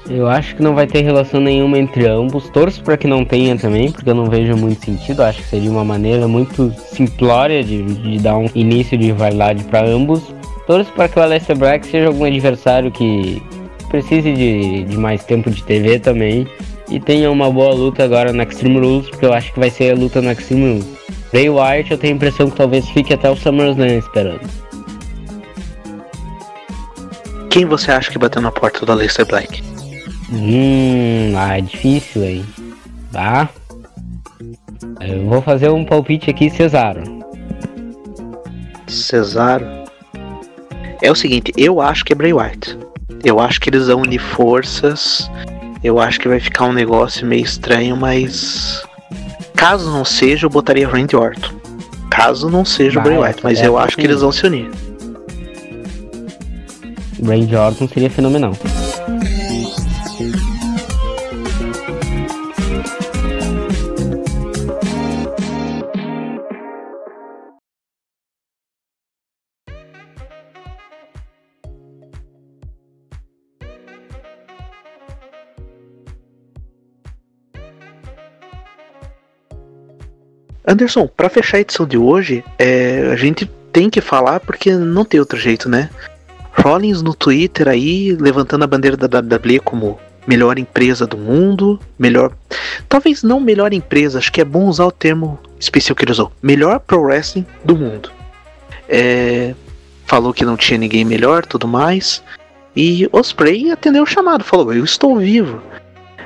Eu 0.10 0.28
acho 0.28 0.56
que 0.56 0.64
não 0.64 0.74
vai 0.74 0.88
ter 0.88 1.02
relação 1.02 1.40
nenhuma 1.40 1.78
entre 1.78 2.08
ambos. 2.08 2.50
Torço 2.50 2.84
para 2.84 2.98
que 2.98 3.08
não 3.08 3.24
tenha 3.24 3.56
também, 3.58 3.92
porque 3.92 4.10
eu 4.10 4.16
não 4.16 4.26
vejo 4.26 4.58
muito 4.58 4.84
sentido. 4.84 5.22
Acho 5.22 5.42
que 5.42 5.48
seria 5.48 5.70
uma 5.70 5.86
maneira 5.86 6.28
muito 6.28 6.74
simplória 6.92 7.64
de, 7.64 7.84
de 7.84 8.20
dar 8.20 8.38
um 8.38 8.50
início 8.56 8.98
de 8.98 9.08
rivalidade 9.08 9.64
para 9.66 9.86
ambos. 9.86 10.34
Torço 10.66 10.92
para 10.94 11.08
que 11.08 11.20
o 11.20 11.22
Aleister 11.22 11.58
Black 11.58 11.86
seja 11.86 12.08
algum 12.08 12.26
adversário 12.26 12.92
que 12.92 13.42
precise 13.90 14.34
de, 14.34 14.84
de 14.86 14.98
mais 14.98 15.24
tempo 15.24 15.50
de 15.52 15.64
TV 15.64 16.00
também. 16.00 16.48
E 16.92 17.00
tenha 17.00 17.32
uma 17.32 17.50
boa 17.50 17.74
luta 17.74 18.04
agora 18.04 18.34
no 18.34 18.44
Extreme 18.44 18.80
Rules, 18.80 19.10
porque 19.10 19.26
eu 19.26 19.34
acho 19.34 19.54
que 19.54 19.60
vai 19.60 19.70
ser 19.70 19.94
a 19.94 19.96
luta 19.96 20.22
no 20.22 20.30
Extreme 20.30 20.74
Rules. 20.74 20.86
Bray 21.32 21.50
Wyatt 21.50 21.92
eu 21.92 21.98
tenho 21.98 22.14
a 22.14 22.16
impressão 22.18 22.50
que 22.50 22.58
talvez 22.58 22.88
fique 22.90 23.14
até 23.14 23.32
o 23.32 23.36
SummerSlam 23.36 23.98
esperando. 23.98 24.42
Quem 27.50 27.66
você 27.66 27.92
acha 27.92 28.12
que 28.12 28.18
bateu 28.18 28.42
na 28.42 28.52
porta 28.52 28.86
do 28.86 28.92
Aleister 28.92 29.26
Black? 29.26 29.64
Hum, 30.32 31.34
ah, 31.38 31.58
é 31.58 31.62
difícil 31.62 32.24
aí. 32.24 32.46
Tá? 33.14 33.50
Eu 35.00 35.26
vou 35.26 35.42
fazer 35.42 35.70
um 35.70 35.86
palpite 35.86 36.30
aqui, 36.30 36.50
Cesaro. 36.50 37.04
Cesaro. 38.88 39.66
É 41.02 41.10
o 41.10 41.16
seguinte, 41.16 41.54
eu 41.58 41.80
acho 41.80 42.04
que 42.04 42.12
é 42.12 42.16
Bray 42.16 42.34
Wyatt. 42.34 42.78
Eu 43.24 43.40
acho 43.40 43.62
que 43.62 43.70
eles 43.70 43.88
vão 43.88 44.02
unir 44.02 44.20
forças. 44.20 45.30
Eu 45.84 46.00
acho 46.00 46.20
que 46.20 46.28
vai 46.28 46.40
ficar 46.40 46.66
um 46.66 46.74
negócio 46.74 47.26
meio 47.26 47.44
estranho, 47.44 47.98
mas. 47.98 48.84
Caso 49.56 49.92
não 49.92 50.06
seja, 50.06 50.46
eu 50.46 50.50
botaria 50.50 50.88
Randy 50.88 51.16
Orton. 51.16 51.60
Caso 52.10 52.50
não 52.50 52.66
seja 52.66 53.00
o 53.00 53.04
Bray 53.04 53.18
Wyatt, 53.18 53.44
mas 53.44 53.62
eu 53.62 53.78
acho 53.78 53.96
que 53.96 54.04
eles 54.04 54.22
vão 54.22 54.32
se 54.32 54.46
unir. 54.46 54.70
Randy 57.24 57.56
Orton 57.56 57.88
seria 57.88 58.10
fenomenal. 58.10 58.54
Anderson, 80.72 81.06
para 81.06 81.28
fechar 81.28 81.58
a 81.58 81.62
edição 81.62 81.86
de 81.86 81.98
hoje, 81.98 82.44
é, 82.58 83.10
a 83.12 83.16
gente 83.18 83.46
tem 83.74 83.90
que 83.90 84.00
falar 84.00 84.40
porque 84.40 84.74
não 84.74 85.04
tem 85.04 85.20
outro 85.20 85.38
jeito, 85.38 85.68
né? 85.68 85.90
Rollins 86.54 87.02
no 87.02 87.14
Twitter 87.14 87.68
aí 87.68 88.16
levantando 88.16 88.64
a 88.64 88.68
bandeira 88.68 88.96
da 88.96 89.20
WWE 89.20 89.60
como 89.60 90.00
melhor 90.26 90.58
empresa 90.58 91.06
do 91.06 91.18
mundo, 91.18 91.78
melhor, 92.00 92.32
talvez 92.88 93.22
não 93.22 93.40
melhor 93.40 93.74
empresa, 93.74 94.20
acho 94.20 94.32
que 94.32 94.40
é 94.40 94.46
bom 94.46 94.66
usar 94.68 94.86
o 94.86 94.92
termo 94.92 95.38
específico 95.60 95.98
que 95.98 96.06
ele 96.06 96.12
usou, 96.14 96.32
melhor 96.42 96.80
pro 96.80 97.02
wrestling 97.02 97.46
do 97.66 97.76
mundo. 97.76 98.10
É, 98.88 99.54
falou 100.06 100.34
que 100.34 100.46
não 100.46 100.56
tinha 100.56 100.78
ninguém 100.78 101.04
melhor, 101.04 101.46
tudo 101.46 101.68
mais. 101.68 102.24
E 102.74 103.10
Osprey 103.12 103.72
atendeu 103.72 104.04
o 104.04 104.08
chamado, 104.08 104.44
falou: 104.44 104.74
Eu 104.74 104.86
estou 104.86 105.18
vivo. 105.20 105.62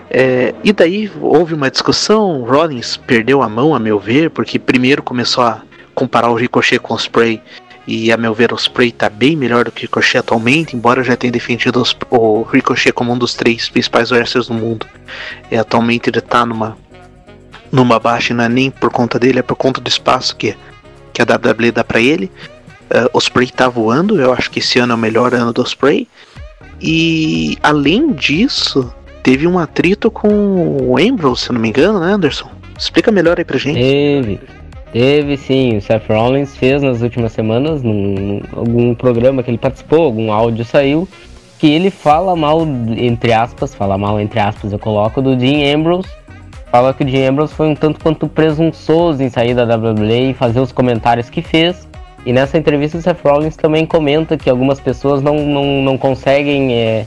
É, 0.09 0.53
e 0.63 0.71
daí 0.71 1.11
houve 1.19 1.53
uma 1.53 1.69
discussão, 1.69 2.43
Rollins 2.43 2.97
perdeu 2.97 3.41
a 3.41 3.49
mão, 3.49 3.73
a 3.73 3.79
meu 3.79 3.99
ver, 3.99 4.29
porque 4.29 4.59
primeiro 4.59 5.01
começou 5.01 5.43
a 5.43 5.61
comparar 5.93 6.29
o 6.29 6.35
Ricochet 6.35 6.79
com 6.79 6.93
o 6.93 6.97
Spray, 6.97 7.41
e 7.87 8.11
a 8.11 8.17
meu 8.17 8.33
ver 8.33 8.51
o 8.51 8.55
Spray 8.55 8.89
está 8.89 9.09
bem 9.09 9.35
melhor 9.35 9.65
do 9.65 9.71
que 9.71 9.83
o 9.83 9.85
Ricochet 9.85 10.17
atualmente, 10.17 10.75
embora 10.75 11.03
já 11.03 11.15
tenha 11.15 11.31
defendido 11.31 11.83
o 12.09 12.41
Ricochet 12.41 12.91
como 12.91 13.13
um 13.13 13.17
dos 13.17 13.35
três 13.35 13.69
principais 13.69 14.11
wrestlers 14.11 14.47
do 14.47 14.53
mundo. 14.53 14.87
E 15.51 15.55
atualmente 15.55 16.09
ele 16.09 16.19
está 16.19 16.45
numa, 16.45 16.77
numa 17.71 17.99
baixa, 17.99 18.33
não 18.33 18.43
é 18.43 18.49
nem 18.49 18.71
por 18.71 18.89
conta 18.89 19.19
dele, 19.19 19.39
é 19.39 19.43
por 19.43 19.55
conta 19.55 19.79
do 19.79 19.87
espaço 19.87 20.35
que, 20.35 20.55
que 21.13 21.21
a 21.21 21.25
WWE 21.25 21.71
dá 21.71 21.83
para 21.83 21.99
ele. 21.99 22.31
Uh, 22.85 23.09
o 23.13 23.19
Spray 23.19 23.45
está 23.45 23.67
voando, 23.67 24.19
eu 24.19 24.33
acho 24.33 24.49
que 24.49 24.59
esse 24.59 24.79
ano 24.79 24.93
é 24.93 24.95
o 24.95 24.99
melhor 24.99 25.33
ano 25.35 25.53
do 25.53 25.63
Spray. 25.63 26.07
E 26.81 27.57
além 27.61 28.13
disso, 28.13 28.91
teve 29.25 29.47
um 29.47 29.57
atrito 29.57 30.11
com 30.11 30.27
o 30.83 30.99
Ambrose, 30.99 31.45
se 31.45 31.51
não 31.51 31.59
me 31.59 31.69
engano, 31.69 31.99
né, 31.99 32.13
Anderson? 32.13 32.47
Explica 32.77 33.11
melhor 33.11 33.39
aí 33.39 33.43
pra 33.43 33.57
gente. 33.57 33.79
Teve. 33.79 34.39
Teve 34.93 35.35
sim, 35.35 35.77
o 35.77 35.81
Seth 35.81 36.07
Rollins 36.07 36.55
fez 36.55 36.83
nas 36.83 37.01
últimas 37.01 37.31
semanas, 37.31 37.81
num, 37.81 38.39
algum 38.55 38.93
programa 38.93 39.41
que 39.41 39.49
ele 39.49 39.57
participou, 39.57 40.03
algum 40.03 40.31
áudio 40.31 40.63
saiu, 40.63 41.09
que 41.57 41.67
ele 41.67 41.89
fala 41.89 42.35
mal, 42.35 42.61
entre 42.95 43.33
aspas, 43.33 43.73
fala 43.73 43.97
mal, 43.97 44.21
entre 44.21 44.39
aspas, 44.39 44.71
eu 44.71 44.77
coloco, 44.77 45.23
do 45.23 45.35
Dean 45.35 45.75
Ambrose. 45.75 46.07
Fala 46.71 46.93
que 46.93 47.01
o 47.01 47.05
Dean 47.05 47.31
Ambrose 47.31 47.53
foi 47.53 47.67
um 47.67 47.75
tanto 47.75 47.99
quanto 47.99 48.27
presunçoso 48.27 49.23
em 49.23 49.29
sair 49.29 49.55
da 49.55 49.63
WWE 49.63 50.29
e 50.29 50.33
fazer 50.35 50.59
os 50.59 50.71
comentários 50.71 51.31
que 51.31 51.41
fez. 51.41 51.87
E 52.27 52.31
nessa 52.31 52.59
entrevista 52.59 52.99
o 52.99 53.01
Seth 53.01 53.21
Rollins 53.23 53.55
também 53.55 53.87
comenta 53.87 54.37
que 54.37 54.51
algumas 54.51 54.79
pessoas 54.79 55.23
não, 55.23 55.35
não, 55.35 55.81
não 55.81 55.97
conseguem 55.97 56.73
é, 56.73 57.05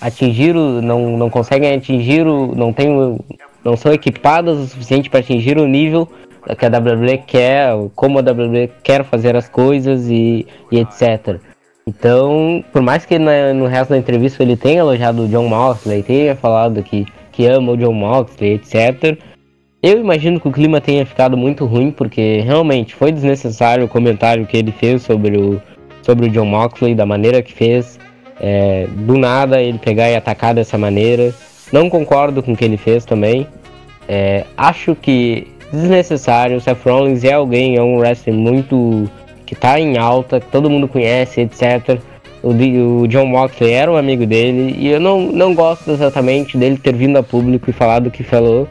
atingir 0.00 0.56
o, 0.56 0.80
não, 0.80 1.16
não 1.16 1.30
conseguem 1.30 1.74
atingir 1.74 2.26
o, 2.26 2.54
não 2.54 2.72
tem 2.72 3.18
não 3.64 3.76
são 3.76 3.92
equipadas 3.92 4.58
o 4.58 4.66
suficiente 4.66 5.10
para 5.10 5.20
atingir 5.20 5.58
o 5.58 5.66
nível 5.66 6.08
que 6.58 6.64
a 6.64 6.68
WWE 6.68 7.18
quer, 7.18 7.72
como 7.94 8.18
a 8.18 8.22
WWE 8.22 8.70
quer 8.82 9.04
fazer 9.04 9.36
as 9.36 9.48
coisas 9.48 10.08
e, 10.08 10.46
e 10.72 10.78
etc. 10.78 11.38
Então, 11.86 12.64
por 12.72 12.82
mais 12.82 13.04
que 13.04 13.18
na, 13.18 13.52
no 13.52 13.66
resto 13.66 13.90
da 13.90 13.98
entrevista 13.98 14.42
ele 14.42 14.56
tenha 14.56 14.80
elogiado 14.80 15.24
o 15.24 15.28
John 15.28 15.48
Moxley, 15.48 16.02
tenha 16.02 16.34
falado 16.34 16.82
que, 16.82 17.06
que 17.32 17.46
ama 17.46 17.72
o 17.72 17.76
John 17.76 17.92
Moxley, 17.92 18.54
etc., 18.54 19.18
eu 19.82 19.98
imagino 19.98 20.38
que 20.38 20.46
o 20.46 20.52
clima 20.52 20.78
tenha 20.78 21.06
ficado 21.06 21.38
muito 21.38 21.64
ruim, 21.64 21.90
porque 21.90 22.40
realmente 22.40 22.94
foi 22.94 23.10
desnecessário 23.10 23.86
o 23.86 23.88
comentário 23.88 24.46
que 24.46 24.58
ele 24.58 24.72
fez 24.72 25.00
sobre 25.00 25.38
o, 25.38 25.60
sobre 26.02 26.26
o 26.26 26.30
John 26.30 26.44
Moxley, 26.44 26.94
da 26.94 27.06
maneira 27.06 27.40
que 27.40 27.52
fez. 27.52 27.98
É, 28.40 28.86
do 28.88 29.18
nada 29.18 29.60
ele 29.60 29.78
pegar 29.78 30.10
e 30.10 30.16
atacar 30.16 30.54
dessa 30.54 30.78
maneira. 30.78 31.34
Não 31.72 31.90
concordo 31.90 32.42
com 32.42 32.52
o 32.52 32.56
que 32.56 32.64
ele 32.64 32.76
fez 32.76 33.04
também. 33.04 33.46
É, 34.08 34.44
acho 34.56 34.94
que 34.94 35.46
desnecessário. 35.72 36.56
O 36.56 36.60
Seth 36.60 36.84
Rollins 36.84 37.22
é 37.24 37.32
alguém, 37.32 37.76
é 37.76 37.82
um 37.82 37.98
wrestler 37.98 38.34
muito. 38.34 39.08
que 39.46 39.54
tá 39.54 39.78
em 39.78 39.98
alta, 39.98 40.40
que 40.40 40.46
todo 40.46 40.70
mundo 40.70 40.88
conhece, 40.88 41.40
etc. 41.40 42.00
O, 42.42 42.50
o 43.02 43.08
John 43.08 43.26
Moxley 43.26 43.72
era 43.72 43.90
um 43.90 43.96
amigo 43.96 44.24
dele 44.24 44.74
e 44.78 44.88
eu 44.88 44.98
não, 44.98 45.20
não 45.20 45.54
gosto 45.54 45.90
exatamente 45.90 46.56
dele 46.56 46.78
ter 46.78 46.94
vindo 46.94 47.18
a 47.18 47.22
público 47.22 47.68
e 47.68 47.72
falado 47.72 48.06
o 48.06 48.10
que 48.10 48.22
falou. 48.22 48.66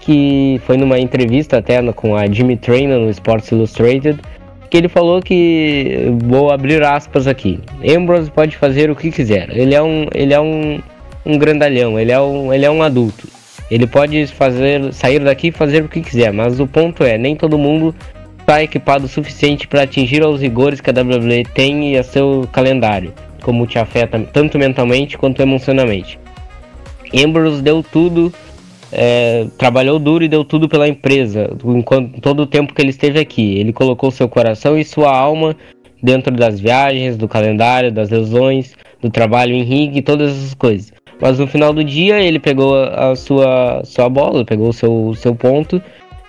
Que 0.00 0.60
foi 0.66 0.76
numa 0.76 0.98
entrevista 0.98 1.56
até 1.56 1.80
com 1.92 2.14
a 2.14 2.26
Jimmy 2.26 2.56
Trainer 2.56 2.98
no 2.98 3.08
Sports 3.08 3.50
Illustrated 3.50 4.20
que 4.74 4.78
ele 4.78 4.88
falou 4.88 5.22
que 5.22 6.12
vou 6.24 6.50
abrir 6.50 6.82
aspas 6.82 7.28
aqui. 7.28 7.60
Ambrose 7.96 8.28
pode 8.28 8.56
fazer 8.56 8.90
o 8.90 8.96
que 8.96 9.12
quiser. 9.12 9.56
Ele 9.56 9.72
é 9.72 9.80
um, 9.80 10.08
ele 10.12 10.34
é 10.34 10.40
um, 10.40 10.80
um 11.24 11.38
grandalhão. 11.38 11.96
Ele 11.96 12.10
é 12.10 12.20
um, 12.20 12.52
ele 12.52 12.64
é 12.64 12.70
um 12.70 12.82
adulto. 12.82 13.28
Ele 13.70 13.86
pode 13.86 14.26
fazer, 14.26 14.92
sair 14.92 15.20
daqui 15.20 15.46
e 15.46 15.52
fazer 15.52 15.84
o 15.84 15.88
que 15.88 16.00
quiser. 16.00 16.32
Mas 16.32 16.58
o 16.58 16.66
ponto 16.66 17.04
é, 17.04 17.16
nem 17.16 17.36
todo 17.36 17.56
mundo 17.56 17.94
está 18.40 18.64
equipado 18.64 19.04
o 19.04 19.08
suficiente 19.08 19.68
para 19.68 19.82
atingir 19.82 20.24
aos 20.24 20.40
rigores 20.40 20.80
que 20.80 20.90
a 20.90 20.92
WWE 20.92 21.44
tem 21.54 21.92
e 21.92 21.96
a 21.96 22.02
seu 22.02 22.44
calendário, 22.50 23.14
como 23.42 23.68
te 23.68 23.78
afeta 23.78 24.18
tanto 24.32 24.58
mentalmente 24.58 25.16
quanto 25.16 25.40
emocionalmente. 25.40 26.18
Ambrose 27.14 27.62
deu 27.62 27.80
tudo 27.80 28.34
é, 28.94 29.46
trabalhou 29.58 29.98
duro 29.98 30.24
e 30.24 30.28
deu 30.28 30.44
tudo 30.44 30.68
pela 30.68 30.88
empresa, 30.88 31.50
enquanto, 31.64 32.20
todo 32.20 32.44
o 32.44 32.46
tempo 32.46 32.72
que 32.72 32.80
ele 32.80 32.90
esteve 32.90 33.18
aqui. 33.18 33.58
Ele 33.58 33.72
colocou 33.72 34.10
seu 34.10 34.28
coração 34.28 34.78
e 34.78 34.84
sua 34.84 35.14
alma 35.14 35.56
dentro 36.02 36.34
das 36.34 36.60
viagens, 36.60 37.16
do 37.16 37.26
calendário, 37.26 37.90
das 37.90 38.10
lesões, 38.10 38.74
do 39.00 39.10
trabalho 39.10 39.52
em 39.54 39.62
ringue, 39.62 40.02
todas 40.02 40.30
essas 40.30 40.54
coisas. 40.54 40.92
Mas 41.20 41.38
no 41.38 41.46
final 41.46 41.72
do 41.72 41.82
dia 41.82 42.20
ele 42.20 42.38
pegou 42.38 42.76
a 42.76 43.16
sua, 43.16 43.82
sua 43.84 44.08
bola, 44.08 44.44
pegou 44.44 44.68
o 44.68 44.72
seu, 44.72 45.14
seu 45.16 45.34
ponto 45.34 45.82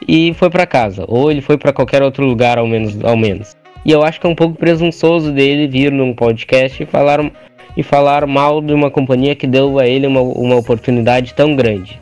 e 0.07 0.33
foi 0.33 0.49
para 0.49 0.65
casa. 0.65 1.05
Ou 1.07 1.29
ele 1.31 1.41
foi 1.41 1.57
para 1.57 1.73
qualquer 1.73 2.01
outro 2.01 2.25
lugar, 2.25 2.57
ao 2.57 2.67
menos, 2.67 2.97
ao 3.03 3.17
menos. 3.17 3.55
E 3.85 3.91
eu 3.91 4.03
acho 4.03 4.19
que 4.19 4.25
é 4.25 4.29
um 4.29 4.35
pouco 4.35 4.57
presunçoso 4.57 5.31
dele 5.31 5.67
vir 5.67 5.91
num 5.91 6.13
podcast 6.13 6.81
e 6.81 6.85
falar, 6.85 7.19
e 7.75 7.83
falar 7.83 8.25
mal 8.25 8.61
de 8.61 8.73
uma 8.73 8.89
companhia 8.89 9.35
que 9.35 9.45
deu 9.45 9.77
a 9.77 9.87
ele 9.87 10.07
uma, 10.07 10.21
uma 10.21 10.55
oportunidade 10.55 11.33
tão 11.33 11.55
grande. 11.55 11.99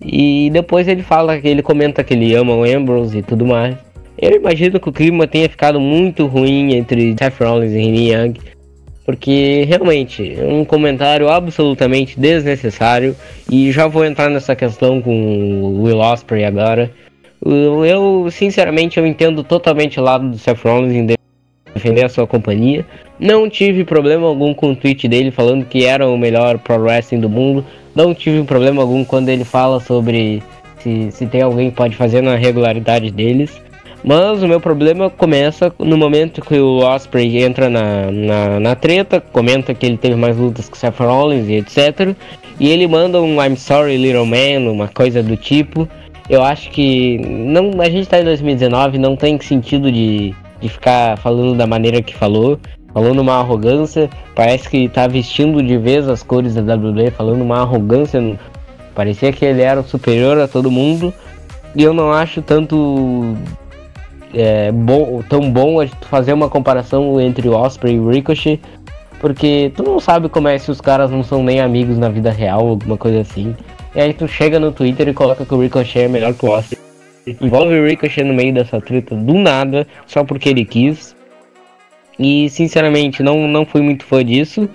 E 0.00 0.50
depois 0.52 0.86
ele 0.88 1.02
fala 1.02 1.40
que 1.40 1.48
ele 1.48 1.62
comenta 1.62 2.04
que 2.04 2.14
ele 2.14 2.34
ama 2.34 2.54
o 2.54 2.64
Ambrose 2.64 3.18
e 3.18 3.22
tudo 3.22 3.46
mais. 3.46 3.76
Eu 4.18 4.36
imagino 4.36 4.80
que 4.80 4.88
o 4.88 4.92
clima 4.92 5.26
tenha 5.26 5.48
ficado 5.48 5.78
muito 5.78 6.26
ruim 6.26 6.74
entre 6.74 7.14
Seth 7.18 7.40
Rollins 7.40 7.72
e 7.72 7.78
Renee 7.78 8.12
Young, 8.12 8.34
porque 9.04 9.64
realmente 9.68 10.34
é 10.38 10.44
um 10.44 10.64
comentário 10.64 11.28
absolutamente 11.28 12.18
desnecessário. 12.18 13.14
E 13.50 13.70
já 13.72 13.86
vou 13.86 14.04
entrar 14.04 14.30
nessa 14.30 14.56
questão 14.56 15.02
com 15.02 15.12
o 15.62 15.82
Will 15.82 15.98
Ospreay 15.98 16.44
agora. 16.44 16.90
Eu, 17.44 18.26
sinceramente, 18.30 18.98
eu 18.98 19.06
entendo 19.06 19.44
totalmente 19.44 20.00
o 20.00 20.02
lado 20.02 20.30
do 20.30 20.38
Seth 20.38 20.62
Rollins 20.64 20.94
em 20.94 21.06
defender 21.76 22.04
a 22.04 22.08
sua 22.08 22.26
companhia. 22.26 22.84
Não 23.18 23.48
tive 23.48 23.84
problema 23.84 24.26
algum 24.26 24.52
com 24.52 24.72
o 24.72 24.76
tweet 24.76 25.06
dele 25.08 25.30
falando 25.30 25.64
que 25.64 25.84
era 25.84 26.06
o 26.06 26.18
melhor 26.18 26.58
pro 26.58 26.76
wrestling 26.80 27.20
do 27.20 27.30
mundo. 27.30 27.64
Não 27.94 28.12
tive 28.12 28.42
problema 28.42 28.82
algum 28.82 29.04
quando 29.04 29.28
ele 29.28 29.44
fala 29.44 29.80
sobre 29.80 30.42
se, 30.78 31.10
se 31.10 31.26
tem 31.26 31.42
alguém 31.42 31.70
que 31.70 31.76
pode 31.76 31.96
fazer 31.96 32.20
na 32.20 32.36
regularidade 32.36 33.10
deles. 33.10 33.60
Mas 34.04 34.42
o 34.42 34.46
meu 34.46 34.60
problema 34.60 35.10
começa 35.10 35.72
no 35.78 35.96
momento 35.96 36.40
que 36.40 36.58
o 36.58 36.78
Osprey 36.78 37.42
entra 37.42 37.68
na, 37.68 38.10
na, 38.10 38.60
na, 38.60 38.74
treta, 38.76 39.20
comenta 39.20 39.74
que 39.74 39.84
ele 39.84 39.96
teve 39.96 40.14
mais 40.14 40.36
lutas 40.36 40.68
que 40.68 40.78
Seth 40.78 41.00
Rollins 41.00 41.48
e 41.48 41.54
etc. 41.54 42.14
E 42.60 42.68
ele 42.68 42.86
manda 42.86 43.20
um 43.20 43.42
I'm 43.42 43.56
sorry 43.56 43.96
little 43.96 44.26
man, 44.26 44.70
uma 44.70 44.86
coisa 44.86 45.22
do 45.22 45.36
tipo. 45.36 45.88
Eu 46.28 46.42
acho 46.42 46.70
que 46.70 47.18
não, 47.18 47.80
a 47.80 47.88
gente 47.88 48.08
tá 48.08 48.20
em 48.20 48.24
2019, 48.24 48.98
não 48.98 49.16
tem 49.16 49.40
sentido 49.40 49.90
de, 49.90 50.34
de 50.66 50.72
ficar 50.72 51.16
falando 51.18 51.56
da 51.56 51.66
maneira 51.66 52.02
que 52.02 52.14
falou. 52.14 52.58
falando 52.92 53.20
uma 53.20 53.34
arrogância, 53.34 54.08
parece 54.34 54.68
que 54.70 54.88
tá 54.88 55.06
vestindo 55.06 55.62
de 55.62 55.76
vez 55.76 56.08
as 56.08 56.22
cores 56.22 56.54
da 56.54 56.74
WWE, 56.74 57.10
falando 57.10 57.42
uma 57.42 57.60
arrogância, 57.60 58.38
parecia 58.94 59.32
que 59.32 59.44
ele 59.44 59.60
era 59.60 59.82
superior 59.82 60.38
a 60.38 60.48
todo 60.48 60.70
mundo, 60.70 61.12
e 61.74 61.82
eu 61.82 61.92
não 61.92 62.10
acho 62.10 62.40
tanto 62.40 63.36
é, 64.32 64.72
bom, 64.72 65.22
tão 65.28 65.50
bom 65.50 65.86
fazer 66.08 66.32
uma 66.32 66.48
comparação 66.48 67.20
entre 67.20 67.46
o 67.48 67.52
Osprey 67.54 67.96
e 67.96 68.00
o 68.00 68.08
Ricochet, 68.08 68.60
porque 69.20 69.70
tu 69.76 69.82
não 69.82 70.00
sabe 70.00 70.28
como 70.28 70.48
é 70.48 70.56
se 70.58 70.70
os 70.70 70.80
caras 70.80 71.10
não 71.10 71.22
são 71.22 71.42
nem 71.42 71.60
amigos 71.60 71.98
na 71.98 72.08
vida 72.08 72.30
real, 72.30 72.66
alguma 72.66 72.96
coisa 72.96 73.20
assim. 73.20 73.54
E 73.94 74.00
aí 74.00 74.14
tu 74.14 74.26
chega 74.26 74.58
no 74.58 74.72
Twitter 74.72 75.08
e 75.08 75.14
coloca 75.14 75.44
que 75.44 75.54
o 75.54 75.60
Ricochet 75.60 76.04
é 76.04 76.08
melhor 76.08 76.32
que 76.34 76.46
o 76.46 76.50
Osprey. 76.50 76.85
Envolve 77.26 77.80
o 77.80 77.86
Ricochet 77.86 78.22
no 78.22 78.34
meio 78.34 78.54
dessa 78.54 78.80
treta 78.80 79.16
do 79.16 79.34
nada, 79.34 79.86
só 80.06 80.22
porque 80.22 80.48
ele 80.48 80.64
quis. 80.64 81.16
E 82.18 82.48
sinceramente, 82.48 83.22
não, 83.22 83.48
não 83.48 83.66
fui 83.66 83.82
muito 83.82 84.04
fã 84.04 84.24
disso. 84.24 84.68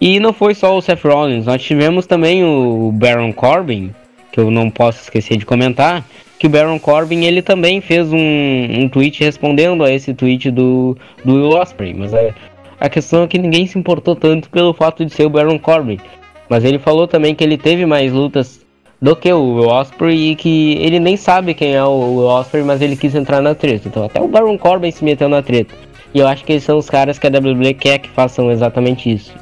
E 0.00 0.18
não 0.18 0.32
foi 0.32 0.52
só 0.52 0.76
o 0.76 0.82
Seth 0.82 1.04
Rollins, 1.04 1.46
nós 1.46 1.62
tivemos 1.62 2.06
também 2.06 2.42
o 2.42 2.90
Baron 2.92 3.32
Corbin, 3.32 3.94
que 4.32 4.40
eu 4.40 4.50
não 4.50 4.68
posso 4.68 5.02
esquecer 5.02 5.36
de 5.36 5.46
comentar, 5.46 6.04
que 6.40 6.48
o 6.48 6.50
Baron 6.50 6.76
Corbin 6.80 7.24
ele 7.24 7.40
também 7.40 7.80
fez 7.80 8.12
um, 8.12 8.18
um 8.18 8.88
tweet 8.88 9.22
respondendo 9.22 9.84
a 9.84 9.92
esse 9.92 10.12
tweet 10.12 10.50
do, 10.50 10.96
do 11.24 11.34
Will 11.34 11.50
Ospreay, 11.50 11.94
mas 11.94 12.12
a, 12.12 12.34
a 12.80 12.88
questão 12.88 13.22
é 13.22 13.28
que 13.28 13.38
ninguém 13.38 13.64
se 13.64 13.78
importou 13.78 14.16
tanto 14.16 14.50
pelo 14.50 14.74
fato 14.74 15.04
de 15.04 15.14
ser 15.14 15.24
o 15.24 15.30
Baron 15.30 15.56
Corbin. 15.56 16.00
Mas 16.48 16.64
ele 16.64 16.80
falou 16.80 17.06
também 17.06 17.32
que 17.32 17.44
ele 17.44 17.56
teve 17.56 17.86
mais 17.86 18.12
lutas 18.12 18.61
do 19.02 19.16
que 19.16 19.32
o 19.32 19.56
Will 19.56 19.68
Ospreay 19.68 20.30
e 20.30 20.36
que 20.36 20.74
ele 20.80 21.00
nem 21.00 21.16
sabe 21.16 21.54
quem 21.54 21.74
é 21.74 21.82
o 21.82 22.18
Will 22.18 22.28
Ospreay, 22.28 22.64
mas 22.64 22.80
ele 22.80 22.96
quis 22.96 23.16
entrar 23.16 23.42
na 23.42 23.52
treta. 23.52 23.88
Então 23.88 24.04
até 24.04 24.20
o 24.20 24.28
Baron 24.28 24.56
Corbin 24.56 24.92
se 24.92 25.04
meteu 25.04 25.28
na 25.28 25.42
treta. 25.42 25.74
E 26.14 26.20
eu 26.20 26.28
acho 26.28 26.44
que 26.44 26.52
eles 26.52 26.62
são 26.62 26.78
os 26.78 26.88
caras 26.88 27.18
que 27.18 27.26
a 27.26 27.30
WWE 27.30 27.74
quer 27.74 27.98
que 27.98 28.08
façam 28.08 28.52
exatamente 28.52 29.12
isso. 29.12 29.34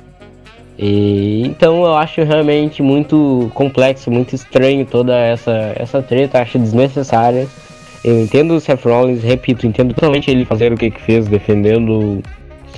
E, 0.78 1.42
então 1.44 1.84
eu 1.84 1.94
acho 1.94 2.22
realmente 2.22 2.82
muito 2.82 3.50
complexo, 3.52 4.11
muito 4.11 4.34
estranho 4.34 4.86
toda 4.86 5.14
essa, 5.14 5.74
essa 5.76 6.00
treta, 6.00 6.40
acho 6.40 6.58
desnecessária. 6.58 7.46
Eu 8.02 8.18
entendo 8.22 8.54
o 8.54 8.61
Seth 8.61 8.86
Rollins, 8.86 9.22
repito, 9.22 9.66
entendo 9.66 9.92
totalmente 9.92 10.30
ele 10.30 10.46
fazer 10.46 10.72
o 10.72 10.76
que, 10.76 10.90
que 10.90 11.02
fez, 11.02 11.28
defendendo 11.28 12.22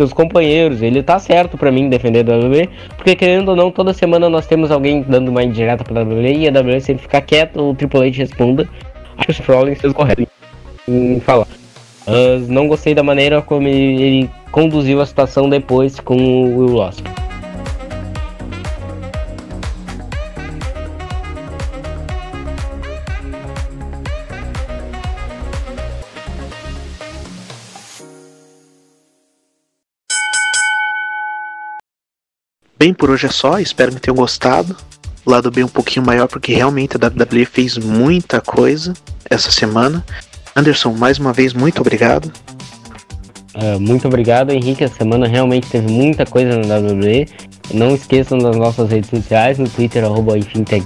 seus 0.02 0.12
companheiros. 0.12 0.82
Ele 0.82 1.02
tá 1.02 1.18
certo 1.18 1.56
para 1.56 1.70
mim 1.70 1.88
defender 1.88 2.28
a 2.28 2.36
WWE, 2.36 2.68
porque 2.96 3.14
querendo 3.14 3.50
ou 3.50 3.56
não, 3.56 3.70
toda 3.70 3.92
semana 3.92 4.28
nós 4.28 4.46
temos 4.46 4.70
alguém 4.70 5.02
dando 5.02 5.28
uma 5.28 5.42
indireta 5.42 5.84
pra 5.84 6.02
WWE 6.02 6.38
e 6.38 6.48
a 6.48 6.50
WWE 6.50 6.80
sempre 6.80 7.02
ficar 7.02 7.20
quieto, 7.22 7.70
o 7.70 7.74
Triple 7.74 8.08
H 8.08 8.18
responda. 8.18 8.68
Acho 9.16 9.26
que 9.26 9.32
o 9.32 9.34
Seth 9.34 9.48
Rollins 9.48 9.80
fez 9.80 9.92
correto 9.92 10.26
em 10.88 11.20
falar. 11.20 11.46
Não 12.48 12.66
gostei 12.66 12.94
da 12.94 13.02
maneira 13.02 13.40
como 13.40 13.68
ele 13.68 14.28
conduziu 14.50 15.00
a 15.00 15.06
situação 15.06 15.48
depois 15.48 16.00
com 16.00 16.16
o 16.16 16.58
Will. 16.58 16.82
Bem, 32.82 32.92
por 32.92 33.10
hoje 33.10 33.26
é 33.26 33.30
só, 33.30 33.60
espero 33.60 33.92
que 33.92 34.00
tenham 34.00 34.16
gostado. 34.16 34.74
Lado 35.24 35.52
bem 35.52 35.62
um 35.62 35.68
pouquinho 35.68 36.04
maior, 36.04 36.26
porque 36.26 36.52
realmente 36.52 36.96
a 36.96 37.06
WWE 37.06 37.44
fez 37.44 37.78
muita 37.78 38.40
coisa 38.40 38.92
essa 39.30 39.52
semana. 39.52 40.04
Anderson, 40.56 40.92
mais 40.92 41.16
uma 41.16 41.32
vez, 41.32 41.52
muito 41.52 41.80
obrigado. 41.80 42.32
Uh, 43.54 43.78
muito 43.78 44.08
obrigado, 44.08 44.50
Henrique. 44.50 44.82
A 44.82 44.88
semana 44.88 45.28
realmente 45.28 45.68
teve 45.68 45.92
muita 45.92 46.26
coisa 46.26 46.58
na 46.58 46.78
WWE. 46.78 47.28
Não 47.72 47.94
esqueçam 47.94 48.36
das 48.38 48.56
nossas 48.56 48.90
redes 48.90 49.10
sociais, 49.10 49.58
no 49.58 49.68
Twitter, 49.68 50.02
arroba 50.02 50.32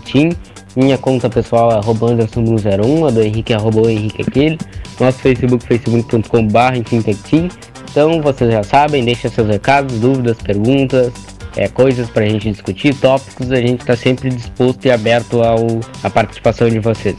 Team, 0.05 0.37
minha 0.77 0.99
conta 0.99 1.31
pessoal 1.31 1.73
é 1.73 1.77
arroba 1.77 2.09
Anderson101, 2.09 3.09
a 3.09 3.11
do 3.11 3.23
Henrique 3.23 3.55
é 3.55 3.57
arroba 3.57 3.91
Henrique 3.91 4.21
aquele, 4.21 4.59
nosso 5.01 5.19
Facebook, 5.21 5.67
facebook.com.br 5.67 7.31
Team. 7.31 7.49
Então 7.91 8.21
vocês 8.21 8.53
já 8.53 8.63
sabem, 8.63 9.03
deixem 9.03 9.31
seus 9.31 9.49
recados, 9.49 9.99
dúvidas, 9.99 10.37
perguntas, 10.43 11.11
é, 11.57 11.69
coisas 11.69 12.09
para 12.11 12.25
a 12.25 12.29
gente 12.29 12.51
discutir, 12.51 12.95
tópicos, 12.95 13.51
a 13.51 13.57
gente 13.57 13.81
está 13.81 13.97
sempre 13.97 14.29
disposto 14.29 14.85
e 14.85 14.91
aberto 14.91 15.43
ao, 15.43 15.67
à 16.03 16.11
participação 16.11 16.69
de 16.69 16.79
vocês. 16.79 17.17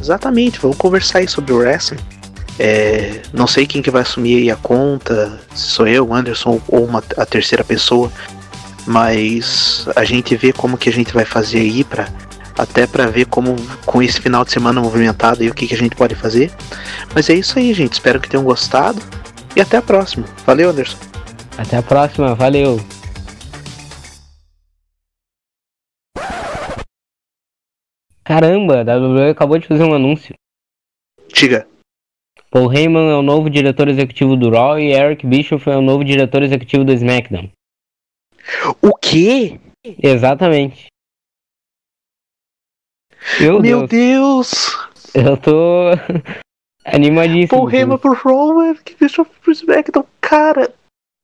Exatamente, 0.00 0.58
vamos 0.60 0.76
conversar 0.76 1.18
aí 1.20 1.28
sobre 1.28 1.52
o 1.52 1.58
wrestling. 1.58 1.98
É, 2.58 3.20
não 3.32 3.46
sei 3.46 3.66
quem 3.66 3.80
que 3.80 3.90
vai 3.90 4.02
assumir 4.02 4.50
a 4.50 4.56
conta, 4.56 5.38
se 5.54 5.68
sou 5.68 5.86
eu, 5.86 6.12
Anderson 6.12 6.60
ou 6.68 6.84
uma, 6.84 7.02
a 7.16 7.26
terceira 7.26 7.62
pessoa, 7.62 8.10
mas 8.86 9.86
a 9.94 10.04
gente 10.04 10.34
vê 10.36 10.52
como 10.52 10.76
que 10.76 10.88
a 10.88 10.92
gente 10.92 11.12
vai 11.12 11.24
fazer 11.24 11.60
aí 11.60 11.84
para 11.84 12.08
até 12.58 12.86
para 12.86 13.06
ver 13.06 13.26
como 13.26 13.54
com 13.84 14.02
esse 14.02 14.18
final 14.18 14.42
de 14.42 14.50
semana 14.50 14.80
movimentado 14.80 15.44
e 15.44 15.50
o 15.50 15.54
que, 15.54 15.66
que 15.66 15.74
a 15.74 15.78
gente 15.78 15.94
pode 15.94 16.14
fazer. 16.14 16.50
Mas 17.14 17.28
é 17.28 17.34
isso 17.34 17.58
aí, 17.58 17.74
gente. 17.74 17.92
Espero 17.92 18.18
que 18.18 18.30
tenham 18.30 18.42
gostado 18.42 18.98
e 19.54 19.60
até 19.60 19.76
a 19.76 19.82
próxima. 19.82 20.24
Valeu, 20.46 20.70
Anderson. 20.70 20.96
Até 21.58 21.76
a 21.76 21.82
próxima, 21.82 22.34
valeu. 22.34 22.80
Caramba, 28.26 28.80
a 28.80 28.96
WWE 28.98 29.30
acabou 29.30 29.56
de 29.56 29.68
fazer 29.68 29.84
um 29.84 29.94
anúncio. 29.94 30.34
Diga. 31.32 31.64
Paul 32.50 32.72
Heyman 32.72 33.08
é 33.08 33.14
o 33.14 33.22
novo 33.22 33.48
diretor 33.48 33.86
executivo 33.86 34.34
do 34.34 34.50
Raw 34.50 34.80
e 34.80 34.92
Eric 34.92 35.24
Bischoff 35.24 35.70
é 35.70 35.76
o 35.76 35.80
novo 35.80 36.02
diretor 36.02 36.42
executivo 36.42 36.84
do 36.84 36.92
SmackDown. 36.92 37.48
O 38.82 38.96
quê? 38.96 39.60
Exatamente. 40.02 40.86
Meu, 43.40 43.60
Meu 43.60 43.86
Deus. 43.86 44.76
Deus. 45.12 45.24
Eu 45.26 45.36
tô 45.36 45.90
animadíssimo. 46.84 47.60
Paul 47.60 47.70
Heyman 47.70 47.98
pro 47.98 48.12
Raw, 48.12 48.60
Eric 48.60 48.96
Bischoff 48.98 49.30
pro 49.40 49.52
SmackDown. 49.52 50.04
Cara, 50.20 50.74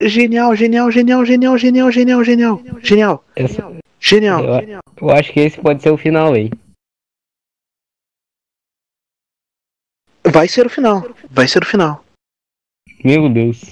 genial, 0.00 0.54
genial, 0.54 0.88
genial, 0.92 1.24
genial, 1.24 1.58
genial, 1.58 1.90
genial, 1.90 2.24
genial. 2.24 2.62
Genial. 2.80 3.24
Genial. 3.98 4.44
Eu, 4.44 4.80
eu 5.00 5.10
acho 5.10 5.32
que 5.32 5.40
esse 5.40 5.60
pode 5.60 5.82
ser 5.82 5.90
o 5.90 5.96
final 5.96 6.32
aí. 6.32 6.48
Vai 10.24 10.48
ser 10.48 10.66
o 10.66 10.70
final. 10.70 11.02
Vai 11.30 11.48
ser 11.48 11.62
o 11.62 11.66
final. 11.66 12.04
Meu 13.04 13.28
Deus. 13.28 13.70